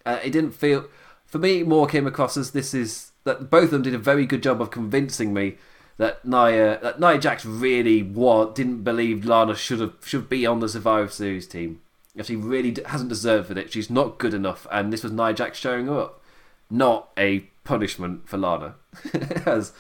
Uh, 0.07 0.19
it 0.23 0.31
didn't 0.31 0.53
feel. 0.53 0.87
for 1.27 1.39
me, 1.39 1.63
more 1.63 1.87
came 1.87 2.07
across 2.07 2.37
as 2.37 2.51
this 2.51 2.75
is 2.75 3.13
that 3.25 3.51
both 3.51 3.65
of 3.65 3.71
them 3.71 3.83
did 3.83 3.95
a 3.95 3.99
very 3.99 4.27
good 4.27 4.43
job 4.43 4.61
of 4.61 4.71
convincing 4.71 5.33
me 5.33 5.57
that 5.97 6.25
Nia 6.25 6.79
that 6.83 7.01
Nia 7.01 7.19
Jax 7.19 7.45
really 7.45 8.03
was 8.03 8.55
didn't 8.55 8.83
believe 8.83 9.25
Lana 9.25 9.55
should 9.55 9.81
have 9.81 9.95
should 10.05 10.29
be 10.29 10.45
on 10.47 10.61
the 10.61 10.69
Survivor 10.69 11.09
Series 11.09 11.47
team. 11.47 11.81
If 12.17 12.27
she 12.27 12.37
really 12.37 12.77
hasn't 12.87 13.09
deserved 13.09 13.51
it, 13.51 13.73
she's 13.73 13.91
not 13.91 14.19
good 14.19 14.35
enough, 14.35 14.67
and 14.71 14.93
this 14.93 15.03
was 15.03 15.13
Nia 15.13 15.33
Jax 15.33 15.59
showing 15.59 15.89
up, 15.89 16.23
not 16.71 17.11
a 17.19 17.41
punishment 17.65 18.29
for 18.29 18.39
Lana. 18.39 18.77
As 19.47 19.73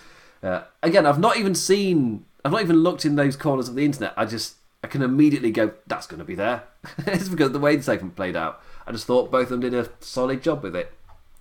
uh, 0.42 0.62
again, 0.82 1.06
I've 1.06 1.20
not 1.20 1.36
even 1.36 1.54
seen, 1.54 2.24
I've 2.44 2.52
not 2.52 2.62
even 2.62 2.76
looked 2.76 3.04
in 3.04 3.14
those 3.14 3.36
corners 3.36 3.68
of 3.68 3.76
the 3.76 3.84
internet. 3.84 4.14
I 4.16 4.24
just 4.24 4.56
I 4.84 4.86
can 4.86 5.00
immediately 5.00 5.50
go, 5.50 5.72
that's 5.86 6.06
going 6.06 6.18
to 6.18 6.26
be 6.26 6.34
there. 6.34 6.64
it's 6.98 7.30
because 7.30 7.52
the 7.52 7.58
way 7.58 7.74
the 7.74 7.82
segment 7.82 8.16
played 8.16 8.36
out. 8.36 8.60
I 8.86 8.92
just 8.92 9.06
thought 9.06 9.30
both 9.30 9.44
of 9.44 9.48
them 9.48 9.60
did 9.60 9.72
a 9.72 9.88
solid 10.00 10.42
job 10.42 10.62
with 10.62 10.76
it. 10.76 10.92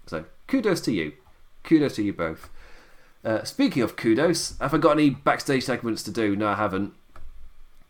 So 0.05 0.23
kudos 0.47 0.79
to 0.81 0.93
you, 0.93 1.11
kudos 1.63 1.95
to 1.95 2.03
you 2.03 2.13
both. 2.13 2.49
Uh, 3.25 3.43
speaking 3.43 3.83
of 3.83 3.97
kudos, 3.97 4.57
have 4.59 4.73
I 4.73 4.77
got 4.77 4.91
any 4.91 5.09
backstage 5.09 5.63
segments 5.63 6.03
to 6.03 6.11
do? 6.11 6.37
No, 6.37 6.47
I 6.47 6.55
haven't. 6.55 6.93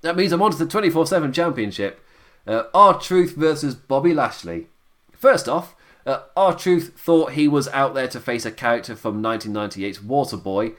That 0.02 0.16
means 0.16 0.32
I'm 0.32 0.42
on 0.42 0.52
to 0.52 0.58
the 0.58 0.66
24 0.66 1.06
7 1.06 1.32
championship. 1.32 2.03
Uh, 2.46 2.64
R 2.74 3.00
Truth 3.00 3.36
versus 3.36 3.76
Bobby 3.76 4.14
Lashley. 4.14 4.68
First 5.14 5.48
off, 5.48 5.76
uh, 6.06 6.22
R 6.36 6.54
Truth 6.56 6.94
thought 6.98 7.34
he 7.34 7.48
was 7.48 7.68
out 7.70 7.94
there 7.94 8.08
to 8.10 8.20
face 8.20 8.46
a 8.46 8.52
character 8.52 8.96
from 8.96 9.22
1998's 9.24 10.00
Waterboy. 10.00 10.76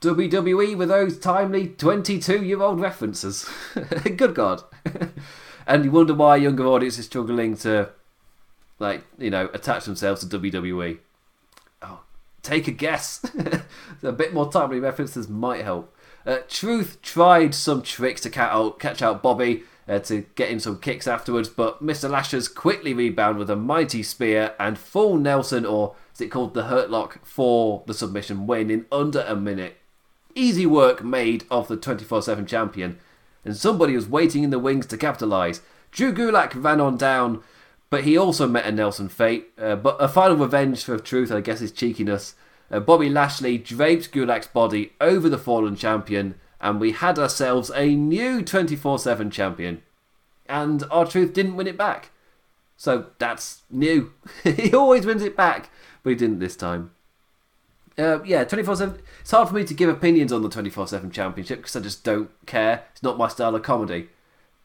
WWE 0.00 0.76
with 0.76 0.88
those 0.88 1.18
timely 1.18 1.68
22 1.68 2.44
year 2.44 2.60
old 2.60 2.80
references. 2.80 3.48
Good 4.16 4.34
God. 4.34 4.62
and 5.66 5.84
you 5.84 5.90
wonder 5.90 6.14
why 6.14 6.36
a 6.36 6.40
younger 6.40 6.66
audiences 6.66 7.00
is 7.00 7.06
struggling 7.06 7.56
to, 7.58 7.90
like, 8.78 9.04
you 9.18 9.30
know, 9.30 9.48
attach 9.54 9.84
themselves 9.84 10.24
to 10.26 10.38
WWE 10.38 10.98
Oh, 11.82 12.00
take 12.42 12.68
a 12.68 12.72
guess. 12.72 13.24
a 14.02 14.12
bit 14.12 14.34
more 14.34 14.50
timely 14.50 14.80
references 14.80 15.28
might 15.28 15.62
help. 15.62 15.94
Uh, 16.24 16.38
Truth 16.48 17.00
tried 17.02 17.54
some 17.54 17.82
tricks 17.82 18.20
to 18.22 18.30
catch 18.30 18.50
out, 18.50 18.78
catch 18.78 19.02
out 19.02 19.22
Bobby 19.22 19.62
uh, 19.88 19.98
to 20.00 20.26
get 20.34 20.50
in 20.50 20.60
some 20.60 20.78
kicks 20.78 21.06
afterwards, 21.06 21.48
but 21.48 21.82
Mr. 21.82 22.10
Lashers 22.10 22.48
quickly 22.48 22.92
rebound 22.92 23.38
with 23.38 23.50
a 23.50 23.56
mighty 23.56 24.02
spear 24.02 24.54
and 24.58 24.78
full 24.78 25.16
Nelson, 25.16 25.64
or 25.64 25.94
is 26.14 26.20
it 26.20 26.30
called 26.30 26.54
the 26.54 26.64
Hurt 26.64 26.90
Lock, 26.90 27.24
for 27.24 27.82
the 27.86 27.94
submission 27.94 28.46
win 28.46 28.70
in 28.70 28.86
under 28.90 29.20
a 29.20 29.36
minute. 29.36 29.76
Easy 30.34 30.66
work 30.66 31.02
made 31.02 31.44
of 31.50 31.68
the 31.68 31.76
24 31.76 32.22
7 32.22 32.46
champion, 32.46 32.98
and 33.44 33.56
somebody 33.56 33.94
was 33.94 34.08
waiting 34.08 34.42
in 34.42 34.50
the 34.50 34.58
wings 34.58 34.86
to 34.86 34.96
capitalise. 34.96 35.62
Drew 35.90 36.12
Gulak 36.12 36.52
ran 36.54 36.80
on 36.80 36.96
down 36.96 37.42
but 37.90 38.04
he 38.04 38.16
also 38.16 38.48
met 38.48 38.66
a 38.66 38.72
Nelson 38.72 39.08
fate. 39.08 39.50
Uh, 39.58 39.76
but 39.76 39.96
a 40.00 40.08
final 40.08 40.36
revenge 40.36 40.84
for 40.84 40.98
Truth, 40.98 41.30
I 41.30 41.40
guess, 41.40 41.60
is 41.60 41.72
cheekiness. 41.72 42.34
Uh, 42.70 42.80
Bobby 42.80 43.08
Lashley 43.08 43.58
draped 43.58 44.12
Gulak's 44.12 44.48
body 44.48 44.92
over 45.00 45.28
the 45.28 45.38
fallen 45.38 45.76
champion, 45.76 46.34
and 46.60 46.80
we 46.80 46.92
had 46.92 47.18
ourselves 47.18 47.70
a 47.74 47.94
new 47.94 48.42
24 48.42 48.98
7 48.98 49.30
champion. 49.30 49.82
And 50.48 50.84
R 50.90 51.06
Truth 51.06 51.32
didn't 51.32 51.56
win 51.56 51.66
it 51.66 51.76
back. 51.76 52.10
So 52.76 53.06
that's 53.18 53.62
new. 53.70 54.12
he 54.44 54.72
always 54.72 55.06
wins 55.06 55.22
it 55.22 55.36
back, 55.36 55.70
but 56.02 56.10
he 56.10 56.16
didn't 56.16 56.38
this 56.38 56.56
time. 56.56 56.92
Uh, 57.98 58.22
yeah, 58.24 58.44
24 58.44 58.76
7. 58.76 58.98
It's 59.20 59.30
hard 59.30 59.48
for 59.48 59.54
me 59.54 59.64
to 59.64 59.74
give 59.74 59.88
opinions 59.88 60.32
on 60.32 60.42
the 60.42 60.48
24 60.48 60.88
7 60.88 61.10
championship 61.10 61.58
because 61.58 61.76
I 61.76 61.80
just 61.80 62.04
don't 62.04 62.30
care. 62.46 62.84
It's 62.92 63.02
not 63.02 63.18
my 63.18 63.28
style 63.28 63.54
of 63.54 63.62
comedy, 63.62 64.08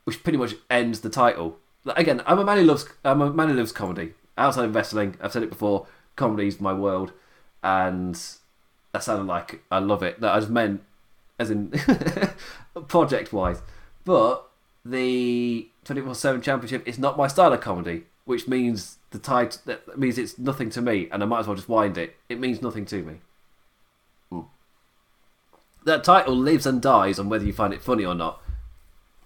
which 0.03 0.23
pretty 0.23 0.37
much 0.37 0.55
ends 0.69 0.99
the 0.99 1.09
title 1.09 1.57
again, 1.85 2.21
I'm 2.25 2.39
a 2.39 2.45
man 2.45 2.57
who 2.57 2.63
loves 2.63 2.87
I'm 3.03 3.21
a 3.21 3.31
man 3.31 3.49
who 3.49 3.55
loves 3.55 3.71
comedy. 3.71 4.13
Outside 4.37 4.65
of 4.65 4.75
wrestling, 4.75 5.17
I've 5.21 5.31
said 5.31 5.43
it 5.43 5.49
before. 5.49 5.87
Comedy 6.15 6.47
is 6.47 6.61
my 6.61 6.73
world, 6.73 7.11
and 7.63 8.15
that 8.91 9.03
sounded 9.03 9.27
like 9.27 9.63
I 9.71 9.79
love 9.79 10.03
it. 10.03 10.19
That 10.21 10.33
I 10.33 10.39
just 10.39 10.51
meant 10.51 10.83
as 11.39 11.51
in 11.51 11.73
project 12.87 13.33
wise, 13.33 13.61
but 14.05 14.49
the 14.83 15.69
24 15.85 16.15
7 16.15 16.41
championship 16.41 16.87
is 16.87 16.97
not 16.97 17.17
my 17.17 17.27
style 17.27 17.53
of 17.53 17.61
comedy, 17.61 18.03
which 18.25 18.47
means 18.47 18.97
the 19.11 19.19
tide 19.19 19.57
that 19.65 19.97
means 19.97 20.17
it's 20.17 20.37
nothing 20.37 20.69
to 20.71 20.81
me, 20.81 21.07
and 21.11 21.21
I 21.21 21.25
might 21.25 21.41
as 21.41 21.47
well 21.47 21.55
just 21.55 21.69
wind 21.69 21.97
it. 21.97 22.15
It 22.29 22.39
means 22.39 22.61
nothing 22.61 22.85
to 22.85 23.03
me. 23.03 23.13
Mm. 24.31 24.45
That 25.85 26.03
title 26.03 26.35
lives 26.35 26.65
and 26.65 26.81
dies 26.81 27.19
on 27.19 27.29
whether 27.29 27.45
you 27.45 27.53
find 27.53 27.73
it 27.73 27.81
funny 27.81 28.05
or 28.05 28.15
not. 28.15 28.41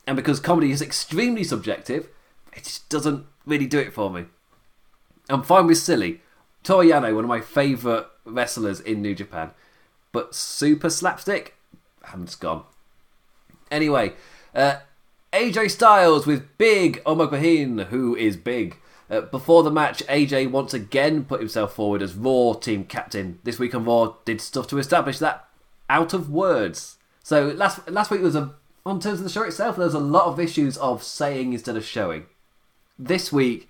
And 0.07 0.15
because 0.15 0.39
comedy 0.39 0.71
is 0.71 0.81
extremely 0.81 1.43
subjective, 1.43 2.09
it 2.53 2.63
just 2.63 2.89
doesn't 2.89 3.25
really 3.45 3.67
do 3.67 3.79
it 3.79 3.93
for 3.93 4.09
me. 4.09 4.25
I'm 5.29 5.43
fine 5.43 5.67
with 5.67 5.77
silly. 5.77 6.21
Toru 6.63 6.87
Yano, 6.87 7.13
one 7.15 7.23
of 7.23 7.29
my 7.29 7.41
favourite 7.41 8.05
wrestlers 8.23 8.79
in 8.79 9.01
New 9.01 9.15
Japan. 9.15 9.51
But 10.11 10.35
super 10.35 10.89
slapstick, 10.89 11.55
Just 12.25 12.39
gone. 12.39 12.63
Anyway, 13.71 14.13
uh, 14.53 14.77
AJ 15.33 15.71
Styles 15.71 16.25
with 16.25 16.57
big 16.57 17.03
Omogbehin, 17.03 17.85
who 17.87 18.15
is 18.15 18.37
big. 18.37 18.77
Uh, 19.09 19.21
before 19.21 19.63
the 19.63 19.71
match, 19.71 20.03
AJ 20.07 20.49
once 20.49 20.73
again 20.73 21.25
put 21.25 21.39
himself 21.39 21.73
forward 21.73 22.01
as 22.01 22.15
Raw 22.15 22.53
team 22.53 22.85
captain. 22.85 23.39
This 23.43 23.59
week 23.59 23.75
on 23.75 23.85
Raw 23.85 24.15
did 24.25 24.41
stuff 24.41 24.67
to 24.67 24.77
establish 24.77 25.19
that 25.19 25.47
out 25.89 26.13
of 26.13 26.29
words. 26.29 26.97
So 27.21 27.47
last 27.47 27.89
last 27.89 28.09
week 28.11 28.21
was 28.21 28.35
a 28.35 28.55
on 28.85 28.99
terms 28.99 29.19
of 29.19 29.23
the 29.23 29.31
show 29.31 29.43
itself, 29.43 29.75
there 29.75 29.85
was 29.85 29.95
a 29.95 29.99
lot 29.99 30.27
of 30.27 30.39
issues 30.39 30.77
of 30.77 31.01
saying 31.01 31.53
instead 31.53 31.75
of 31.75 31.83
showing. 31.83 32.25
This 32.99 33.31
week, 33.31 33.67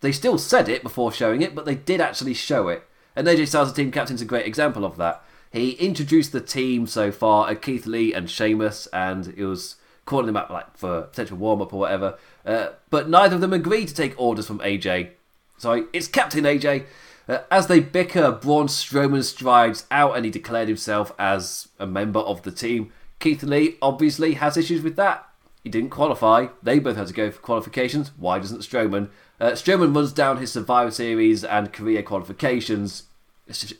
they 0.00 0.12
still 0.12 0.38
said 0.38 0.68
it 0.68 0.82
before 0.82 1.12
showing 1.12 1.42
it, 1.42 1.54
but 1.54 1.66
they 1.66 1.74
did 1.74 2.00
actually 2.00 2.34
show 2.34 2.68
it. 2.68 2.84
And 3.14 3.26
AJ 3.26 3.48
Styles, 3.48 3.72
the 3.72 3.82
team 3.82 3.92
captain, 3.92 4.16
is 4.16 4.22
a 4.22 4.26
great 4.26 4.46
example 4.46 4.84
of 4.84 4.96
that. 4.96 5.22
He 5.52 5.72
introduced 5.72 6.32
the 6.32 6.40
team 6.40 6.86
so 6.86 7.10
far 7.10 7.48
at 7.48 7.62
Keith 7.62 7.86
Lee 7.86 8.12
and 8.12 8.30
Sheamus, 8.30 8.86
and 8.88 9.26
he 9.26 9.44
was 9.44 9.76
calling 10.04 10.26
them 10.26 10.36
up 10.36 10.50
like 10.50 10.76
for 10.76 11.02
potential 11.02 11.36
warm 11.36 11.60
up 11.60 11.72
or 11.72 11.80
whatever. 11.80 12.16
Uh, 12.44 12.68
but 12.90 13.08
neither 13.08 13.34
of 13.34 13.40
them 13.40 13.52
agreed 13.52 13.88
to 13.88 13.94
take 13.94 14.18
orders 14.20 14.46
from 14.46 14.60
AJ. 14.60 15.10
So 15.58 15.86
it's 15.92 16.08
Captain 16.08 16.44
AJ. 16.44 16.86
Uh, 17.28 17.38
as 17.50 17.66
they 17.66 17.80
bicker, 17.80 18.30
Braun 18.30 18.68
Strowman 18.68 19.24
strides 19.24 19.86
out 19.90 20.16
and 20.16 20.24
he 20.24 20.30
declared 20.30 20.68
himself 20.68 21.12
as 21.18 21.68
a 21.78 21.86
member 21.86 22.20
of 22.20 22.42
the 22.42 22.52
team. 22.52 22.92
Keith 23.18 23.42
Lee 23.42 23.76
obviously 23.82 24.34
has 24.34 24.56
issues 24.56 24.82
with 24.82 24.96
that. 24.96 25.26
He 25.64 25.70
didn't 25.70 25.90
qualify. 25.90 26.48
They 26.62 26.78
both 26.78 26.96
had 26.96 27.08
to 27.08 27.12
go 27.12 27.30
for 27.32 27.40
qualifications. 27.40 28.12
Why 28.16 28.38
doesn't 28.38 28.60
Strowman? 28.60 29.08
Uh, 29.40 29.50
Strowman 29.52 29.94
runs 29.94 30.12
down 30.12 30.36
his 30.36 30.52
Survivor 30.52 30.92
Series 30.92 31.42
and 31.42 31.72
career 31.72 32.02
qualifications. 32.02 33.04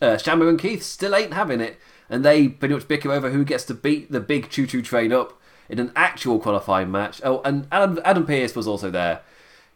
Uh, 0.00 0.16
Shamrock 0.16 0.48
and 0.48 0.58
Keith 0.58 0.82
still 0.82 1.14
ain't 1.14 1.32
having 1.32 1.60
it, 1.60 1.78
and 2.08 2.24
they 2.24 2.48
pretty 2.48 2.74
much 2.74 2.88
bicker 2.88 3.10
over 3.10 3.30
who 3.30 3.44
gets 3.44 3.64
to 3.64 3.74
beat 3.74 4.12
the 4.12 4.20
big 4.20 4.48
choo 4.48 4.66
choo 4.66 4.82
train 4.82 5.12
up 5.12 5.40
in 5.68 5.78
an 5.78 5.92
actual 5.96 6.38
qualifying 6.38 6.90
match. 6.90 7.20
Oh, 7.24 7.42
and 7.44 7.66
Adam, 7.72 8.00
Adam 8.04 8.26
Pearce 8.26 8.54
was 8.54 8.68
also 8.68 8.90
there. 8.90 9.22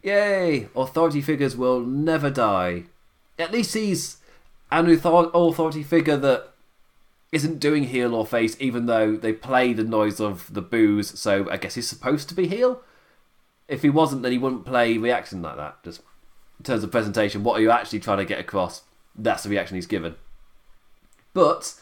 Yay! 0.01 0.69
Authority 0.75 1.21
figures 1.21 1.55
will 1.55 1.81
never 1.81 2.29
die. 2.29 2.85
At 3.37 3.51
least 3.51 3.73
he's 3.73 4.17
an 4.71 4.89
authority 4.89 5.83
figure 5.83 6.17
that 6.17 6.53
isn't 7.31 7.59
doing 7.59 7.85
heel 7.85 8.13
or 8.15 8.25
face, 8.25 8.57
even 8.59 8.85
though 8.85 9.15
they 9.15 9.33
play 9.33 9.73
the 9.73 9.83
noise 9.83 10.19
of 10.19 10.53
the 10.53 10.61
boos. 10.61 11.19
So 11.19 11.49
I 11.49 11.57
guess 11.57 11.75
he's 11.75 11.87
supposed 11.87 12.29
to 12.29 12.35
be 12.35 12.47
heel. 12.47 12.81
If 13.67 13.83
he 13.83 13.89
wasn't, 13.89 14.23
then 14.23 14.31
he 14.31 14.37
wouldn't 14.37 14.65
play 14.65 14.97
reaction 14.97 15.41
like 15.41 15.57
that. 15.57 15.83
Just 15.83 16.01
in 16.59 16.63
terms 16.63 16.83
of 16.83 16.91
presentation, 16.91 17.43
what 17.43 17.57
are 17.57 17.61
you 17.61 17.71
actually 17.71 17.99
trying 17.99 18.17
to 18.17 18.25
get 18.25 18.39
across? 18.39 18.83
That's 19.15 19.43
the 19.43 19.49
reaction 19.49 19.75
he's 19.75 19.87
given. 19.87 20.15
But 21.33 21.75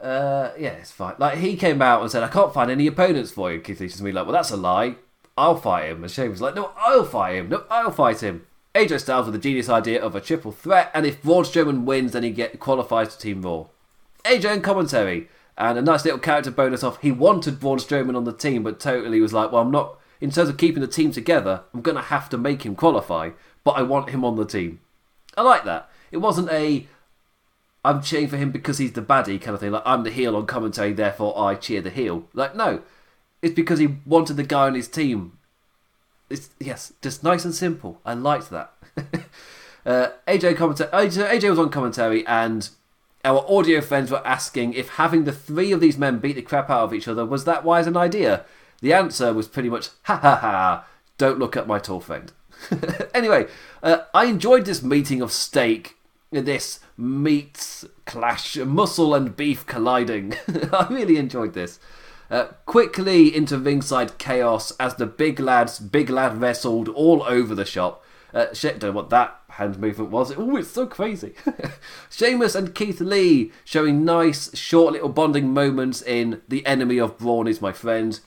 uh, 0.00 0.50
yeah, 0.58 0.70
it's 0.70 0.92
fine. 0.92 1.14
Like 1.18 1.38
he 1.38 1.56
came 1.56 1.82
out 1.82 2.02
and 2.02 2.10
said, 2.10 2.22
"I 2.22 2.28
can't 2.28 2.54
find 2.54 2.70
any 2.70 2.86
opponents 2.86 3.32
for 3.32 3.52
you." 3.52 3.60
Keith 3.60 3.80
Lee 3.80 3.88
to 3.88 4.02
me 4.02 4.12
like, 4.12 4.26
"Well, 4.26 4.34
that's 4.34 4.50
a 4.50 4.56
lie. 4.56 4.96
I'll 5.36 5.56
fight 5.56 5.90
him." 5.90 6.02
And 6.02 6.10
Shane 6.10 6.30
was 6.30 6.40
like, 6.40 6.54
"No, 6.54 6.72
I'll 6.76 7.04
fight 7.04 7.36
him. 7.36 7.48
No, 7.48 7.64
I'll 7.70 7.90
fight 7.90 8.22
him." 8.22 8.46
AJ 8.74 9.00
Styles 9.00 9.26
with 9.26 9.34
the 9.34 9.40
genius 9.40 9.68
idea 9.68 10.00
of 10.00 10.14
a 10.14 10.20
triple 10.20 10.52
threat, 10.52 10.90
and 10.94 11.04
if 11.04 11.22
Braun 11.22 11.44
Strowman 11.44 11.84
wins, 11.84 12.12
then 12.12 12.22
he 12.22 12.30
get 12.30 12.60
qualifies 12.60 13.14
to 13.14 13.20
Team 13.20 13.42
Raw. 13.42 13.66
AJ 14.24 14.44
and 14.52 14.64
commentary. 14.64 15.28
And 15.58 15.76
a 15.76 15.82
nice 15.82 16.06
little 16.06 16.18
character 16.18 16.50
bonus 16.50 16.82
off. 16.82 17.02
He 17.02 17.12
wanted 17.12 17.60
Braun 17.60 17.76
Strowman 17.76 18.16
on 18.16 18.24
the 18.24 18.32
team, 18.32 18.62
but 18.62 18.80
totally 18.80 19.20
was 19.20 19.34
like, 19.34 19.52
well, 19.52 19.60
I'm 19.60 19.70
not. 19.70 19.98
In 20.18 20.30
terms 20.30 20.48
of 20.48 20.56
keeping 20.56 20.80
the 20.80 20.86
team 20.86 21.12
together, 21.12 21.64
I'm 21.74 21.82
to 21.82 22.00
have 22.00 22.30
to 22.30 22.38
make 22.38 22.64
him 22.64 22.74
qualify, 22.74 23.30
but 23.62 23.72
I 23.72 23.82
want 23.82 24.08
him 24.08 24.24
on 24.24 24.36
the 24.36 24.46
team. 24.46 24.80
I 25.36 25.42
like 25.42 25.64
that. 25.64 25.89
It 26.10 26.18
wasn't 26.18 26.50
a. 26.50 26.86
I'm 27.84 28.02
cheering 28.02 28.28
for 28.28 28.36
him 28.36 28.50
because 28.50 28.78
he's 28.78 28.92
the 28.92 29.02
baddie 29.02 29.40
kind 29.40 29.54
of 29.54 29.60
thing. 29.60 29.72
Like 29.72 29.82
I'm 29.86 30.04
the 30.04 30.10
heel 30.10 30.36
on 30.36 30.46
commentary, 30.46 30.92
therefore 30.92 31.38
I 31.38 31.54
cheer 31.54 31.80
the 31.80 31.90
heel. 31.90 32.24
Like 32.34 32.54
no, 32.54 32.82
it's 33.42 33.54
because 33.54 33.78
he 33.78 33.96
wanted 34.04 34.36
the 34.36 34.42
guy 34.42 34.66
on 34.66 34.74
his 34.74 34.88
team. 34.88 35.38
It's 36.28 36.50
yes, 36.60 36.92
just 37.02 37.24
nice 37.24 37.44
and 37.44 37.54
simple. 37.54 38.00
I 38.04 38.14
liked 38.14 38.50
that. 38.50 38.72
uh, 39.86 40.08
AJ 40.28 40.56
commentary. 40.56 40.90
AJ 40.90 41.50
was 41.50 41.58
on 41.58 41.70
commentary 41.70 42.26
and 42.26 42.68
our 43.24 43.44
audio 43.48 43.80
friends 43.80 44.10
were 44.10 44.26
asking 44.26 44.74
if 44.74 44.90
having 44.90 45.24
the 45.24 45.32
three 45.32 45.72
of 45.72 45.80
these 45.80 45.98
men 45.98 46.18
beat 46.18 46.36
the 46.36 46.42
crap 46.42 46.70
out 46.70 46.84
of 46.84 46.94
each 46.94 47.08
other 47.08 47.24
was 47.24 47.44
that 47.44 47.64
wise 47.64 47.86
an 47.86 47.96
idea. 47.96 48.44
The 48.80 48.94
answer 48.94 49.32
was 49.34 49.48
pretty 49.48 49.68
much, 49.68 49.90
ha 50.04 50.16
ha 50.16 50.36
ha, 50.36 50.86
don't 51.18 51.38
look 51.38 51.56
at 51.56 51.66
my 51.66 51.78
tall 51.78 52.00
friend. 52.00 52.32
anyway, 53.14 53.46
uh, 53.82 53.98
I 54.14 54.26
enjoyed 54.26 54.64
this 54.64 54.82
meeting 54.82 55.20
of 55.20 55.32
steak, 55.32 55.96
this 56.30 56.80
meat 56.96 57.84
clash, 58.06 58.56
muscle 58.56 59.14
and 59.14 59.36
beef 59.36 59.66
colliding. 59.66 60.34
I 60.72 60.86
really 60.90 61.16
enjoyed 61.16 61.54
this. 61.54 61.80
Uh, 62.30 62.46
quickly 62.64 63.34
into 63.34 63.58
ringside 63.58 64.16
chaos 64.18 64.70
as 64.78 64.94
the 64.94 65.06
big 65.06 65.40
lads, 65.40 65.80
big 65.80 66.08
lad 66.08 66.40
wrestled 66.40 66.88
all 66.88 67.24
over 67.24 67.56
the 67.56 67.64
shop. 67.64 68.04
Uh, 68.32 68.46
shit, 68.54 68.78
don't 68.78 68.90
know 68.90 68.96
what 68.96 69.10
that 69.10 69.40
hand 69.48 69.78
movement 69.80 70.10
was. 70.10 70.32
Oh, 70.36 70.56
it's 70.56 70.70
so 70.70 70.86
crazy. 70.86 71.34
Sheamus 72.10 72.54
and 72.54 72.72
Keith 72.72 73.00
Lee 73.00 73.50
showing 73.64 74.04
nice, 74.04 74.56
short 74.56 74.92
little 74.92 75.08
bonding 75.08 75.52
moments 75.52 76.00
in 76.00 76.40
The 76.48 76.64
Enemy 76.64 76.98
of 76.98 77.18
Braun 77.18 77.48
is 77.48 77.60
My 77.60 77.72
Friend. 77.72 78.20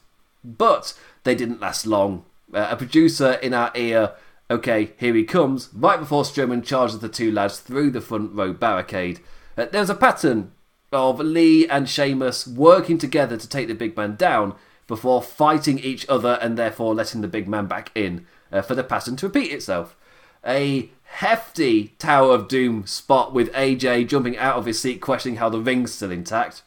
But 0.44 0.94
they 1.24 1.36
didn't 1.36 1.62
last 1.62 1.86
long. 1.86 2.26
Uh, 2.54 2.68
a 2.72 2.76
producer 2.76 3.34
in 3.34 3.54
our 3.54 3.72
ear, 3.76 4.12
okay, 4.50 4.92
here 4.98 5.14
he 5.14 5.24
comes, 5.24 5.70
right 5.74 6.00
before 6.00 6.24
Strowman 6.24 6.64
charges 6.64 7.00
the 7.00 7.10
two 7.10 7.32
lads 7.32 7.60
through 7.60 7.92
the 7.92 8.02
front 8.02 8.34
row 8.34 8.54
barricade. 8.54 9.20
Uh, 9.58 9.66
there's 9.66 9.90
a 9.90 9.96
pattern 9.96 10.52
of 10.92 11.20
Lee 11.20 11.68
and 11.68 11.90
Sheamus 11.90 12.48
working 12.48 12.98
together 12.98 13.38
to 13.38 13.50
take 13.50 13.68
the 13.68 13.76
big 13.76 13.98
man 13.98 14.16
down 14.16 14.56
before 14.88 15.22
fighting 15.22 15.80
each 15.80 16.08
other 16.08 16.38
and 16.42 16.58
therefore 16.58 16.94
letting 16.94 17.22
the 17.22 17.28
big 17.28 17.48
man 17.48 17.66
back 17.66 17.92
in 17.96 18.26
uh, 18.52 18.62
for 18.62 18.76
the 18.76 18.84
pattern 18.84 19.16
to 19.18 19.28
repeat 19.28 19.52
itself. 19.52 19.96
A 20.46 20.90
hefty 21.04 21.90
Tower 22.00 22.36
of 22.36 22.48
Doom 22.48 22.86
spot 22.86 23.34
with 23.34 23.52
AJ 23.54 24.08
jumping 24.08 24.38
out 24.38 24.58
of 24.58 24.66
his 24.66 24.80
seat, 24.80 25.00
questioning 25.00 25.38
how 25.38 25.50
the 25.50 25.60
ring's 25.60 25.94
still 25.94 26.12
intact. 26.12 26.64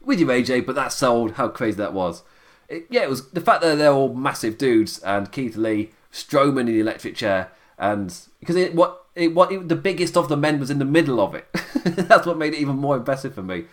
With 0.00 0.20
you, 0.20 0.26
AJ, 0.26 0.66
but 0.66 0.76
that 0.76 0.92
sold 0.92 1.32
how 1.32 1.48
crazy 1.48 1.78
that 1.78 1.92
was. 1.92 2.22
It, 2.68 2.86
yeah, 2.90 3.02
it 3.02 3.10
was 3.10 3.30
the 3.30 3.40
fact 3.40 3.62
that 3.62 3.76
they're 3.76 3.92
all 3.92 4.14
massive 4.14 4.58
dudes 4.58 4.98
and 5.00 5.32
Keith 5.32 5.56
Lee, 5.56 5.90
Strowman 6.16 6.60
in 6.60 6.66
the 6.66 6.80
electric 6.80 7.14
chair, 7.14 7.50
and 7.78 8.14
because 8.40 8.56
it, 8.56 8.74
what 8.74 9.04
it, 9.14 9.34
what 9.34 9.52
it, 9.52 9.68
the 9.68 9.76
biggest 9.76 10.16
of 10.16 10.28
the 10.28 10.36
men 10.36 10.58
was 10.58 10.70
in 10.70 10.78
the 10.78 10.84
middle 10.84 11.20
of 11.20 11.34
it. 11.34 11.46
That's 11.84 12.26
what 12.26 12.38
made 12.38 12.54
it 12.54 12.60
even 12.60 12.76
more 12.76 12.96
impressive 12.96 13.34
for 13.34 13.42
me. 13.42 13.64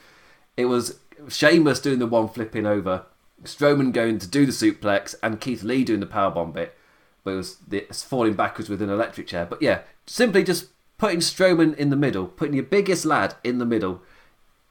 It 0.57 0.65
was 0.65 0.99
Sheamus 1.29 1.79
doing 1.79 1.99
the 1.99 2.07
one 2.07 2.27
flipping 2.27 2.65
over, 2.65 3.05
Strowman 3.43 3.93
going 3.93 4.19
to 4.19 4.27
do 4.27 4.45
the 4.45 4.51
suplex, 4.51 5.15
and 5.23 5.41
Keith 5.41 5.63
Lee 5.63 5.83
doing 5.83 5.99
the 5.99 6.05
powerbomb 6.05 6.53
bit. 6.53 6.77
But 7.23 7.31
it 7.31 7.37
was 7.37 7.57
the, 7.67 7.85
falling 7.91 8.33
backwards 8.33 8.69
with 8.69 8.81
an 8.81 8.89
electric 8.89 9.27
chair. 9.27 9.45
But 9.45 9.61
yeah, 9.61 9.81
simply 10.05 10.43
just 10.43 10.67
putting 10.97 11.19
Strowman 11.19 11.75
in 11.77 11.89
the 11.89 11.95
middle, 11.95 12.27
putting 12.27 12.55
your 12.55 12.63
biggest 12.63 13.05
lad 13.05 13.35
in 13.43 13.59
the 13.59 13.65
middle. 13.65 14.01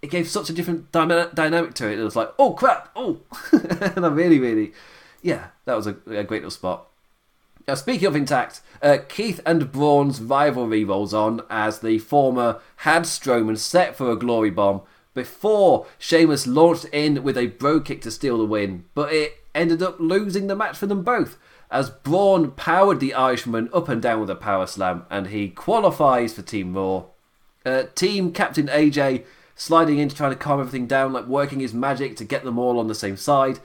It 0.02 0.10
gave 0.10 0.28
such 0.28 0.50
a 0.50 0.52
different 0.52 0.90
dynamic 0.92 1.74
to 1.74 1.90
it. 1.90 1.98
It 1.98 2.02
was 2.02 2.16
like, 2.16 2.30
oh 2.38 2.52
crap, 2.52 2.90
oh, 2.96 3.20
and 3.52 4.04
I 4.04 4.08
really, 4.08 4.38
really, 4.38 4.72
yeah, 5.22 5.48
that 5.64 5.76
was 5.76 5.86
a, 5.86 5.96
a 6.06 6.24
great 6.24 6.42
little 6.42 6.50
spot. 6.50 6.88
Now, 7.66 7.74
speaking 7.74 8.08
of 8.08 8.16
intact, 8.16 8.60
uh, 8.82 8.98
Keith 9.08 9.40
and 9.46 9.70
Braun's 9.70 10.20
rivalry 10.20 10.84
rolls 10.84 11.14
on 11.14 11.42
as 11.48 11.80
the 11.80 11.98
former 11.98 12.60
had 12.76 13.02
Strowman 13.02 13.58
set 13.58 13.94
for 13.96 14.10
a 14.10 14.16
glory 14.16 14.50
bomb 14.50 14.82
before 15.14 15.86
Sheamus 15.98 16.46
launched 16.46 16.86
in 16.86 17.22
with 17.22 17.36
a 17.36 17.48
Brogue 17.48 17.84
Kick 17.84 18.02
to 18.02 18.10
steal 18.10 18.38
the 18.38 18.44
win, 18.44 18.84
but 18.94 19.12
it 19.12 19.44
ended 19.54 19.82
up 19.82 20.00
losing 20.00 20.46
the 20.46 20.56
match 20.56 20.76
for 20.76 20.86
them 20.86 21.02
both 21.02 21.38
as 21.70 21.88
Braun 21.90 22.50
powered 22.52 23.00
the 23.00 23.14
Irishman 23.14 23.70
up 23.72 23.88
and 23.88 24.00
down 24.00 24.20
with 24.20 24.30
a 24.30 24.34
power 24.34 24.66
slam 24.66 25.06
and 25.10 25.28
he 25.28 25.48
qualifies 25.48 26.34
for 26.34 26.42
Team 26.42 26.74
Raw. 26.74 27.04
Uh, 27.64 27.84
team 27.94 28.32
Captain 28.32 28.66
AJ 28.66 29.24
sliding 29.54 29.98
in 29.98 30.08
to 30.08 30.16
try 30.16 30.28
to 30.28 30.36
calm 30.36 30.60
everything 30.60 30.86
down, 30.86 31.12
like 31.12 31.26
working 31.26 31.60
his 31.60 31.72
magic 31.72 32.16
to 32.16 32.24
get 32.24 32.44
them 32.44 32.58
all 32.58 32.78
on 32.78 32.88
the 32.88 32.94
same 32.94 33.16
side. 33.16 33.60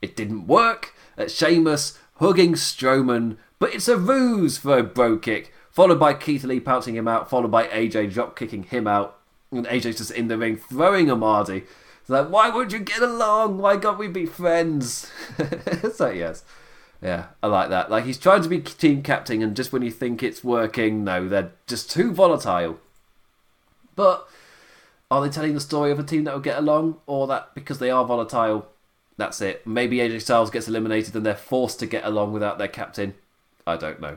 It 0.00 0.14
didn't 0.14 0.46
work. 0.46 0.94
Uh, 1.16 1.26
Sheamus 1.26 1.98
hugging 2.18 2.54
Strowman, 2.54 3.36
but 3.58 3.74
it's 3.74 3.88
a 3.88 3.96
ruse 3.96 4.58
for 4.58 4.78
a 4.78 4.82
Brogue 4.82 5.22
Kick, 5.22 5.52
followed 5.70 5.98
by 5.98 6.14
Keith 6.14 6.44
Lee 6.44 6.60
pouncing 6.60 6.94
him 6.94 7.08
out, 7.08 7.30
followed 7.30 7.50
by 7.50 7.66
AJ 7.68 8.12
drop 8.12 8.36
kicking 8.36 8.64
him 8.64 8.86
out, 8.86 9.18
and 9.50 9.66
AJ's 9.66 9.98
just 9.98 10.10
in 10.10 10.28
the 10.28 10.38
ring 10.38 10.56
throwing 10.56 11.10
a 11.10 11.16
Mardy. 11.16 11.64
It's 12.00 12.10
like, 12.10 12.28
why 12.30 12.50
won't 12.50 12.72
you 12.72 12.78
get 12.78 13.02
along? 13.02 13.58
Why 13.58 13.76
can't 13.76 13.98
we 13.98 14.08
be 14.08 14.26
friends? 14.26 15.10
so 15.94 16.10
yes, 16.10 16.44
yeah, 17.02 17.26
I 17.42 17.46
like 17.46 17.68
that. 17.70 17.90
Like 17.90 18.04
he's 18.04 18.18
trying 18.18 18.42
to 18.42 18.48
be 18.48 18.60
team 18.60 19.02
captain, 19.02 19.42
and 19.42 19.56
just 19.56 19.72
when 19.72 19.82
you 19.82 19.90
think 19.90 20.22
it's 20.22 20.42
working, 20.42 21.04
no, 21.04 21.28
they're 21.28 21.52
just 21.66 21.90
too 21.90 22.12
volatile. 22.12 22.78
But 23.94 24.28
are 25.10 25.22
they 25.22 25.28
telling 25.28 25.54
the 25.54 25.60
story 25.60 25.90
of 25.90 25.98
a 25.98 26.04
team 26.04 26.24
that 26.24 26.34
will 26.34 26.40
get 26.40 26.58
along, 26.58 26.96
or 27.06 27.26
that 27.28 27.54
because 27.54 27.78
they 27.78 27.90
are 27.90 28.04
volatile, 28.04 28.68
that's 29.18 29.42
it. 29.42 29.66
Maybe 29.66 29.98
AJ 29.98 30.22
Styles 30.22 30.50
gets 30.50 30.68
eliminated 30.68 31.14
and 31.14 31.26
they're 31.26 31.34
forced 31.34 31.78
to 31.80 31.86
get 31.86 32.04
along 32.04 32.32
without 32.32 32.56
their 32.56 32.68
captain. 32.68 33.14
I 33.66 33.76
don't 33.76 34.00
know. 34.00 34.16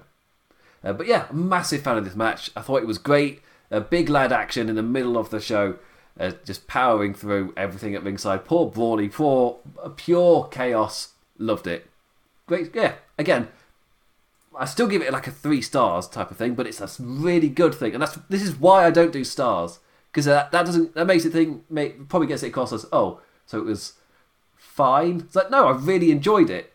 Uh, 0.83 0.93
but 0.93 1.07
yeah, 1.07 1.25
massive 1.31 1.81
fan 1.81 1.97
of 1.97 2.05
this 2.05 2.15
match. 2.15 2.49
I 2.55 2.61
thought 2.61 2.81
it 2.81 2.87
was 2.87 2.97
great. 2.97 3.41
A 3.69 3.81
big 3.81 4.09
lad 4.09 4.31
action 4.31 4.69
in 4.69 4.75
the 4.75 4.83
middle 4.83 5.17
of 5.17 5.29
the 5.29 5.41
show, 5.41 5.75
uh, 6.19 6.31
just 6.45 6.67
powering 6.67 7.13
through 7.13 7.53
everything 7.57 7.95
at 7.95 8.03
ringside. 8.03 8.45
Poor 8.45 8.69
Brawley, 8.69 9.09
poor 9.09 9.57
uh, 9.83 9.89
pure 9.89 10.47
chaos. 10.51 11.09
Loved 11.37 11.67
it. 11.67 11.89
Great. 12.47 12.73
Yeah. 12.73 12.95
Again, 13.17 13.47
I 14.57 14.65
still 14.65 14.87
give 14.87 15.01
it 15.01 15.11
like 15.11 15.27
a 15.27 15.31
three 15.31 15.61
stars 15.61 16.07
type 16.07 16.31
of 16.31 16.37
thing, 16.37 16.55
but 16.55 16.67
it's 16.67 16.81
a 16.81 16.89
really 17.01 17.49
good 17.49 17.73
thing, 17.73 17.93
and 17.93 18.01
that's 18.01 18.17
this 18.29 18.41
is 18.41 18.55
why 18.55 18.85
I 18.85 18.91
don't 18.91 19.13
do 19.13 19.23
stars 19.23 19.79
because 20.11 20.25
that, 20.25 20.51
that 20.51 20.65
doesn't 20.65 20.93
that 20.93 21.05
makes 21.05 21.25
it 21.25 21.31
think 21.31 21.63
make, 21.69 22.09
probably 22.09 22.27
gets 22.27 22.43
it 22.43 22.47
across 22.47 22.73
as 22.73 22.85
oh 22.91 23.21
so 23.45 23.57
it 23.57 23.65
was 23.65 23.93
fine. 24.81 25.19
It's 25.19 25.35
like, 25.35 25.51
no, 25.51 25.67
I 25.67 25.71
really 25.73 26.09
enjoyed 26.09 26.49
it. 26.49 26.73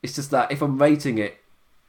It's 0.00 0.14
just 0.14 0.30
that 0.30 0.52
if 0.52 0.62
I'm 0.62 0.80
rating 0.80 1.18
it, 1.18 1.38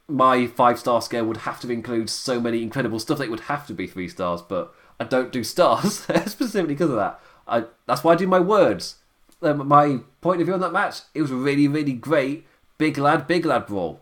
my 0.07 0.47
five 0.47 0.79
star 0.79 0.99
scale 0.99 1.25
would 1.25 1.37
have 1.37 1.59
to 1.59 1.69
include 1.71 2.09
so 2.09 2.41
many 2.41 2.63
incredible 2.63 2.97
stuff 2.97 3.19
that 3.19 3.25
it 3.25 3.29
would 3.29 3.41
have 3.41 3.67
to 3.67 3.75
be 3.75 3.85
three 3.85 4.07
stars, 4.07 4.41
but 4.41 4.73
I 4.99 5.03
don't 5.03 5.31
do 5.31 5.43
stars 5.43 5.99
specifically 6.25 6.73
because 6.73 6.89
of 6.89 6.95
that. 6.95 7.19
I, 7.47 7.65
that's 7.85 8.03
why 8.03 8.13
I 8.13 8.15
do 8.15 8.25
my 8.25 8.39
words. 8.39 8.95
Um, 9.43 9.67
my 9.67 9.99
point 10.21 10.41
of 10.41 10.47
view 10.47 10.55
on 10.55 10.59
that 10.61 10.73
match, 10.73 11.01
it 11.13 11.21
was 11.21 11.31
really, 11.31 11.67
really 11.67 11.93
great. 11.93 12.47
Big 12.79 12.97
lad, 12.97 13.27
big 13.27 13.45
lad 13.45 13.67
brawl. 13.67 14.01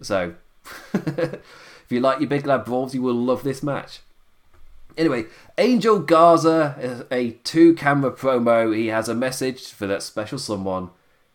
So, 0.00 0.34
if 0.92 1.86
you 1.88 2.00
like 2.00 2.18
your 2.18 2.28
big 2.28 2.46
lad 2.46 2.64
brawls, 2.64 2.96
you 2.96 3.02
will 3.02 3.14
love 3.14 3.44
this 3.44 3.62
match. 3.62 4.00
Anyway, 4.96 5.26
Angel 5.58 5.98
Garza, 5.98 7.06
a 7.10 7.30
two 7.44 7.74
camera 7.74 8.10
promo. 8.10 8.74
He 8.74 8.88
has 8.88 9.08
a 9.08 9.14
message 9.14 9.72
for 9.72 9.86
that 9.86 10.02
special 10.02 10.38
someone 10.38 10.90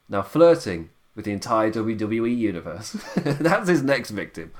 now 0.09 0.21
flirting 0.21 0.89
with 1.15 1.25
the 1.25 1.31
entire 1.31 1.71
WWE 1.71 2.35
universe. 2.35 2.91
That's 3.15 3.69
his 3.69 3.83
next 3.83 4.11
victim. 4.11 4.51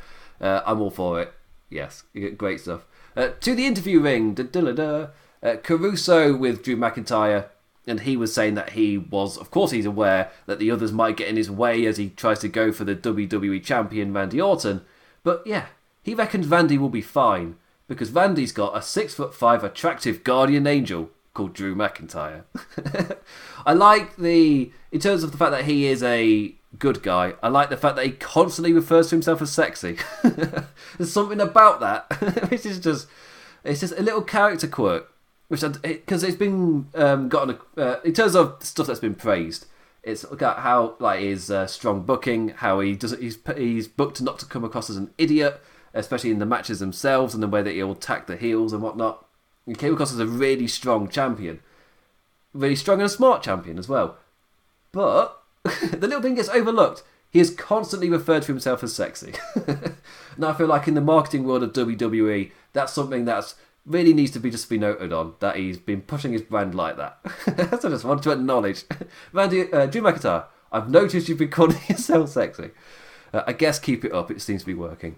Uh, 0.42 0.62
I'm 0.66 0.82
all 0.82 0.90
for 0.90 1.22
it. 1.22 1.34
Yes, 1.70 2.04
great 2.38 2.62
stuff. 2.62 2.86
Uh, 3.16 3.30
to 3.42 3.56
the 3.56 3.66
interview 3.66 4.00
ring, 4.00 4.38
uh, 4.38 5.56
Caruso 5.64 6.36
with 6.36 6.64
Drew 6.64 6.78
McIntyre, 6.78 7.48
and 7.86 8.02
he 8.02 8.18
was 8.18 8.34
saying 8.34 8.56
that 8.56 8.72
he 8.72 8.98
was, 8.98 9.38
of 9.38 9.52
course, 9.52 9.72
he's 9.72 9.86
aware 9.86 10.32
that 10.46 10.60
the 10.60 10.72
others 10.72 10.92
might 10.92 11.18
get 11.18 11.28
in 11.28 11.38
his 11.38 11.50
way 11.50 11.86
as 11.86 11.98
he 11.98 12.10
tries 12.10 12.40
to 12.40 12.50
go 12.50 12.72
for 12.72 12.84
the 12.84 12.96
WWE 12.96 13.64
champion 13.64 14.14
Randy 14.14 14.42
Orton. 14.42 14.82
But 15.24 15.46
yeah, 15.46 15.68
he 16.04 16.14
reckons 16.14 16.48
Randy 16.48 16.78
will 16.78 16.90
be 16.90 17.02
fine 17.02 17.56
because 17.88 18.12
Randy's 18.12 18.52
got 18.52 18.78
a 18.78 18.82
six 18.82 19.14
foot 19.14 19.34
five 19.34 19.64
attractive 19.64 20.24
guardian 20.24 20.68
angel 20.68 21.10
called 21.34 21.54
Drew 21.54 21.76
McIntyre. 21.76 22.44
I 23.66 23.74
like 23.74 24.18
the 24.18 24.72
in 24.92 25.00
terms 25.00 25.24
of 25.24 25.32
the 25.32 25.38
fact 25.38 25.52
that 25.52 25.66
he 25.66 25.88
is 25.88 26.04
a 26.04 26.56
good 26.80 27.02
guy. 27.02 27.36
I 27.42 27.48
like 27.48 27.70
the 27.70 27.78
fact 27.78 27.96
that 27.96 28.06
he 28.06 28.12
constantly 28.12 28.74
refers 28.74 29.10
to 29.10 29.16
himself 29.16 29.42
as 29.42 29.52
sexy. 29.52 29.98
There's 30.24 31.14
something 31.14 31.40
about 31.40 31.80
that 31.80 32.12
which 32.52 32.66
is 32.66 32.80
just 32.80 33.08
it's 33.64 33.80
just 33.80 33.98
a 33.98 34.02
little 34.02 34.22
character 34.22 34.68
quirk, 34.68 35.12
which 35.48 35.62
because 35.62 36.24
it, 36.24 36.28
has 36.28 36.36
been 36.36 36.88
um, 36.96 37.30
gotten 37.30 37.58
a, 37.78 37.82
uh, 37.82 38.00
in 38.04 38.14
terms 38.14 38.36
of 38.36 38.58
stuff 38.62 38.88
that's 38.88 39.00
been 39.00 39.16
praised. 39.16 39.68
It's 40.04 40.24
got 40.24 40.60
how 40.60 40.96
like 41.00 41.20
his 41.20 41.52
uh, 41.52 41.68
strong 41.68 42.04
booking, 42.04 42.50
how 42.50 42.80
he 42.80 42.96
does 42.96 43.18
he's 43.20 43.38
he's 43.58 43.88
booked 43.88 44.22
not 44.22 44.40
to 44.40 44.46
come 44.46 44.64
across 44.64 44.90
as 44.90 44.98
an 44.98 45.12
idiot 45.18 45.62
especially 45.98 46.32
in 46.32 46.40
the 46.40 46.46
matches 46.46 46.80
themselves 46.80 47.34
and 47.34 47.42
the 47.42 47.48
way 47.48 47.62
that 47.62 47.74
he'll 47.74 47.92
attack 47.92 48.28
the 48.28 48.38
heels 48.38 48.74
and 48.74 48.82
whatnot. 48.82 49.26
He 49.66 49.76
came 49.76 49.94
across 49.94 50.18
a 50.18 50.26
really 50.26 50.68
strong 50.68 51.10
champion. 51.10 51.60
Really 52.54 52.76
strong 52.76 53.00
and 53.00 53.08
a 53.08 53.10
smart 53.10 53.44
champion 53.44 53.78
as 53.78 53.90
well. 53.90 54.18
But 54.92 55.42
the 55.64 56.08
little 56.08 56.22
thing 56.22 56.36
gets 56.36 56.50
overlooked. 56.50 57.04
He 57.30 57.40
is 57.40 57.54
constantly 57.54 58.10
referred 58.10 58.44
to 58.44 58.52
himself 58.52 58.84
as 58.84 58.96
sexy. 58.96 59.34
now 60.38 60.50
I 60.50 60.54
feel 60.54 60.68
like 60.68 60.88
in 60.88 60.94
the 60.94 61.02
marketing 61.02 61.44
world 61.44 61.64
of 61.64 61.74
WWE, 61.74 62.52
that's 62.72 62.94
something 62.94 63.26
that's 63.26 63.56
really 63.86 64.14
needs 64.14 64.32
to 64.32 64.40
be 64.40 64.50
just 64.50 64.70
be 64.70 64.78
noted 64.78 65.12
on 65.12 65.34
that 65.40 65.56
he's 65.56 65.78
been 65.78 66.02
pushing 66.02 66.32
his 66.32 66.42
brand 66.42 66.76
like 66.76 66.98
that. 66.98 67.20
so 67.82 67.90
I 67.90 67.92
just 67.92 68.06
want 68.06 68.24
to 68.24 68.32
acknowledge, 68.32 68.86
Randy, 69.34 69.72
uh, 69.74 69.88
Drew 69.88 70.02
McIntyre. 70.02 70.46
I've 70.72 70.90
noticed 70.90 71.28
you've 71.28 71.38
been 71.38 71.50
calling 71.50 71.80
yourself 71.90 72.30
sexy. 72.30 72.72
Uh, 73.34 73.44
I 73.48 73.54
guess 73.54 73.80
keep 73.80 74.06
it 74.06 74.14
up. 74.14 74.32
It 74.32 74.42
seems 74.42 74.62
to 74.62 74.68
be 74.68 74.74
working. 74.74 75.18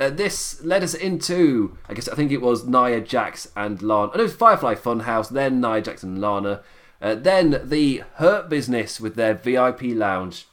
Uh, 0.00 0.08
this 0.08 0.64
led 0.64 0.82
us 0.82 0.94
into, 0.94 1.76
I 1.86 1.92
guess, 1.92 2.08
I 2.08 2.14
think 2.14 2.32
it 2.32 2.40
was 2.40 2.66
Nia 2.66 3.02
Jax 3.02 3.52
and 3.54 3.82
Lana. 3.82 4.12
Oh, 4.14 4.18
it 4.18 4.22
was 4.22 4.34
Firefly 4.34 4.74
Funhouse, 4.74 5.28
then 5.28 5.60
Nia 5.60 5.82
Jax 5.82 6.02
and 6.02 6.18
Lana. 6.18 6.62
Uh, 7.02 7.14
then 7.14 7.60
the 7.64 8.02
Hurt 8.14 8.48
Business 8.48 8.98
with 8.98 9.14
their 9.14 9.34
VIP 9.34 9.82
lounge. 9.82 10.46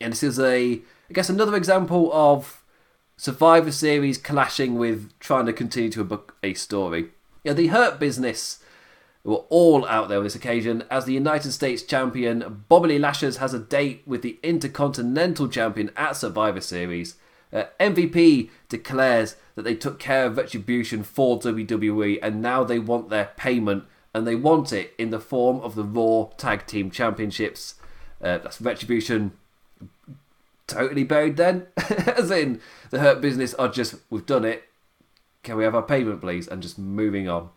And 0.00 0.12
this 0.12 0.22
is 0.22 0.38
a 0.38 0.82
I 1.12 1.12
guess 1.12 1.28
another 1.28 1.56
example 1.56 2.10
of 2.12 2.62
Survivor 3.18 3.70
Series 3.70 4.16
clashing 4.16 4.76
with 4.76 5.10
trying 5.18 5.46
to 5.46 5.52
continue 5.52 5.90
to 5.90 6.04
book 6.04 6.36
a 6.42 6.54
story. 6.54 7.08
Yeah, 7.44 7.52
the 7.52 7.66
Hurt 7.66 7.98
Business 7.98 8.60
were 9.24 9.44
all 9.50 9.86
out 9.86 10.08
there 10.08 10.18
on 10.18 10.24
this 10.24 10.34
occasion 10.34 10.84
as 10.90 11.04
the 11.04 11.12
United 11.12 11.52
States 11.52 11.82
champion 11.82 12.64
Bobby 12.68 12.98
Lashley 12.98 13.32
has 13.34 13.54
a 13.54 13.58
date 13.58 14.02
with 14.06 14.22
the 14.22 14.38
Intercontinental 14.42 15.48
champion 15.48 15.90
at 15.96 16.16
Survivor 16.16 16.60
Series. 16.60 17.16
Uh, 17.52 17.64
MVP 17.78 18.50
declares 18.68 19.36
that 19.54 19.62
they 19.62 19.74
took 19.74 19.98
care 19.98 20.26
of 20.26 20.36
retribution 20.36 21.02
for 21.02 21.38
WWE 21.38 22.18
and 22.22 22.40
now 22.40 22.64
they 22.64 22.78
want 22.78 23.10
their 23.10 23.30
payment 23.36 23.84
and 24.14 24.26
they 24.26 24.34
want 24.34 24.72
it 24.72 24.94
in 24.98 25.10
the 25.10 25.20
form 25.20 25.60
of 25.60 25.74
the 25.74 25.84
Raw 25.84 26.30
Tag 26.36 26.66
Team 26.66 26.90
Championships. 26.90 27.74
Uh, 28.20 28.38
that's 28.38 28.60
retribution 28.60 29.32
totally 30.66 31.04
buried 31.04 31.36
then, 31.36 31.66
as 32.16 32.30
in 32.30 32.60
the 32.90 33.00
Hurt 33.00 33.20
Business 33.20 33.54
are 33.54 33.68
just 33.68 33.96
we've 34.10 34.26
done 34.26 34.44
it. 34.44 34.64
Can 35.42 35.56
we 35.56 35.64
have 35.64 35.74
our 35.74 35.82
payment, 35.82 36.20
please? 36.20 36.46
And 36.46 36.62
just 36.62 36.78
moving 36.78 37.28
on. 37.28 37.50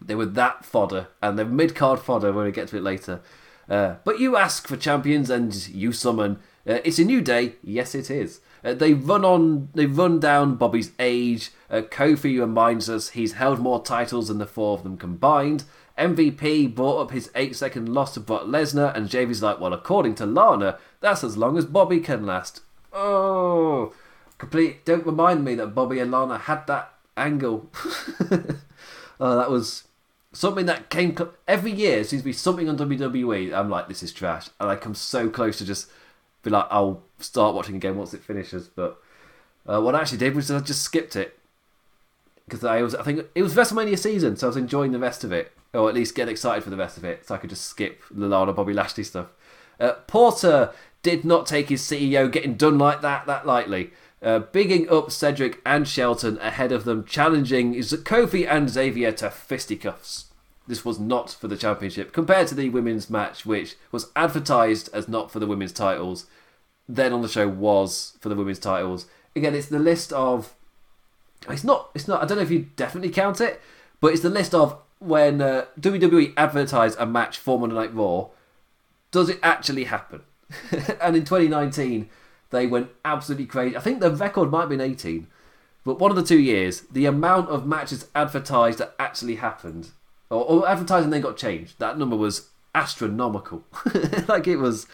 They 0.00 0.14
were 0.14 0.26
that 0.26 0.64
fodder, 0.64 1.08
and 1.22 1.38
they're 1.38 1.46
mid 1.46 1.74
card 1.74 2.00
fodder 2.00 2.32
when 2.32 2.44
we 2.44 2.52
get 2.52 2.68
to 2.68 2.76
it 2.76 2.82
later. 2.82 3.20
Uh, 3.68 3.96
but 4.04 4.20
you 4.20 4.36
ask 4.36 4.68
for 4.68 4.76
champions 4.76 5.30
and 5.30 5.68
you 5.68 5.92
summon. 5.92 6.38
Uh, 6.66 6.80
it's 6.84 6.98
a 6.98 7.04
new 7.04 7.20
day. 7.20 7.54
Yes, 7.62 7.94
it 7.94 8.10
is. 8.10 8.40
Uh, 8.64 8.74
they 8.74 8.94
run 8.94 9.24
on. 9.24 9.68
They 9.74 9.86
run 9.86 10.18
down 10.18 10.54
Bobby's 10.56 10.92
age. 10.98 11.50
Uh, 11.70 11.82
Kofi 11.82 12.40
reminds 12.40 12.88
us 12.88 13.10
he's 13.10 13.34
held 13.34 13.58
more 13.58 13.82
titles 13.82 14.28
than 14.28 14.38
the 14.38 14.46
four 14.46 14.76
of 14.76 14.82
them 14.82 14.96
combined. 14.96 15.64
MVP 15.98 16.74
brought 16.74 17.02
up 17.02 17.10
his 17.12 17.30
eight 17.34 17.54
second 17.54 17.88
loss 17.88 18.14
to 18.14 18.20
Brock 18.20 18.44
Lesnar, 18.44 18.94
and 18.96 19.08
JV's 19.08 19.42
like, 19.42 19.60
well, 19.60 19.72
according 19.72 20.14
to 20.16 20.26
Lana, 20.26 20.78
that's 21.00 21.22
as 21.22 21.36
long 21.36 21.56
as 21.56 21.66
Bobby 21.66 22.00
can 22.00 22.26
last. 22.26 22.62
Oh, 22.92 23.92
complete. 24.38 24.84
Don't 24.84 25.06
remind 25.06 25.44
me 25.44 25.54
that 25.56 25.68
Bobby 25.68 26.00
and 26.00 26.10
Lana 26.10 26.38
had 26.38 26.66
that 26.66 26.94
angle. 27.16 27.70
oh, 29.20 29.36
that 29.36 29.50
was 29.50 29.84
something 30.32 30.66
that 30.66 30.90
came 30.90 31.16
every 31.46 31.70
year 31.70 31.98
It 31.98 32.08
seems 32.08 32.22
to 32.22 32.26
be 32.26 32.32
something 32.32 32.68
on 32.68 32.76
WWE. 32.76 33.52
I'm 33.52 33.70
like, 33.70 33.88
this 33.88 34.02
is 34.02 34.12
trash, 34.12 34.48
and 34.58 34.68
I 34.68 34.76
come 34.76 34.94
so 34.94 35.28
close 35.28 35.58
to 35.58 35.64
just 35.64 35.88
be 36.42 36.50
like, 36.50 36.66
I'll 36.70 37.02
start 37.24 37.54
watching 37.54 37.76
again 37.76 37.96
once 37.96 38.14
it 38.14 38.22
finishes. 38.22 38.68
But 38.68 39.00
uh, 39.66 39.80
what 39.80 39.94
I 39.94 40.00
actually 40.00 40.18
did 40.18 40.34
was 40.34 40.50
I 40.50 40.60
just 40.60 40.82
skipped 40.82 41.16
it 41.16 41.38
because 42.46 42.64
I 42.64 42.82
was, 42.82 42.94
I 42.94 43.02
think 43.02 43.26
it 43.34 43.42
was 43.42 43.54
WrestleMania 43.54 43.98
season, 43.98 44.36
so 44.36 44.46
I 44.46 44.48
was 44.48 44.56
enjoying 44.56 44.92
the 44.92 44.98
rest 44.98 45.24
of 45.24 45.32
it, 45.32 45.52
or 45.72 45.88
at 45.88 45.94
least 45.94 46.14
get 46.14 46.28
excited 46.28 46.62
for 46.62 46.70
the 46.70 46.76
rest 46.76 46.98
of 46.98 47.04
it, 47.04 47.26
so 47.26 47.34
I 47.34 47.38
could 47.38 47.50
just 47.50 47.64
skip 47.64 48.02
the 48.10 48.28
Lana 48.28 48.52
Bobby 48.52 48.74
Lashley 48.74 49.04
stuff. 49.04 49.28
Uh, 49.80 49.92
Porter 50.06 50.72
did 51.02 51.24
not 51.24 51.46
take 51.46 51.68
his 51.68 51.82
CEO 51.82 52.30
getting 52.30 52.54
done 52.54 52.78
like 52.78 53.00
that 53.00 53.26
that 53.26 53.46
lightly. 53.46 53.90
Uh, 54.22 54.38
bigging 54.38 54.88
up 54.88 55.10
Cedric 55.10 55.60
and 55.66 55.86
Shelton 55.86 56.38
ahead 56.38 56.72
of 56.72 56.84
them, 56.84 57.04
challenging 57.04 57.74
Kofi 57.74 58.48
and 58.48 58.70
Xavier 58.70 59.12
to 59.12 59.30
fisticuffs. 59.30 60.26
This 60.66 60.82
was 60.82 60.98
not 60.98 61.30
for 61.30 61.46
the 61.46 61.58
championship, 61.58 62.12
compared 62.12 62.48
to 62.48 62.54
the 62.54 62.70
women's 62.70 63.10
match, 63.10 63.44
which 63.44 63.76
was 63.92 64.10
advertised 64.16 64.88
as 64.94 65.08
not 65.08 65.30
for 65.30 65.40
the 65.40 65.46
women's 65.46 65.72
titles, 65.72 66.24
then 66.88 67.12
on 67.12 67.22
the 67.22 67.28
show 67.28 67.48
was 67.48 68.16
for 68.20 68.28
the 68.28 68.34
women's 68.34 68.58
titles. 68.58 69.06
Again, 69.34 69.54
it's 69.54 69.68
the 69.68 69.78
list 69.78 70.12
of. 70.12 70.54
It's 71.48 71.64
not. 71.64 71.90
It's 71.94 72.08
not. 72.08 72.22
I 72.22 72.26
don't 72.26 72.38
know 72.38 72.44
if 72.44 72.50
you 72.50 72.70
definitely 72.76 73.10
count 73.10 73.40
it, 73.40 73.60
but 74.00 74.12
it's 74.12 74.22
the 74.22 74.30
list 74.30 74.54
of 74.54 74.78
when 74.98 75.40
uh, 75.40 75.66
WWE 75.78 76.32
advertised 76.36 76.98
a 76.98 77.06
match 77.06 77.38
for 77.38 77.58
Monday 77.58 77.74
Night 77.74 77.94
Raw. 77.94 78.28
Does 79.10 79.28
it 79.28 79.38
actually 79.42 79.84
happen? 79.84 80.22
and 81.00 81.16
in 81.16 81.24
2019, 81.24 82.08
they 82.50 82.66
went 82.66 82.90
absolutely 83.04 83.46
crazy. 83.46 83.76
I 83.76 83.80
think 83.80 84.00
the 84.00 84.10
record 84.10 84.50
might 84.50 84.60
have 84.60 84.68
been 84.68 84.80
18, 84.80 85.26
but 85.84 85.98
one 85.98 86.10
of 86.10 86.16
the 86.16 86.22
two 86.22 86.38
years, 86.38 86.82
the 86.82 87.06
amount 87.06 87.48
of 87.48 87.66
matches 87.66 88.08
advertised 88.14 88.78
that 88.78 88.94
actually 88.98 89.36
happened, 89.36 89.90
or, 90.30 90.44
or 90.44 90.68
advertising 90.68 91.10
then 91.10 91.20
got 91.20 91.36
changed, 91.36 91.78
that 91.78 91.98
number 91.98 92.16
was 92.16 92.48
astronomical. 92.74 93.64
like 94.28 94.46
it 94.46 94.56
was 94.56 94.86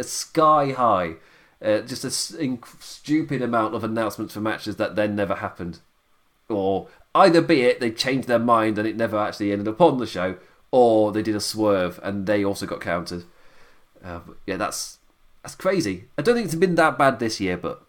sky 0.00 0.72
high. 0.72 1.14
Uh, 1.62 1.80
just 1.80 2.04
a 2.04 2.10
stupid 2.10 3.40
amount 3.40 3.74
of 3.74 3.84
announcements 3.84 4.34
for 4.34 4.40
matches 4.40 4.76
that 4.76 4.96
then 4.96 5.14
never 5.14 5.36
happened. 5.36 5.78
Or 6.48 6.88
either 7.14 7.40
be 7.40 7.62
it 7.62 7.78
they 7.78 7.90
changed 7.90 8.26
their 8.26 8.38
mind 8.38 8.78
and 8.78 8.88
it 8.88 8.96
never 8.96 9.18
actually 9.18 9.52
ended 9.52 9.68
up 9.68 9.80
on 9.80 9.98
the 9.98 10.06
show, 10.06 10.36
or 10.70 11.12
they 11.12 11.22
did 11.22 11.36
a 11.36 11.40
swerve 11.40 12.00
and 12.02 12.26
they 12.26 12.44
also 12.44 12.66
got 12.66 12.80
counted. 12.80 13.24
Uh, 14.02 14.20
yeah, 14.46 14.56
that's 14.56 14.98
that's 15.42 15.54
crazy. 15.54 16.04
I 16.18 16.22
don't 16.22 16.34
think 16.34 16.46
it's 16.46 16.54
been 16.54 16.74
that 16.76 16.98
bad 16.98 17.18
this 17.18 17.40
year, 17.40 17.56
but 17.56 17.84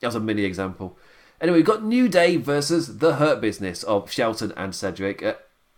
that 0.00 0.08
was 0.08 0.14
a 0.14 0.20
mini 0.20 0.44
example. 0.44 0.96
Anyway, 1.40 1.58
we've 1.58 1.66
got 1.66 1.84
New 1.84 2.08
Day 2.08 2.36
versus 2.36 2.98
The 2.98 3.16
Hurt 3.16 3.40
Business 3.40 3.82
of 3.84 4.10
Shelton 4.10 4.52
and 4.56 4.74
Cedric. 4.74 5.22
Uh, 5.22 5.34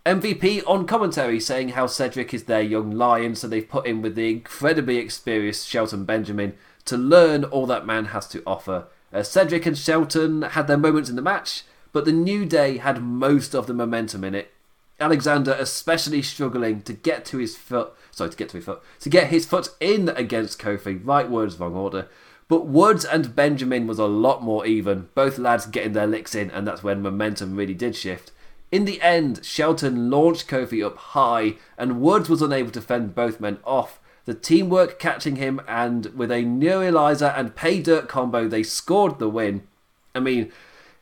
MVP 0.07 0.63
on 0.67 0.87
commentary 0.87 1.39
saying 1.39 1.71
how 1.71 1.87
Cedric 1.87 2.33
is 2.33 2.45
their 2.45 2.63
young 2.63 2.91
lion, 2.91 3.35
so 3.35 3.47
they've 3.47 3.69
put 3.69 3.87
him 3.87 4.01
with 4.01 4.15
the 4.15 4.31
incredibly 4.31 4.97
experienced 4.97 5.69
Shelton 5.69 6.05
Benjamin 6.05 6.55
to 6.85 6.97
learn 6.97 7.45
all 7.45 7.67
that 7.67 7.87
man 7.87 8.07
has 8.07 8.27
to 8.29 8.43
offer. 8.47 8.87
Uh, 9.13 9.23
Cedric 9.23 9.67
and 9.67 9.77
Shelton 9.77 10.43
had 10.43 10.67
their 10.67 10.77
moments 10.77 11.11
in 11.11 11.17
the 11.17 11.23
match, 11.23 11.65
but 11.93 12.05
the 12.05 12.13
New 12.13 12.45
Day 12.45 12.79
had 12.79 13.03
most 13.03 13.55
of 13.55 13.67
the 13.67 13.75
momentum 13.75 14.25
in 14.25 14.35
it. 14.35 14.53
Alexander 14.99 15.57
especially 15.59 16.21
struggling 16.21 16.83
to 16.83 16.93
get 16.93 17.25
to 17.25 17.39
his 17.39 17.57
foot 17.57 17.95
sorry, 18.13 18.31
to 18.31 18.37
get 18.37 18.49
to 18.51 18.57
his 18.57 18.65
foot, 18.65 18.83
to 19.01 19.09
get 19.09 19.29
his 19.29 19.47
foot 19.47 19.71
in 19.81 20.09
against 20.11 20.59
Kofi. 20.59 21.01
Right 21.03 21.29
words, 21.29 21.59
wrong 21.59 21.75
order. 21.75 22.09
But 22.49 22.67
Woods 22.67 23.05
and 23.05 23.35
Benjamin 23.35 23.87
was 23.87 23.99
a 23.99 24.07
lot 24.07 24.43
more 24.43 24.67
even, 24.67 25.09
both 25.15 25.39
lads 25.39 25.67
getting 25.67 25.93
their 25.93 26.07
licks 26.07 26.35
in, 26.35 26.51
and 26.51 26.67
that's 26.67 26.83
when 26.83 27.01
momentum 27.01 27.57
really 27.57 27.75
did 27.75 27.95
shift. 27.95 28.33
In 28.73 28.85
the 28.85 29.01
end, 29.01 29.45
Shelton 29.45 30.11
launched 30.11 30.49
Kofi 30.49 30.85
up 30.85 30.97
high, 30.97 31.55
and 31.79 32.01
Woods 32.01 32.29
was 32.29 32.43
unable 32.43 32.73
to 32.73 32.81
fend 32.81 33.15
both 33.15 33.41
men 33.41 33.59
off. 33.65 34.00
The 34.31 34.37
teamwork 34.37 35.01
catching 35.01 35.35
him, 35.35 35.61
and 35.67 36.07
with 36.15 36.31
a 36.31 36.45
neuralizer 36.45 37.37
and 37.37 37.57
pay 37.57 37.83
dirt 37.83 38.07
combo, 38.07 38.47
they 38.47 38.63
scored 38.63 39.19
the 39.19 39.29
win. 39.29 39.67
I 40.15 40.21
mean, 40.21 40.53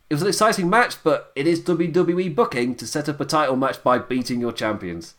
it 0.09 0.14
was 0.14 0.22
an 0.22 0.29
exciting 0.29 0.70
match, 0.70 1.05
but 1.05 1.31
it 1.37 1.47
is 1.47 1.61
WWE 1.61 2.35
booking 2.35 2.74
to 2.76 2.87
set 2.87 3.07
up 3.07 3.20
a 3.20 3.26
title 3.26 3.57
match 3.57 3.85
by 3.85 3.99
beating 3.99 4.41
your 4.41 4.53
champions. 4.53 5.12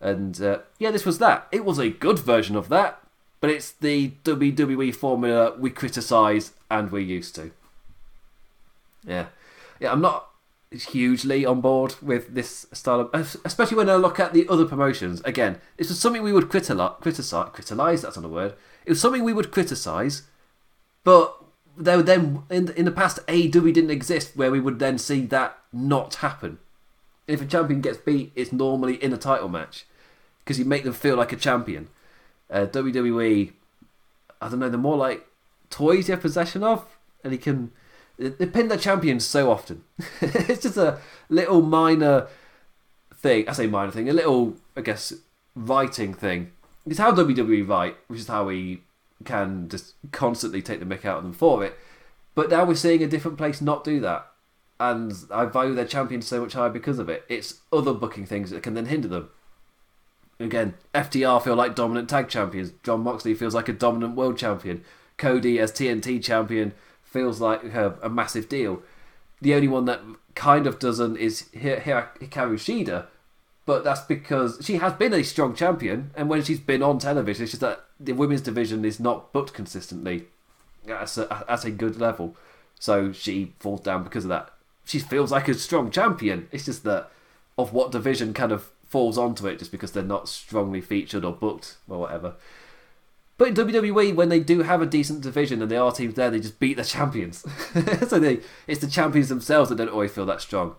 And 0.00 0.40
uh, 0.40 0.60
yeah, 0.78 0.92
this 0.92 1.04
was 1.04 1.18
that. 1.18 1.48
It 1.50 1.64
was 1.64 1.80
a 1.80 1.90
good 1.90 2.20
version 2.20 2.54
of 2.54 2.68
that, 2.68 3.02
but 3.40 3.50
it's 3.50 3.72
the 3.72 4.12
WWE 4.22 4.94
formula 4.94 5.56
we 5.58 5.70
criticise 5.70 6.52
and 6.70 6.92
we're 6.92 7.00
used 7.00 7.34
to. 7.34 7.50
Yeah, 9.04 9.26
yeah, 9.80 9.90
I'm 9.90 10.00
not 10.00 10.30
hugely 10.70 11.46
on 11.46 11.60
board 11.60 11.94
with 12.02 12.34
this 12.34 12.66
style 12.72 13.00
of, 13.12 13.36
especially 13.44 13.76
when 13.76 13.90
I 13.90 13.96
look 13.96 14.20
at 14.20 14.32
the 14.32 14.48
other 14.48 14.64
promotions. 14.64 15.20
Again, 15.24 15.58
this 15.76 15.88
was 15.88 16.00
something 16.00 16.22
we 16.22 16.32
would 16.32 16.48
criticize. 16.48 16.96
Criticize, 17.00 18.02
that's 18.02 18.16
not 18.16 18.24
a 18.24 18.28
word. 18.28 18.54
It 18.84 18.90
was 18.90 19.00
something 19.00 19.24
we 19.24 19.32
would 19.32 19.52
criticise, 19.52 20.22
but 21.04 21.36
there 21.76 22.02
then 22.02 22.42
in 22.50 22.70
in 22.70 22.84
the 22.84 22.90
past, 22.90 23.24
AEW 23.26 23.72
didn't 23.72 23.90
exist 23.90 24.36
where 24.36 24.50
we 24.50 24.60
would 24.60 24.78
then 24.78 24.98
see 24.98 25.26
that 25.26 25.58
not 25.72 26.16
happen 26.16 26.58
if 27.26 27.42
a 27.42 27.46
champion 27.46 27.80
gets 27.80 27.98
beat, 27.98 28.32
it's 28.34 28.52
normally 28.52 29.02
in 29.02 29.12
a 29.12 29.16
title 29.16 29.48
match 29.48 29.86
because 30.40 30.58
you 30.58 30.64
make 30.64 30.84
them 30.84 30.92
feel 30.92 31.16
like 31.16 31.32
a 31.32 31.36
champion. 31.36 31.88
Uh, 32.50 32.66
WWE, 32.66 33.52
I 34.40 34.48
don't 34.48 34.60
know, 34.60 34.68
they're 34.68 34.78
more 34.78 34.96
like 34.96 35.26
toys 35.70 36.08
you 36.08 36.12
have 36.12 36.22
possession 36.22 36.62
of, 36.62 36.96
and 37.24 37.32
he 37.32 37.38
can. 37.38 37.72
They 38.18 38.46
pin 38.46 38.68
their 38.68 38.78
champions 38.78 39.26
so 39.26 39.50
often. 39.50 39.84
it's 40.20 40.62
just 40.62 40.76
a 40.76 40.98
little 41.28 41.62
minor 41.62 42.28
thing. 43.14 43.48
I 43.48 43.52
say 43.52 43.66
minor 43.66 43.92
thing, 43.92 44.08
a 44.08 44.12
little, 44.12 44.56
I 44.76 44.80
guess, 44.80 45.12
writing 45.54 46.14
thing. 46.14 46.52
It's 46.86 46.98
how 46.98 47.12
WWE 47.12 47.68
write, 47.68 47.96
which 48.08 48.20
is 48.20 48.28
how 48.28 48.46
we 48.46 48.82
can 49.24 49.68
just 49.68 49.94
constantly 50.12 50.62
take 50.62 50.80
the 50.80 50.86
mick 50.86 51.04
out 51.04 51.18
of 51.18 51.24
them 51.24 51.32
for 51.32 51.64
it. 51.64 51.76
But 52.34 52.50
now 52.50 52.64
we're 52.64 52.74
seeing 52.74 53.02
a 53.02 53.08
different 53.08 53.38
place 53.38 53.60
not 53.60 53.84
do 53.84 54.00
that 54.00 54.26
and 54.78 55.12
I 55.30 55.46
value 55.46 55.74
their 55.74 55.86
champions 55.86 56.26
so 56.26 56.40
much 56.42 56.52
higher 56.52 56.68
because 56.68 56.98
of 56.98 57.08
it. 57.08 57.24
It's 57.28 57.60
other 57.72 57.94
booking 57.94 58.26
things 58.26 58.50
that 58.50 58.62
can 58.62 58.74
then 58.74 58.86
hinder 58.86 59.08
them. 59.08 59.30
Again, 60.38 60.74
FTR 60.94 61.42
feel 61.42 61.56
like 61.56 61.74
dominant 61.74 62.10
tag 62.10 62.28
champions. 62.28 62.72
Jon 62.82 63.00
Moxley 63.00 63.34
feels 63.34 63.54
like 63.54 63.68
a 63.68 63.72
dominant 63.72 64.16
world 64.16 64.36
champion. 64.36 64.84
Cody 65.16 65.58
as 65.58 65.72
TNT 65.72 66.22
champion 66.22 66.74
feels 67.16 67.40
like 67.40 67.64
a, 67.64 67.96
a 68.02 68.08
massive 68.08 68.48
deal. 68.48 68.82
The 69.40 69.54
only 69.54 69.68
one 69.68 69.84
that 69.86 70.00
kind 70.34 70.66
of 70.66 70.78
doesn't 70.78 71.16
is 71.16 71.48
Hikaru 71.54 72.08
Shida, 72.20 73.06
but 73.64 73.84
that's 73.84 74.02
because 74.02 74.58
she 74.62 74.76
has 74.76 74.92
been 74.92 75.12
a 75.12 75.24
strong 75.24 75.54
champion, 75.54 76.10
and 76.14 76.28
when 76.28 76.42
she's 76.42 76.60
been 76.60 76.82
on 76.82 76.98
television, 76.98 77.44
it's 77.44 77.52
just 77.52 77.60
that 77.60 77.84
the 77.98 78.12
women's 78.12 78.40
division 78.42 78.84
is 78.84 79.00
not 79.00 79.32
booked 79.32 79.52
consistently 79.54 80.26
at 80.88 81.16
a, 81.18 81.44
at 81.48 81.64
a 81.64 81.70
good 81.70 81.98
level. 81.98 82.36
So 82.78 83.12
she 83.12 83.54
falls 83.58 83.80
down 83.80 84.04
because 84.04 84.24
of 84.24 84.28
that 84.30 84.52
she 84.86 85.00
feels 85.00 85.32
like 85.32 85.48
a 85.48 85.54
strong 85.54 85.90
champion. 85.90 86.48
It's 86.52 86.64
just 86.64 86.84
that 86.84 87.10
of 87.58 87.72
what 87.72 87.90
division 87.90 88.32
kind 88.32 88.52
of 88.52 88.70
falls 88.86 89.18
onto 89.18 89.46
it 89.46 89.58
just 89.58 89.72
because 89.72 89.92
they're 89.92 90.02
not 90.02 90.28
strongly 90.28 90.80
featured 90.80 91.24
or 91.24 91.32
booked 91.32 91.76
or 91.88 91.98
whatever. 91.98 92.34
But 93.38 93.48
in 93.48 93.54
WWE, 93.54 94.14
when 94.14 94.30
they 94.30 94.40
do 94.40 94.62
have 94.62 94.80
a 94.80 94.86
decent 94.86 95.20
division 95.20 95.60
and 95.60 95.70
there 95.70 95.82
are 95.82 95.92
teams 95.92 96.14
there, 96.14 96.30
they 96.30 96.40
just 96.40 96.58
beat 96.58 96.78
the 96.78 96.84
champions. 96.84 97.44
so 98.08 98.18
they, 98.18 98.40
it's 98.66 98.80
the 98.80 98.86
champions 98.86 99.28
themselves 99.28 99.68
that 99.68 99.76
don't 99.76 99.90
always 99.90 100.12
feel 100.12 100.26
that 100.26 100.40
strong. 100.40 100.76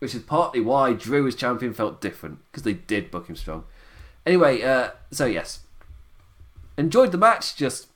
Which 0.00 0.14
is 0.14 0.22
partly 0.22 0.60
why 0.60 0.94
Drew 0.94 1.26
as 1.26 1.34
champion 1.34 1.72
felt 1.72 2.00
different, 2.00 2.38
because 2.50 2.64
they 2.64 2.72
did 2.72 3.10
book 3.10 3.28
him 3.28 3.36
strong. 3.36 3.64
Anyway, 4.26 4.62
uh, 4.62 4.90
so 5.10 5.26
yes. 5.26 5.60
Enjoyed 6.76 7.12
the 7.12 7.18
match, 7.18 7.54
just, 7.54 7.88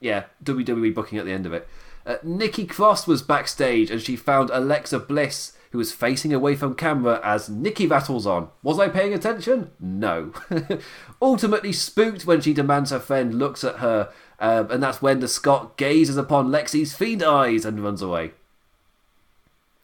yeah, 0.00 0.24
WWE 0.42 0.94
booking 0.94 1.18
at 1.18 1.24
the 1.24 1.32
end 1.32 1.46
of 1.46 1.52
it. 1.52 1.68
Uh, 2.06 2.16
Nikki 2.22 2.66
Cross 2.66 3.06
was 3.06 3.22
backstage 3.22 3.90
and 3.90 4.00
she 4.00 4.16
found 4.16 4.50
Alexa 4.50 4.98
Bliss, 4.98 5.56
who 5.74 5.78
was 5.78 5.90
facing 5.90 6.32
away 6.32 6.54
from 6.54 6.72
camera 6.72 7.20
as 7.24 7.48
Nikki 7.48 7.84
rattles 7.84 8.28
on. 8.28 8.48
Was 8.62 8.78
I 8.78 8.88
paying 8.88 9.12
attention? 9.12 9.72
No. 9.80 10.32
Ultimately 11.20 11.72
spooked 11.72 12.24
when 12.24 12.40
she 12.40 12.54
demands 12.54 12.92
her 12.92 13.00
friend 13.00 13.34
looks 13.34 13.64
at 13.64 13.80
her, 13.80 14.08
um, 14.38 14.70
and 14.70 14.80
that's 14.80 15.02
when 15.02 15.18
the 15.18 15.26
Scot 15.26 15.76
gazes 15.76 16.16
upon 16.16 16.46
Lexi's 16.46 16.94
fiend 16.94 17.24
eyes 17.24 17.64
and 17.64 17.82
runs 17.82 18.02
away. 18.02 18.34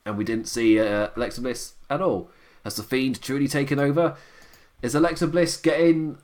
And 0.06 0.16
we 0.16 0.22
didn't 0.22 0.46
see 0.46 0.78
uh, 0.78 1.08
Alexa 1.16 1.40
Bliss 1.40 1.72
at 1.90 2.00
all. 2.00 2.30
Has 2.62 2.76
the 2.76 2.84
fiend 2.84 3.20
truly 3.20 3.48
taken 3.48 3.80
over? 3.80 4.16
Is 4.82 4.94
Alexa 4.94 5.26
Bliss 5.26 5.56
getting 5.56 6.18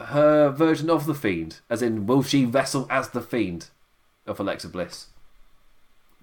her 0.00 0.48
version 0.50 0.88
of 0.88 1.06
the 1.06 1.14
fiend? 1.14 1.58
As 1.68 1.82
in, 1.82 2.06
will 2.06 2.22
she 2.22 2.46
wrestle 2.46 2.86
as 2.88 3.08
the 3.08 3.20
fiend 3.20 3.70
of 4.28 4.38
Alexa 4.38 4.68
Bliss? 4.68 5.08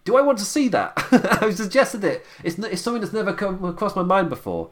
Do 0.06 0.16
I 0.16 0.22
want 0.22 0.38
to 0.38 0.46
see 0.46 0.68
that? 0.70 0.94
I 1.42 1.50
suggested 1.50 2.04
it. 2.04 2.26
It's, 2.44 2.58
it's 2.60 2.82
something 2.82 3.02
that's 3.02 3.14
never 3.14 3.34
come 3.34 3.66
across 3.66 3.96
my 3.96 4.04
mind 4.04 4.30
before. 4.30 4.70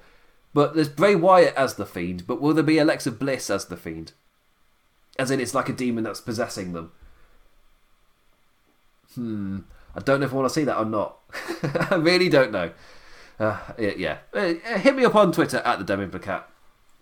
But 0.53 0.75
there's 0.75 0.89
Bray 0.89 1.15
Wyatt 1.15 1.55
as 1.55 1.73
the 1.73 1.85
Fiend, 1.85 2.27
but 2.27 2.39
will 2.39 2.53
there 2.53 2.63
be 2.63 2.77
Alexa 2.77 3.11
Bliss 3.11 3.49
as 3.49 3.65
the 3.65 3.75
Fiend? 3.75 4.13
As 5.17 5.31
in, 5.31 5.39
it's 5.39 5.55
like 5.55 5.69
a 5.69 5.73
demon 5.73 6.03
that's 6.03 6.21
possessing 6.21 6.73
them. 6.73 6.91
Hmm. 9.15 9.59
I 9.95 9.99
don't 9.99 10.19
know 10.19 10.27
if 10.27 10.33
I 10.33 10.35
want 10.35 10.49
to 10.49 10.53
see 10.53 10.63
that 10.63 10.77
or 10.77 10.85
not. 10.85 11.17
I 11.91 11.95
really 11.95 12.29
don't 12.29 12.51
know. 12.51 12.71
Uh, 13.39 13.59
yeah. 13.77 14.19
Uh, 14.33 14.53
hit 14.77 14.95
me 14.95 15.05
up 15.05 15.15
on 15.15 15.31
Twitter 15.31 15.57
at 15.57 15.83
the 15.83 15.85
Demimplicat. 15.85 16.43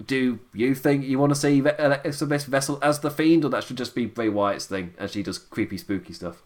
Do 0.06 0.40
you 0.54 0.74
think 0.74 1.06
you 1.06 1.20
want 1.20 1.32
to 1.32 1.40
see 1.40 1.60
Alexa 1.60 2.26
Bliss 2.26 2.46
Vessel 2.46 2.80
as 2.82 3.00
the 3.00 3.12
Fiend, 3.12 3.46
or 3.46 3.50
that 3.50 3.64
should 3.66 3.78
just 3.78 3.94
be 3.94 4.06
Bray 4.06 4.30
Wyatt's 4.30 4.66
thing, 4.66 4.94
and 4.98 5.10
she 5.10 5.22
does 5.22 5.38
creepy, 5.38 5.78
spooky 5.78 6.14
stuff? 6.14 6.42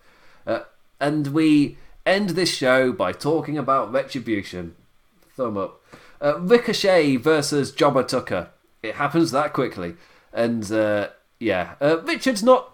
Uh, 0.46 0.62
and 1.00 1.28
we 1.28 1.78
end 2.06 2.32
this 2.32 2.56
show 2.56 2.92
by 2.92 3.12
talking 3.12 3.58
about 3.58 3.92
Retribution. 3.92 4.76
Thumb 5.36 5.58
up. 5.58 5.82
Uh, 6.22 6.40
Ricochet 6.40 7.18
versus 7.18 7.72
Jobber 7.72 8.04
Tucker. 8.04 8.50
It 8.82 8.96
happens 8.96 9.32
that 9.32 9.54
quickly. 9.54 9.96
And 10.32 10.72
uh, 10.72 11.10
yeah, 11.40 11.76
uh, 11.82 12.02
Richard's 12.02 12.44
not 12.44 12.72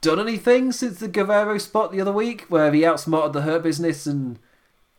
done 0.00 0.20
anything 0.20 0.72
since 0.72 0.98
the 0.98 1.08
Guerrero 1.08 1.58
spot 1.58 1.92
the 1.92 2.00
other 2.00 2.12
week 2.12 2.42
where 2.48 2.72
he 2.72 2.84
outsmarted 2.84 3.32
the 3.32 3.42
Hurt 3.42 3.62
Business. 3.62 4.06
And 4.06 4.38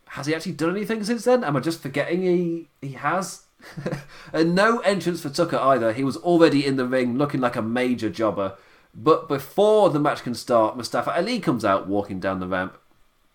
has 0.08 0.26
he 0.26 0.34
actually 0.34 0.52
done 0.52 0.70
anything 0.70 1.02
since 1.04 1.24
then? 1.24 1.44
Am 1.44 1.56
I 1.56 1.60
just 1.60 1.82
forgetting 1.82 2.22
he, 2.22 2.68
he 2.80 2.94
has? 2.94 3.42
and 4.32 4.54
no 4.54 4.78
entrance 4.80 5.22
for 5.22 5.30
Tucker 5.30 5.58
either. 5.58 5.92
He 5.92 6.04
was 6.04 6.16
already 6.18 6.66
in 6.66 6.76
the 6.76 6.86
ring 6.86 7.16
looking 7.16 7.40
like 7.40 7.56
a 7.56 7.62
major 7.62 8.10
jobber. 8.10 8.56
But 8.94 9.28
before 9.28 9.90
the 9.90 9.98
match 9.98 10.22
can 10.22 10.34
start, 10.34 10.76
Mustafa 10.76 11.16
Ali 11.16 11.40
comes 11.40 11.64
out 11.64 11.88
walking 11.88 12.20
down 12.20 12.40
the 12.40 12.46
ramp. 12.46 12.78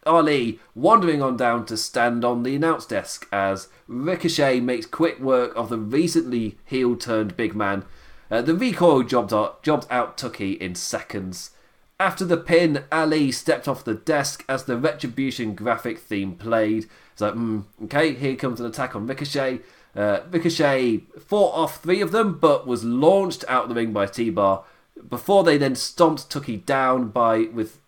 Ali 0.05 0.59
wandering 0.73 1.21
on 1.21 1.35
down 1.35 1.65
to 1.65 1.75
stand 1.75 2.23
on 2.23 2.43
the 2.43 2.55
announce 2.55 2.85
desk 2.85 3.27
as 3.31 3.67
Ricochet 3.87 4.61
makes 4.61 4.85
quick 4.85 5.19
work 5.19 5.53
of 5.55 5.69
the 5.69 5.77
recently 5.77 6.57
heel 6.65 6.95
turned 6.95 7.35
big 7.35 7.53
man. 7.53 7.83
Uh, 8.31 8.41
the 8.41 8.55
recoil 8.55 9.03
jobbed 9.03 9.33
out, 9.33 9.61
jobbed 9.61 9.87
out 9.89 10.17
Tucky 10.17 10.53
in 10.53 10.75
seconds. 10.75 11.51
After 11.99 12.23
the 12.23 12.37
pin, 12.37 12.85
Ali 12.93 13.29
stepped 13.31 13.67
off 13.67 13.83
the 13.83 13.93
desk 13.93 14.45
as 14.47 14.63
the 14.63 14.77
Retribution 14.77 15.53
graphic 15.53 15.99
theme 15.99 16.35
played. 16.35 16.85
It's 17.11 17.21
like, 17.21 17.33
mm, 17.33 17.65
okay, 17.83 18.13
here 18.13 18.37
comes 18.37 18.61
an 18.61 18.65
attack 18.65 18.95
on 18.95 19.05
Ricochet. 19.05 19.59
Uh, 19.93 20.21
Ricochet 20.31 20.99
fought 21.19 21.53
off 21.53 21.83
three 21.83 21.99
of 21.99 22.11
them, 22.11 22.37
but 22.39 22.65
was 22.65 22.85
launched 22.85 23.43
out 23.49 23.63
of 23.63 23.69
the 23.69 23.75
ring 23.75 23.91
by 23.91 24.05
T-Bar 24.05 24.63
before 25.07 25.43
they 25.43 25.57
then 25.57 25.75
stomped 25.75 26.29
Tucky 26.29 26.57
down 26.57 27.09
by 27.09 27.49
with 27.53 27.79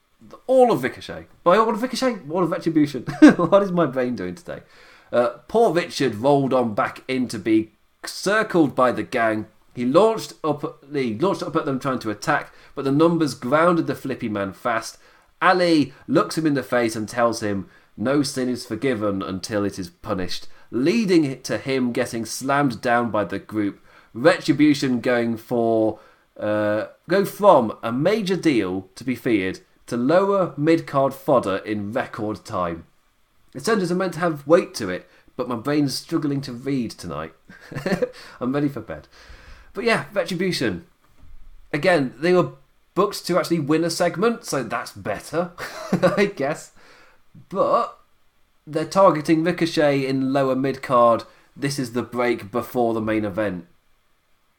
all 0.48 0.72
of 0.72 0.84
Ricochet. 0.84 1.26
By 1.44 1.58
all 1.58 1.70
of 1.70 1.82
Ricochet, 1.82 2.20
all 2.30 2.44
of 2.44 2.52
Retribution. 2.52 3.04
what 3.36 3.64
is 3.64 3.72
my 3.72 3.86
brain 3.86 4.16
doing 4.16 4.36
today? 4.36 4.62
Uh, 5.12 5.30
poor 5.48 5.74
Richard 5.74 6.16
rolled 6.16 6.54
on 6.54 6.74
back 6.74 7.04
in 7.08 7.28
to 7.30 7.40
be 7.40 7.72
circled 8.06 8.76
by 8.76 8.92
the 8.92 9.04
gang. 9.04 9.48
He 9.74 9.86
launched 9.86 10.34
up, 10.44 10.84
he 10.92 11.18
launched 11.18 11.44
up 11.44 11.56
at 11.56 11.66
them 11.66 11.80
trying 11.80 12.00
to 12.00 12.10
attack, 12.10 12.54
but 12.76 12.86
the 12.86 12.92
numbers 12.92 13.34
grounded 13.34 13.88
the 13.88 13.96
flippy 13.96 14.30
man 14.30 14.54
fast. 14.54 14.98
Ali 15.42 15.94
looks 16.08 16.38
him 16.38 16.46
in 16.46 16.54
the 16.54 16.64
face 16.64 16.96
and 16.96 17.08
tells 17.10 17.42
him, 17.42 17.68
"No 17.98 18.22
sin 18.22 18.48
is 18.48 18.66
forgiven 18.66 19.22
until 19.22 19.66
it 19.66 19.80
is 19.80 19.90
punished," 19.90 20.48
leading 20.72 21.42
to 21.42 21.58
him 21.58 21.92
getting 21.92 22.26
slammed 22.26 22.82
down 22.82 23.12
by 23.12 23.24
the 23.24 23.40
group. 23.40 23.80
Retribution 24.14 25.00
going 25.00 25.38
for 25.38 26.00
uh, 26.42 26.88
go 27.08 27.24
from 27.24 27.78
a 27.84 27.92
major 27.92 28.36
deal 28.36 28.90
to 28.96 29.04
be 29.04 29.16
feared 29.16 29.60
to 29.86 29.96
lower 29.96 30.54
mid 30.58 30.88
card 30.88 31.14
fodder 31.14 31.58
in 31.58 31.92
record 31.92 32.44
time. 32.44 32.86
The 33.52 33.60
sentences 33.60 33.92
are 33.92 33.96
meant 33.96 34.14
to 34.14 34.20
have 34.20 34.48
weight 34.48 34.74
to 34.76 34.90
it, 34.90 35.08
but 35.36 35.48
my 35.48 35.56
brain's 35.56 35.96
struggling 35.96 36.42
to 36.42 36.52
read 36.52 36.92
tonight. 36.92 37.34
I'm 38.42 38.54
ready 38.54 38.70
for 38.70 38.82
bed. 38.82 39.08
But 39.74 39.84
yeah, 39.84 40.06
Retribution. 40.14 40.86
Again, 41.72 42.16
they 42.18 42.34
were 42.34 42.54
booked 42.96 43.26
to 43.28 43.38
actually 43.38 43.60
win 43.60 43.84
a 43.84 43.90
segment, 43.90 44.46
so 44.46 44.64
that's 44.64 44.92
better, 44.92 45.52
I 45.92 46.26
guess. 46.26 46.72
But 47.50 47.98
they're 48.66 48.86
targeting 48.86 49.44
Ricochet 49.44 50.06
in 50.06 50.34
lower 50.34 50.56
mid 50.56 50.82
card. 50.82 51.24
This 51.56 51.78
is 51.78 51.94
the 51.94 52.04
break 52.04 52.52
before 52.52 52.94
the 52.94 53.02
main 53.02 53.26
event. 53.26 53.68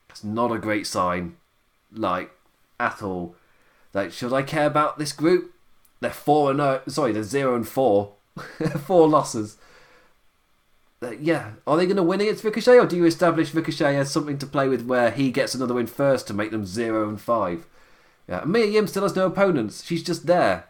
That's 0.08 0.22
not 0.22 0.52
a 0.52 0.58
great 0.58 0.86
sign 0.86 1.36
like 1.94 2.30
at 2.78 3.02
all. 3.02 3.34
Like, 3.94 4.12
should 4.12 4.32
I 4.32 4.42
care 4.42 4.66
about 4.66 4.98
this 4.98 5.12
group? 5.12 5.52
They're 6.00 6.10
four 6.10 6.50
and 6.50 6.60
oh, 6.60 6.80
sorry, 6.88 7.12
they're 7.12 7.22
zero 7.22 7.54
and 7.54 7.66
four, 7.66 8.14
four 8.86 9.08
losses. 9.08 9.56
Uh, 11.02 11.10
yeah, 11.20 11.52
are 11.66 11.76
they 11.76 11.86
going 11.86 11.96
to 11.96 12.02
win 12.02 12.20
against 12.20 12.44
Ricochet, 12.44 12.78
or 12.78 12.86
do 12.86 12.96
you 12.96 13.04
establish 13.04 13.54
Ricochet 13.54 13.96
as 13.96 14.10
something 14.10 14.38
to 14.38 14.46
play 14.46 14.68
with 14.68 14.86
where 14.86 15.10
he 15.10 15.30
gets 15.30 15.54
another 15.54 15.74
win 15.74 15.86
first 15.86 16.26
to 16.28 16.34
make 16.34 16.50
them 16.50 16.64
zero 16.64 17.08
and 17.08 17.20
five? 17.20 17.66
Yeah, 18.28 18.44
Mia 18.44 18.66
Yim 18.66 18.86
still 18.86 19.02
has 19.02 19.16
no 19.16 19.26
opponents. 19.26 19.84
She's 19.84 20.02
just 20.02 20.26
there. 20.26 20.66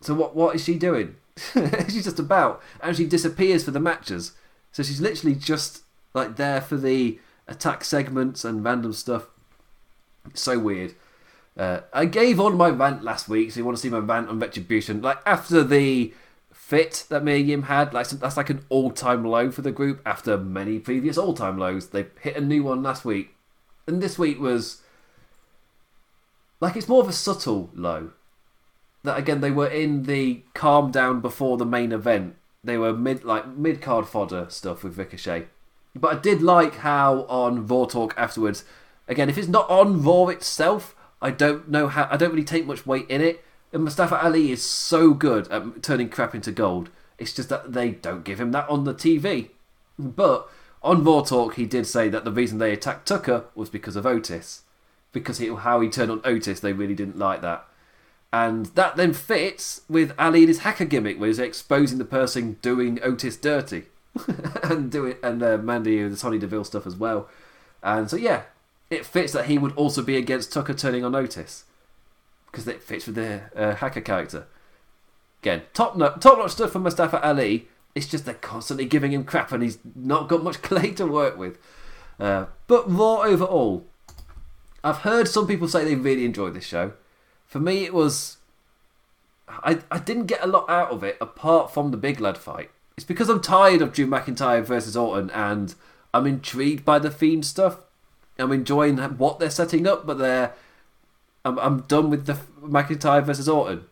So 0.00 0.14
what? 0.14 0.36
What 0.36 0.54
is 0.54 0.64
she 0.64 0.78
doing? 0.78 1.16
she's 1.88 2.04
just 2.04 2.18
about, 2.18 2.62
and 2.82 2.96
she 2.96 3.06
disappears 3.06 3.64
for 3.64 3.70
the 3.70 3.80
matches. 3.80 4.32
So 4.70 4.82
she's 4.82 5.00
literally 5.00 5.34
just 5.34 5.82
like 6.14 6.36
there 6.36 6.60
for 6.60 6.76
the 6.76 7.18
attack 7.46 7.84
segments 7.84 8.44
and 8.44 8.64
random 8.64 8.92
stuff. 8.92 9.28
So 10.34 10.58
weird. 10.58 10.94
Uh, 11.56 11.80
I 11.92 12.04
gave 12.04 12.38
on 12.38 12.56
my 12.56 12.68
rant 12.68 13.02
last 13.02 13.28
week, 13.28 13.50
so 13.50 13.58
you 13.58 13.64
want 13.64 13.76
to 13.76 13.82
see 13.82 13.90
my 13.90 13.98
rant 13.98 14.28
on 14.28 14.38
Retribution. 14.38 15.02
Like, 15.02 15.18
after 15.26 15.64
the 15.64 16.14
fit 16.52 17.04
that 17.08 17.24
Mia 17.24 17.36
Yim 17.38 17.64
had, 17.64 17.92
like 17.94 18.08
that's 18.08 18.36
like 18.36 18.50
an 18.50 18.64
all-time 18.68 19.24
low 19.24 19.50
for 19.50 19.62
the 19.62 19.72
group 19.72 20.00
after 20.06 20.36
many 20.36 20.78
previous 20.78 21.18
all-time 21.18 21.58
lows. 21.58 21.88
They 21.88 22.06
hit 22.20 22.36
a 22.36 22.40
new 22.40 22.62
one 22.62 22.82
last 22.82 23.04
week. 23.04 23.34
And 23.86 24.02
this 24.02 24.18
week 24.18 24.38
was... 24.38 24.82
Like, 26.60 26.76
it's 26.76 26.88
more 26.88 27.02
of 27.02 27.08
a 27.08 27.12
subtle 27.12 27.70
low. 27.74 28.10
That, 29.04 29.18
again, 29.18 29.40
they 29.40 29.50
were 29.50 29.68
in 29.68 30.04
the 30.04 30.42
calm 30.54 30.90
down 30.90 31.20
before 31.20 31.56
the 31.56 31.64
main 31.64 31.92
event. 31.92 32.36
They 32.62 32.76
were 32.76 32.92
mid, 32.92 33.24
like, 33.24 33.46
mid-card 33.56 34.06
fodder 34.06 34.46
stuff 34.48 34.84
with 34.84 34.98
Ricochet. 34.98 35.46
But 35.94 36.16
I 36.16 36.20
did 36.20 36.42
like 36.42 36.76
how 36.76 37.22
on 37.28 37.66
Raw 37.66 37.86
Talk 37.86 38.14
afterwards 38.16 38.64
Again, 39.08 39.28
if 39.28 39.38
it's 39.38 39.48
not 39.48 39.68
on 39.70 40.02
Raw 40.02 40.28
itself, 40.28 40.94
I 41.20 41.30
don't 41.30 41.68
know 41.68 41.88
how. 41.88 42.08
I 42.10 42.16
don't 42.16 42.30
really 42.30 42.44
take 42.44 42.66
much 42.66 42.86
weight 42.86 43.08
in 43.08 43.20
it. 43.20 43.44
And 43.72 43.84
Mustafa 43.84 44.22
Ali 44.22 44.50
is 44.50 44.62
so 44.62 45.12
good 45.12 45.48
at 45.48 45.82
turning 45.82 46.08
crap 46.08 46.34
into 46.34 46.52
gold. 46.52 46.90
It's 47.18 47.32
just 47.32 47.48
that 47.48 47.72
they 47.72 47.90
don't 47.90 48.24
give 48.24 48.40
him 48.40 48.52
that 48.52 48.68
on 48.68 48.84
the 48.84 48.94
TV. 48.94 49.50
But 49.98 50.48
on 50.82 51.04
Raw 51.04 51.22
Talk, 51.22 51.54
he 51.54 51.66
did 51.66 51.86
say 51.86 52.08
that 52.08 52.24
the 52.24 52.32
reason 52.32 52.58
they 52.58 52.72
attacked 52.72 53.08
Tucker 53.08 53.44
was 53.54 53.68
because 53.68 53.96
of 53.96 54.06
Otis. 54.06 54.62
Because 55.12 55.38
he, 55.38 55.48
how 55.48 55.80
he 55.80 55.88
turned 55.88 56.10
on 56.10 56.20
Otis, 56.24 56.60
they 56.60 56.72
really 56.72 56.94
didn't 56.94 57.18
like 57.18 57.42
that. 57.42 57.66
And 58.32 58.66
that 58.66 58.96
then 58.96 59.12
fits 59.12 59.82
with 59.88 60.14
Ali 60.18 60.40
and 60.40 60.48
his 60.48 60.60
hacker 60.60 60.84
gimmick, 60.84 61.18
where 61.18 61.28
he's 61.28 61.38
exposing 61.38 61.98
the 61.98 62.04
person 62.04 62.58
doing 62.62 63.00
Otis 63.02 63.36
dirty. 63.36 63.84
and 64.62 64.90
doing 64.90 65.16
and 65.22 65.42
uh, 65.42 65.58
Mandy 65.58 66.00
and 66.00 66.12
the 66.12 66.16
Sonya 66.16 66.38
Deville 66.38 66.64
stuff 66.64 66.86
as 66.86 66.96
well. 66.96 67.28
And 67.82 68.08
so 68.10 68.16
yeah, 68.16 68.42
it 68.90 69.04
fits 69.04 69.32
that 69.32 69.46
he 69.46 69.58
would 69.58 69.74
also 69.76 70.02
be 70.02 70.16
against 70.16 70.52
Tucker 70.52 70.74
turning 70.74 71.04
on 71.04 71.14
Otis 71.14 71.64
because 72.50 72.66
it 72.66 72.82
fits 72.82 73.06
with 73.06 73.14
the 73.16 73.42
uh, 73.54 73.74
hacker 73.76 74.00
character. 74.00 74.46
Again, 75.42 75.62
top 75.74 75.96
notch, 75.96 76.20
top 76.20 76.38
notch 76.38 76.52
stuff 76.52 76.72
from 76.72 76.82
Mustafa 76.82 77.24
Ali. 77.26 77.68
It's 77.94 78.06
just 78.06 78.24
they're 78.24 78.34
constantly 78.34 78.86
giving 78.86 79.12
him 79.12 79.24
crap, 79.24 79.52
and 79.52 79.62
he's 79.62 79.78
not 79.94 80.28
got 80.28 80.42
much 80.42 80.62
clay 80.62 80.90
to 80.92 81.06
work 81.06 81.36
with. 81.36 81.58
Uh, 82.18 82.46
but 82.66 82.90
Raw 82.90 83.22
overall, 83.22 83.86
I've 84.82 84.98
heard 84.98 85.28
some 85.28 85.46
people 85.46 85.68
say 85.68 85.84
they 85.84 85.94
really 85.94 86.24
enjoyed 86.24 86.54
this 86.54 86.66
show. 86.66 86.92
For 87.46 87.60
me, 87.60 87.84
it 87.84 87.94
was. 87.94 88.38
I, 89.48 89.80
I 89.90 89.98
didn't 89.98 90.26
get 90.26 90.44
a 90.44 90.46
lot 90.46 90.68
out 90.68 90.90
of 90.90 91.02
it 91.02 91.16
apart 91.20 91.72
from 91.72 91.90
the 91.90 91.96
big 91.96 92.20
lad 92.20 92.36
fight. 92.36 92.70
It's 92.96 93.06
because 93.06 93.30
I'm 93.30 93.40
tired 93.40 93.80
of 93.80 93.92
Drew 93.92 94.06
McIntyre 94.06 94.62
versus 94.62 94.94
Orton 94.94 95.30
and 95.30 95.74
I'm 96.12 96.26
intrigued 96.26 96.84
by 96.84 96.98
the 96.98 97.10
Fiend 97.10 97.46
stuff. 97.46 97.78
I'm 98.38 98.52
enjoying 98.52 98.98
what 98.98 99.38
they're 99.38 99.50
setting 99.50 99.86
up, 99.86 100.06
but 100.06 100.18
they're. 100.18 100.54
I'm, 101.44 101.58
I'm 101.58 101.80
done 101.82 102.10
with 102.10 102.26
the 102.26 102.38
McIntyre 102.62 103.24
versus 103.24 103.48
Orton. 103.48 103.84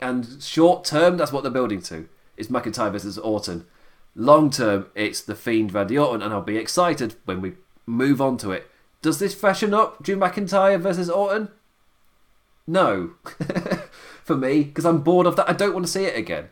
And 0.00 0.42
short 0.42 0.84
term, 0.84 1.16
that's 1.16 1.32
what 1.32 1.42
they're 1.42 1.52
building 1.52 1.80
to. 1.82 2.08
Is 2.36 2.48
McIntyre 2.48 2.92
versus 2.92 3.18
Orton. 3.18 3.66
Long 4.14 4.50
term, 4.50 4.86
it's 4.94 5.20
the 5.20 5.34
Fiend 5.34 5.72
Randy 5.72 5.98
Orton, 5.98 6.22
and 6.22 6.32
I'll 6.32 6.42
be 6.42 6.56
excited 6.56 7.16
when 7.24 7.40
we 7.40 7.52
move 7.86 8.20
on 8.20 8.36
to 8.38 8.50
it. 8.50 8.70
Does 9.02 9.18
this 9.18 9.34
freshen 9.34 9.74
up 9.74 10.02
Drew 10.02 10.16
McIntyre 10.16 10.80
versus 10.80 11.10
Orton? 11.10 11.48
No. 12.66 13.12
For 14.24 14.36
me, 14.36 14.64
because 14.64 14.84
I'm 14.84 15.02
bored 15.02 15.26
of 15.26 15.36
that. 15.36 15.48
I 15.48 15.52
don't 15.52 15.72
want 15.72 15.86
to 15.86 15.92
see 15.92 16.04
it 16.04 16.18
again. 16.18 16.48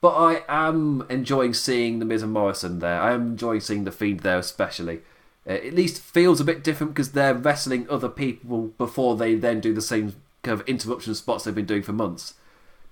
But 0.00 0.16
I 0.16 0.42
am 0.48 1.06
enjoying 1.08 1.54
seeing 1.54 2.00
The 2.00 2.04
Miz 2.04 2.24
and 2.24 2.32
Morrison 2.32 2.80
there. 2.80 3.00
I 3.00 3.12
am 3.12 3.28
enjoying 3.28 3.60
seeing 3.60 3.84
The 3.84 3.92
Fiend 3.92 4.20
there, 4.20 4.38
especially. 4.38 5.02
Uh, 5.46 5.52
at 5.52 5.74
least 5.74 6.00
feels 6.00 6.40
a 6.40 6.44
bit 6.44 6.62
different 6.62 6.94
because 6.94 7.12
they're 7.12 7.34
wrestling 7.34 7.86
other 7.90 8.08
people 8.08 8.68
before 8.78 9.16
they 9.16 9.34
then 9.34 9.60
do 9.60 9.74
the 9.74 9.82
same 9.82 10.14
kind 10.42 10.60
of 10.60 10.66
interruption 10.68 11.14
spots 11.14 11.44
they've 11.44 11.54
been 11.54 11.66
doing 11.66 11.82
for 11.82 11.92
months. 11.92 12.34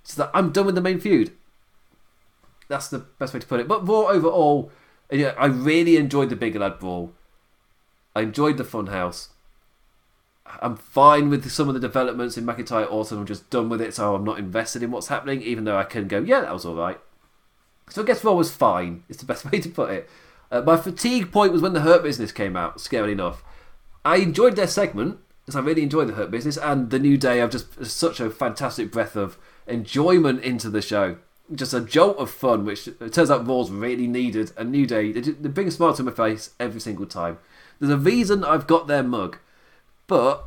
So 0.02 0.22
that 0.22 0.30
I'm 0.34 0.50
done 0.50 0.66
with 0.66 0.74
the 0.74 0.80
main 0.80 0.98
feud. 0.98 1.32
That's 2.68 2.88
the 2.88 2.98
best 2.98 3.34
way 3.34 3.40
to 3.40 3.46
put 3.46 3.60
it. 3.60 3.68
But 3.68 3.86
Raw 3.86 4.08
overall, 4.08 4.70
yeah, 5.10 5.34
I 5.38 5.46
really 5.46 5.96
enjoyed 5.96 6.30
the 6.30 6.36
Big 6.36 6.56
Lad 6.56 6.78
Brawl. 6.78 7.12
I 8.14 8.22
enjoyed 8.22 8.56
the 8.56 8.64
Funhouse. 8.64 9.28
I'm 10.60 10.76
fine 10.76 11.30
with 11.30 11.48
some 11.50 11.68
of 11.68 11.74
the 11.74 11.80
developments 11.80 12.36
in 12.36 12.44
McIntyre 12.44 12.90
Orton. 12.90 13.18
I'm 13.18 13.26
just 13.26 13.50
done 13.50 13.68
with 13.68 13.80
it, 13.80 13.94
so 13.94 14.14
I'm 14.14 14.24
not 14.24 14.38
invested 14.38 14.82
in 14.82 14.90
what's 14.90 15.08
happening, 15.08 15.42
even 15.42 15.64
though 15.64 15.76
I 15.76 15.84
can 15.84 16.08
go, 16.08 16.20
yeah, 16.20 16.40
that 16.40 16.52
was 16.52 16.64
all 16.64 16.74
right. 16.74 16.98
So 17.88 18.02
I 18.02 18.06
guess 18.06 18.24
Raw 18.24 18.32
was 18.32 18.52
fine, 18.52 19.04
It's 19.08 19.18
the 19.18 19.26
best 19.26 19.44
way 19.50 19.60
to 19.60 19.68
put 19.68 19.90
it. 19.90 20.08
Uh, 20.50 20.60
my 20.62 20.76
fatigue 20.76 21.30
point 21.30 21.52
was 21.52 21.62
when 21.62 21.72
the 21.72 21.82
Hurt 21.82 22.02
Business 22.02 22.32
came 22.32 22.56
out, 22.56 22.80
scary 22.80 23.12
enough. 23.12 23.44
I 24.04 24.16
enjoyed 24.16 24.56
their 24.56 24.66
segment, 24.66 25.18
because 25.44 25.56
I 25.56 25.60
really 25.60 25.82
enjoyed 25.82 26.08
the 26.08 26.14
Hurt 26.14 26.30
Business, 26.30 26.56
and 26.56 26.90
the 26.90 26.98
New 26.98 27.16
Day, 27.16 27.40
I've 27.40 27.50
just 27.50 27.84
such 27.84 28.18
a 28.20 28.30
fantastic 28.30 28.90
breath 28.90 29.16
of 29.16 29.38
enjoyment 29.66 30.42
into 30.42 30.68
the 30.68 30.82
show. 30.82 31.16
Just 31.54 31.74
a 31.74 31.80
jolt 31.80 32.16
of 32.18 32.30
fun, 32.30 32.64
which 32.64 32.88
it 32.88 33.12
turns 33.12 33.30
out 33.30 33.46
Raw's 33.46 33.70
really 33.70 34.06
needed. 34.06 34.52
A 34.56 34.64
New 34.64 34.86
Day, 34.86 35.12
they, 35.12 35.20
they 35.20 35.48
bring 35.48 35.68
a 35.68 35.72
smile 35.72 35.94
to 35.94 36.02
my 36.02 36.12
face 36.12 36.50
every 36.58 36.80
single 36.80 37.06
time. 37.06 37.38
There's 37.78 37.92
a 37.92 37.98
reason 37.98 38.44
I've 38.44 38.66
got 38.66 38.86
their 38.86 39.02
mug. 39.02 39.38
But, 40.06 40.44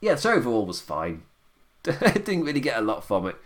yeah, 0.00 0.14
so 0.16 0.32
overall 0.32 0.66
was 0.66 0.80
fine. 0.80 1.22
I 1.86 2.12
didn't 2.12 2.44
really 2.44 2.60
get 2.60 2.78
a 2.78 2.82
lot 2.82 3.04
from 3.04 3.26
it. 3.26 3.36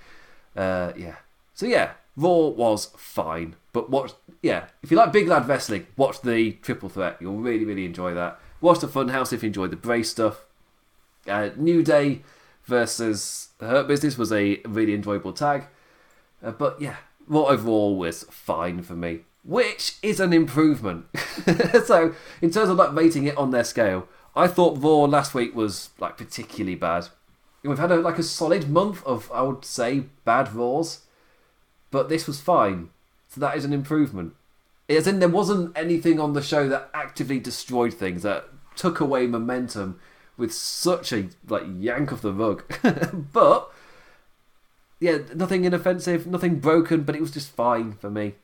Uh, 0.57 0.93
yeah. 0.97 1.17
So, 1.55 1.67
yeah, 1.67 1.93
Raw 2.17 2.49
was 2.49 2.87
fine. 2.97 3.57
But 3.73 3.91
watch, 3.91 4.13
yeah, 4.43 4.67
if 4.83 4.91
you 4.91 4.97
like 4.97 5.13
Big 5.13 5.29
Lad 5.29 5.49
Wrestling, 5.49 5.87
watch 5.97 6.21
the 6.21 6.53
Triple 6.53 6.89
Threat. 6.89 7.17
You'll 7.21 7.39
really, 7.39 7.65
really 7.65 7.87
enjoy 7.87 8.15
that. 8.15 8.39
Watch 8.61 8.81
the 8.81 8.87
Funhouse 8.87 9.33
if 9.33 9.43
you 9.43 9.49
enjoy 9.49 9.69
the 9.69 9.77
Bray 9.77 10.03
stuff. 10.03 10.45
Uh, 11.27 11.51
New 11.57 11.83
Day 11.83 12.23
versus 12.65 13.49
Hurt 13.61 13.89
Business 13.89 14.19
was 14.19 14.33
a 14.33 14.61
really 14.67 14.95
enjoyable 14.95 15.33
tag. 15.33 15.65
Uh, 16.43 16.51
but 16.51 16.81
yeah, 16.81 16.97
Raw 17.27 17.45
overall 17.45 17.97
was 17.97 18.25
fine 18.25 18.83
for 18.83 18.95
me 18.95 19.21
which 19.45 19.97
is 20.03 20.21
an 20.21 20.33
improvement. 20.33 21.07
so, 21.85 22.15
in 22.41 22.51
terms 22.51 22.69
of 22.69 22.77
like 22.77 22.95
rating 22.95 23.27
it 23.27 23.37
on 23.37 23.51
their 23.51 23.65
scale, 23.65 24.09
I 24.35 24.47
thought 24.47 24.83
Raw 24.83 25.05
last 25.05 25.35
week 25.35 25.55
was 25.55 25.91
like 25.99 26.17
particularly 26.17 26.75
bad. 26.75 27.09
We've 27.63 27.79
had 27.79 27.93
a, 27.93 27.97
like 27.97 28.19
a 28.19 28.25
solid 28.25 28.69
month 28.69 29.05
of, 29.05 29.31
I 29.33 29.43
would 29.43 29.65
say, 29.65 30.05
bad 30.25 30.53
Raws, 30.53 31.02
but 31.93 32.09
this 32.09 32.27
was 32.27 32.41
fine. 32.41 32.89
So 33.29 33.41
that 33.41 33.57
is 33.57 33.65
an 33.65 33.73
improvement. 33.73 34.35
As 34.89 35.07
in, 35.07 35.21
there 35.21 35.29
wasn't 35.29 35.79
anything 35.79 36.19
on 36.19 36.33
the 36.33 36.43
show 36.43 36.69
that 36.69 36.91
actively 36.93 37.39
destroyed 37.39 37.95
things 37.95 38.25
that 38.25 38.49
took 38.75 38.99
away 38.99 39.29
momentum 39.29 40.01
with 40.37 40.53
such 40.53 41.13
a 41.13 41.29
like 41.49 41.63
yank 41.79 42.11
of 42.11 42.23
the 42.23 42.33
rug. 42.33 42.65
but 43.33 43.71
yeah, 44.99 45.19
nothing 45.35 45.65
inoffensive, 45.65 46.27
nothing 46.27 46.59
broken, 46.59 47.03
but 47.03 47.15
it 47.15 47.21
was 47.21 47.31
just 47.31 47.51
fine 47.51 47.93
for 47.93 48.11
me. 48.11 48.35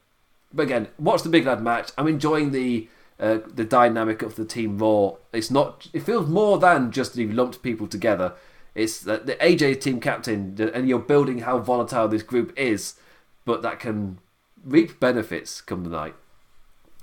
But 0.52 0.64
again, 0.64 0.88
watch 0.98 1.22
the 1.22 1.28
big 1.28 1.46
lad 1.46 1.62
match. 1.62 1.90
I'm 1.98 2.08
enjoying 2.08 2.52
the 2.52 2.88
uh, 3.20 3.38
the 3.52 3.64
dynamic 3.64 4.22
of 4.22 4.36
the 4.36 4.44
team 4.44 4.78
Raw. 4.78 5.16
It's 5.32 5.50
not. 5.50 5.88
It 5.92 6.04
feels 6.04 6.28
more 6.28 6.58
than 6.58 6.92
just 6.92 7.16
you've 7.16 7.34
lumped 7.34 7.62
people 7.62 7.88
together. 7.88 8.34
It's 8.74 9.00
the, 9.00 9.18
the 9.18 9.34
AJ 9.36 9.80
team 9.80 10.00
captain, 10.00 10.56
and 10.72 10.88
you're 10.88 11.00
building 11.00 11.40
how 11.40 11.58
volatile 11.58 12.06
this 12.06 12.22
group 12.22 12.56
is, 12.56 12.94
but 13.48 13.62
that 13.62 13.80
can 13.80 14.18
reap 14.62 15.00
benefits 15.00 15.62
come 15.62 15.82
the 15.82 15.90
night. 15.90 16.14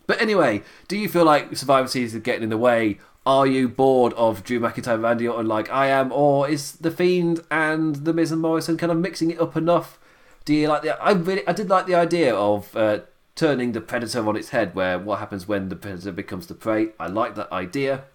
But 0.06 0.22
anyway, 0.22 0.62
do 0.88 0.96
you 0.96 1.10
feel 1.10 1.26
like 1.26 1.58
Survivor 1.58 1.88
Series 1.88 2.14
is 2.14 2.22
getting 2.22 2.44
in 2.44 2.50
the 2.50 2.58
way? 2.58 3.00
Are 3.26 3.48
you 3.48 3.68
bored 3.68 4.14
of 4.14 4.44
Drew 4.44 4.60
McIntyre, 4.60 5.02
Randy 5.02 5.28
Orton 5.28 5.48
like 5.48 5.72
I 5.72 5.88
am, 5.88 6.12
or 6.12 6.48
is 6.48 6.74
the 6.74 6.92
Fiend 6.92 7.40
and 7.50 7.96
the 8.06 8.14
Miz 8.14 8.32
and 8.32 8.42
Morrison 8.42 8.78
kind 8.78 8.92
of 8.92 9.00
mixing 9.00 9.32
it 9.32 9.42
up 9.42 9.58
enough? 9.58 9.98
Do 10.46 10.54
you 10.54 10.68
like 10.68 10.84
the? 10.84 11.02
I 11.02 11.14
really, 11.14 11.46
I 11.48 11.54
did 11.54 11.70
like 11.70 11.88
the 11.88 11.96
idea 11.96 12.36
of. 12.36 12.76
Uh, 12.78 13.00
turning 13.36 13.74
the 13.74 13.82
predator 13.82 14.26
on 14.28 14.38
its 14.38 14.50
head, 14.50 14.74
where 14.74 14.98
what 14.98 15.20
happens 15.20 15.46
when 15.46 15.68
the 15.68 15.76
predator 15.76 16.12
becomes 16.12 16.48
the 16.48 16.54
prey. 16.54 16.90
I 16.98 17.08
like 17.08 17.36
that 17.36 17.52
idea. 17.52 18.06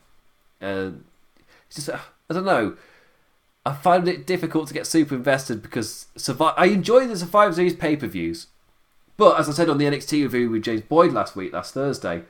Uh, 0.62 0.92
it's 1.66 1.76
just, 1.76 1.90
uh, 1.90 1.98
I 2.30 2.34
don't 2.34 2.46
know. 2.46 2.76
I 3.66 3.74
find 3.74 4.08
it 4.08 4.26
difficult 4.26 4.68
to 4.68 4.74
get 4.74 4.86
super 4.86 5.14
invested 5.14 5.62
because 5.62 6.06
Survive- 6.16 6.54
I 6.56 6.66
enjoy 6.66 7.06
the 7.06 7.16
Survivor 7.16 7.52
Series 7.54 7.74
pay 7.74 7.96
per 7.96 8.06
views. 8.06 8.46
But 9.16 9.38
as 9.38 9.48
I 9.48 9.52
said 9.52 9.68
on 9.68 9.76
the 9.78 9.84
NXT 9.84 10.22
review 10.22 10.48
with 10.50 10.62
James 10.62 10.80
Boyd 10.80 11.12
last 11.12 11.36
week, 11.36 11.52
last 11.52 11.74
Thursday, 11.74 12.22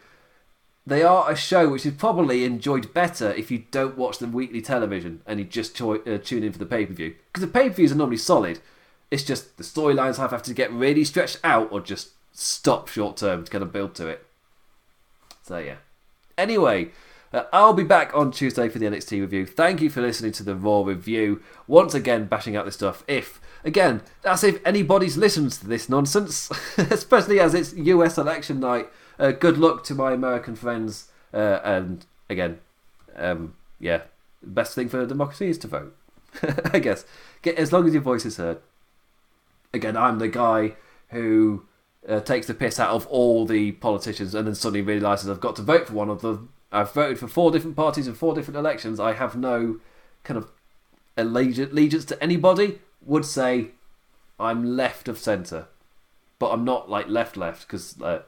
they 0.85 1.05
are 1.05 1.31
a 1.31 1.37
show 1.37 1.69
which 1.69 1.87
is 1.87 1.95
probably 1.95 2.45
enjoyed 2.45 2.93
better 2.93 3.31
if 3.33 3.49
you 3.51 3.65
don't 3.71 3.97
watch 3.97 4.19
the 4.19 4.27
weekly 4.27 4.61
television 4.61 5.21
and 5.25 5.39
you 5.39 5.45
just 5.45 5.77
cho- 5.77 6.03
uh, 6.03 6.19
tune 6.19 6.43
in 6.43 6.53
for 6.53 6.59
the 6.59 6.67
pay 6.67 6.85
per 6.85 6.93
view. 6.93 7.15
Because 7.33 7.47
the 7.47 7.53
pay 7.53 7.69
per 7.69 7.77
views 7.77 7.93
are 7.93 7.97
normally 7.97 8.17
solid. 8.17 8.59
It's 9.11 9.23
just 9.23 9.57
the 9.57 9.63
storylines 9.63 10.17
have 10.17 10.43
to 10.43 10.55
get 10.55 10.73
really 10.73 11.05
stretched 11.05 11.39
out 11.45 11.71
or 11.71 11.81
just 11.81 12.11
stop 12.33 12.89
short 12.89 13.17
term 13.17 13.45
to 13.45 13.51
kind 13.51 13.63
of 13.63 13.73
build 13.73 13.95
to 13.97 14.09
it. 14.09 14.27
So 15.43 15.59
yeah. 15.59 15.77
Anyway, 16.37 16.91
uh, 17.33 17.45
I'll 17.53 17.73
be 17.73 17.85
back 17.85 18.11
on 18.15 18.33
Tuesday 18.33 18.69
for 18.69 18.79
the 18.79 18.87
NXT 18.87 19.21
review. 19.21 19.47
Thank 19.47 19.81
you 19.81 19.89
for 19.91 20.01
listening 20.01 20.33
to 20.33 20.43
the 20.43 20.57
Raw 20.57 20.83
review. 20.83 21.43
Once 21.67 21.95
again, 21.95 22.27
bashing 22.27 22.57
out 22.57 22.65
this 22.65 22.75
stuff. 22.75 23.05
If 23.07 23.41
again, 23.65 24.03
that's 24.23 24.43
if 24.43 24.65
anybody's 24.67 25.17
listened 25.17 25.53
to 25.53 25.67
this 25.67 25.89
nonsense, 25.89 26.51
especially 26.79 27.39
as 27.39 27.55
it's 27.55 27.73
US 27.75 28.19
election 28.19 28.61
night. 28.61 28.89
Uh, 29.19 29.33
good 29.33 29.59
luck 29.59 29.85
to 29.85 29.95
my 29.95 30.13
American 30.13 30.57
friends. 30.57 31.09
Uh, 31.33 31.61
and 31.63 32.07
again, 32.29 32.59
um, 33.17 33.55
yeah, 33.79 34.03
The 34.41 34.49
best 34.49 34.75
thing 34.75 34.89
for 34.89 35.05
democracy 35.07 35.51
is 35.51 35.59
to 35.59 35.69
vote. 35.69 35.97
I 36.73 36.79
guess. 36.79 37.05
Get 37.43 37.57
as 37.57 37.73
long 37.73 37.87
as 37.87 37.93
your 37.93 38.03
voice 38.03 38.27
is 38.27 38.39
heard. 38.39 38.59
Again, 39.73 39.97
I'm 39.97 40.19
the 40.19 40.29
guy 40.29 40.75
who 41.11 41.67
uh, 42.09 42.21
takes 42.21 42.47
the 42.47 42.55
piss 42.55 42.81
out 42.81 42.91
of 42.91 43.07
all 43.07 43.47
the 43.47 43.73
politicians 43.73 44.35
and 44.35 44.47
then 44.47 44.55
suddenly 44.55 44.83
realises 44.83 45.29
I've 45.29 45.41
got 45.41 45.57
to 45.57 45.63
vote 45.63 45.87
for 45.87 45.95
one 45.95 46.11
of 46.11 46.23
them. 46.23 46.53
I've 46.73 46.93
voted 46.93 47.19
for 47.19 47.29
four 47.29 47.51
different 47.51 47.77
parties 47.77 48.07
in 48.07 48.15
four 48.15 48.35
different 48.35 48.57
elections. 48.57 49.01
I 49.01 49.15
have 49.15 49.37
no 49.37 49.81
kind 50.25 50.39
of 50.39 50.51
allegiance 51.17 52.05
to 52.07 52.23
anybody. 52.23 52.79
Would 53.05 53.25
say 53.25 53.69
I'm 54.39 54.77
left 54.77 55.09
of 55.09 55.19
centre, 55.19 55.67
but 56.39 56.51
I'm 56.51 56.65
not 56.65 56.91
like 56.91 57.09
left 57.09 57.37
left 57.37 57.67
because 57.67 58.01
uh, 58.01 58.23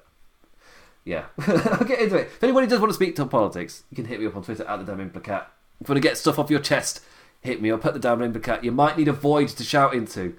yeah. 1.05 1.27
I'll 1.47 1.87
get 1.87 2.01
into 2.01 2.17
it. 2.17 2.29
If 2.29 2.43
anybody 2.43 2.67
does 2.67 2.81
want 2.81 2.91
to 2.91 2.95
speak 2.95 3.17
to 3.17 3.27
politics, 3.27 3.85
you 3.91 3.97
can 3.97 4.07
hit 4.07 4.19
me 4.19 4.27
up 4.27 4.37
on 4.37 4.43
Twitter 4.43 4.65
at 4.65 4.79
the 4.79 4.85
Damn 4.85 5.11
Implicat. 5.11 5.45
If 5.81 5.89
you 5.89 5.93
want 5.95 6.03
to 6.03 6.09
get 6.09 6.17
stuff 6.17 6.39
off 6.39 6.51
your 6.51 6.61
chest, 6.61 7.01
hit 7.41 7.61
me 7.61 7.71
up 7.71 7.85
at 7.85 7.93
the 7.93 8.01
Damn 8.01 8.21
Implicat. 8.21 8.65
You 8.65 8.73
might 8.73 8.97
need 8.97 9.09
a 9.09 9.13
void 9.13 9.49
to 9.49 9.63
shout 9.63 9.95
into 9.95 10.35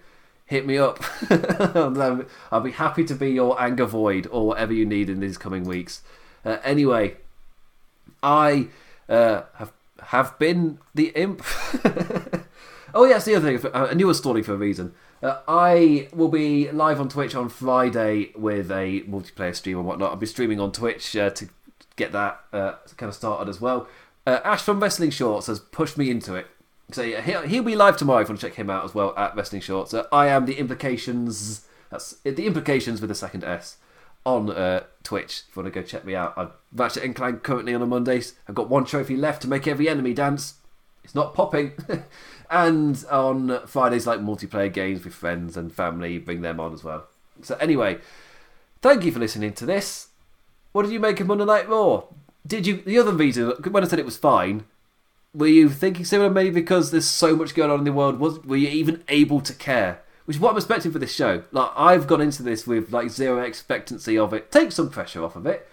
hit 0.45 0.65
me 0.65 0.77
up. 0.77 1.03
I'll 2.51 2.61
be 2.61 2.71
happy 2.71 3.03
to 3.05 3.15
be 3.15 3.31
your 3.31 3.59
anger 3.61 3.85
void 3.85 4.27
or 4.31 4.47
whatever 4.47 4.73
you 4.73 4.85
need 4.85 5.09
in 5.09 5.19
these 5.19 5.37
coming 5.37 5.63
weeks. 5.63 6.01
Uh, 6.45 6.57
anyway, 6.63 7.17
I 8.23 8.67
uh, 9.09 9.43
have 9.55 9.71
have 10.01 10.39
been 10.39 10.79
the 10.95 11.09
imp. 11.09 11.43
oh 12.93 13.03
yeah, 13.03 13.15
yes, 13.15 13.25
the 13.25 13.35
other 13.35 13.57
thing. 13.57 13.97
Knew 13.97 14.05
I 14.05 14.07
was 14.07 14.17
stalling 14.17 14.43
for 14.43 14.53
a 14.53 14.57
reason. 14.57 14.93
Uh, 15.21 15.39
I 15.47 16.09
will 16.13 16.27
be 16.27 16.69
live 16.71 16.99
on 16.99 17.09
Twitch 17.09 17.35
on 17.35 17.49
Friday 17.49 18.31
with 18.35 18.71
a 18.71 19.01
multiplayer 19.01 19.55
stream 19.55 19.77
and 19.77 19.85
whatnot. 19.85 20.11
I'll 20.11 20.17
be 20.17 20.25
streaming 20.25 20.59
on 20.59 20.71
Twitch 20.71 21.15
uh, 21.15 21.29
to 21.31 21.49
get 21.95 22.11
that 22.11 22.41
uh, 22.51 22.73
kind 22.97 23.09
of 23.09 23.15
started 23.15 23.49
as 23.49 23.61
well. 23.61 23.87
Uh, 24.25 24.39
Ash 24.43 24.61
from 24.61 24.79
Wrestling 24.79 25.11
Shorts 25.11 25.47
has 25.47 25.59
pushed 25.59 25.97
me 25.97 26.09
into 26.09 26.35
it. 26.35 26.47
So 26.91 27.01
yeah, 27.01 27.21
he'll, 27.21 27.41
he'll 27.43 27.63
be 27.63 27.75
live 27.75 27.97
tomorrow 27.97 28.21
if 28.21 28.27
you 28.27 28.33
want 28.33 28.41
to 28.41 28.47
check 28.47 28.55
him 28.55 28.69
out 28.69 28.83
as 28.83 28.93
well 28.93 29.13
at 29.17 29.35
Wrestling 29.35 29.61
Shorts. 29.61 29.93
Uh, 29.93 30.05
I 30.11 30.27
am 30.27 30.45
the 30.45 30.55
implications. 30.55 31.67
That's 31.89 32.17
the 32.23 32.45
implications 32.45 33.01
with 33.01 33.11
a 33.11 33.15
second 33.15 33.43
S 33.43 33.77
on 34.25 34.49
uh, 34.49 34.83
Twitch. 35.03 35.43
If 35.49 35.55
you 35.55 35.61
want 35.61 35.73
to 35.73 35.81
go 35.81 35.85
check 35.85 36.05
me 36.05 36.15
out, 36.15 36.33
I'm 36.37 36.51
Ratchet 36.73 37.03
and 37.03 37.15
Clank 37.15 37.43
currently 37.43 37.73
on 37.73 37.81
a 37.81 37.85
Mondays. 37.85 38.35
I've 38.47 38.55
got 38.55 38.69
one 38.69 38.85
trophy 38.85 39.15
left 39.15 39.41
to 39.43 39.47
make 39.47 39.67
every 39.67 39.89
enemy 39.89 40.13
dance. 40.13 40.55
It's 41.03 41.15
not 41.15 41.33
popping. 41.33 41.73
and 42.49 43.03
on 43.11 43.65
Fridays, 43.67 44.07
like 44.07 44.19
multiplayer 44.19 44.71
games 44.71 45.03
with 45.03 45.13
friends 45.13 45.57
and 45.57 45.73
family, 45.73 46.17
bring 46.17 46.41
them 46.41 46.59
on 46.59 46.73
as 46.73 46.83
well. 46.83 47.07
So, 47.41 47.55
anyway, 47.55 47.99
thank 48.81 49.03
you 49.03 49.11
for 49.11 49.19
listening 49.19 49.53
to 49.53 49.65
this. 49.65 50.09
What 50.71 50.83
did 50.83 50.91
you 50.91 50.99
make 50.99 51.19
of 51.19 51.27
Monday 51.27 51.45
Night 51.45 51.67
Raw? 51.67 52.03
Did 52.45 52.65
you. 52.65 52.77
The 52.81 52.97
other 52.97 53.13
reason, 53.13 53.51
when 53.69 53.83
I 53.83 53.87
said 53.87 53.99
it 53.99 54.05
was 54.05 54.17
fine, 54.17 54.65
were 55.33 55.47
you 55.47 55.69
thinking 55.69 56.05
similar 56.05 56.29
maybe 56.29 56.51
because 56.51 56.91
there's 56.91 57.07
so 57.07 57.35
much 57.35 57.55
going 57.55 57.71
on 57.71 57.79
in 57.79 57.85
the 57.85 57.93
world? 57.93 58.19
Was 58.19 58.39
Were 58.43 58.57
you 58.57 58.69
even 58.69 59.03
able 59.07 59.41
to 59.41 59.53
care? 59.53 60.02
Which 60.25 60.37
is 60.37 60.41
what 60.41 60.51
I'm 60.51 60.57
expecting 60.57 60.91
for 60.91 60.99
this 60.99 61.13
show. 61.13 61.43
Like, 61.51 61.71
I've 61.75 62.07
gone 62.07 62.21
into 62.21 62.43
this 62.43 62.65
with 62.65 62.91
like 62.93 63.09
zero 63.09 63.41
expectancy 63.41 64.17
of 64.17 64.33
it. 64.33 64.51
Take 64.51 64.71
some 64.71 64.89
pressure 64.89 65.23
off 65.23 65.35
of 65.35 65.45
it. 65.45 65.67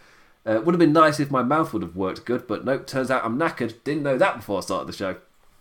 Uh, 0.44 0.60
would 0.64 0.74
have 0.74 0.80
been 0.80 0.92
nice 0.92 1.20
if 1.20 1.30
my 1.30 1.42
mouth 1.42 1.72
would 1.72 1.82
have 1.82 1.94
worked 1.94 2.24
good, 2.24 2.46
but 2.46 2.64
nope, 2.64 2.86
turns 2.86 3.10
out 3.10 3.24
I'm 3.24 3.38
knackered. 3.38 3.74
Didn't 3.84 4.02
know 4.02 4.18
that 4.18 4.36
before 4.36 4.58
I 4.58 4.60
started 4.62 4.88
the 4.88 4.96
show. 4.96 5.16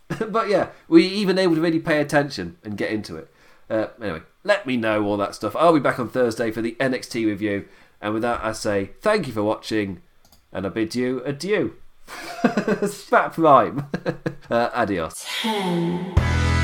but 0.29 0.49
yeah, 0.49 0.69
were 0.87 0.99
you 0.99 1.09
even 1.09 1.37
able 1.37 1.55
to 1.55 1.61
really 1.61 1.79
pay 1.79 1.99
attention 1.99 2.57
and 2.63 2.77
get 2.77 2.91
into 2.91 3.15
it? 3.15 3.31
Uh, 3.69 3.87
anyway, 4.01 4.21
let 4.43 4.65
me 4.65 4.77
know 4.77 5.03
all 5.03 5.17
that 5.17 5.35
stuff. 5.35 5.55
I'll 5.55 5.73
be 5.73 5.79
back 5.79 5.99
on 5.99 6.09
Thursday 6.09 6.49
for 6.49 6.61
the 6.61 6.75
NXT 6.79 7.25
review. 7.25 7.65
And 8.01 8.13
with 8.13 8.23
that, 8.23 8.43
I 8.43 8.53
say 8.53 8.91
thank 9.01 9.27
you 9.27 9.33
for 9.33 9.43
watching, 9.43 10.01
and 10.51 10.65
I 10.65 10.69
bid 10.69 10.95
you 10.95 11.21
adieu. 11.25 11.75
Spat 12.87 13.37
rhyme. 13.37 13.87
uh, 14.49 14.69
adios. 14.73 15.25
10. 15.41 16.58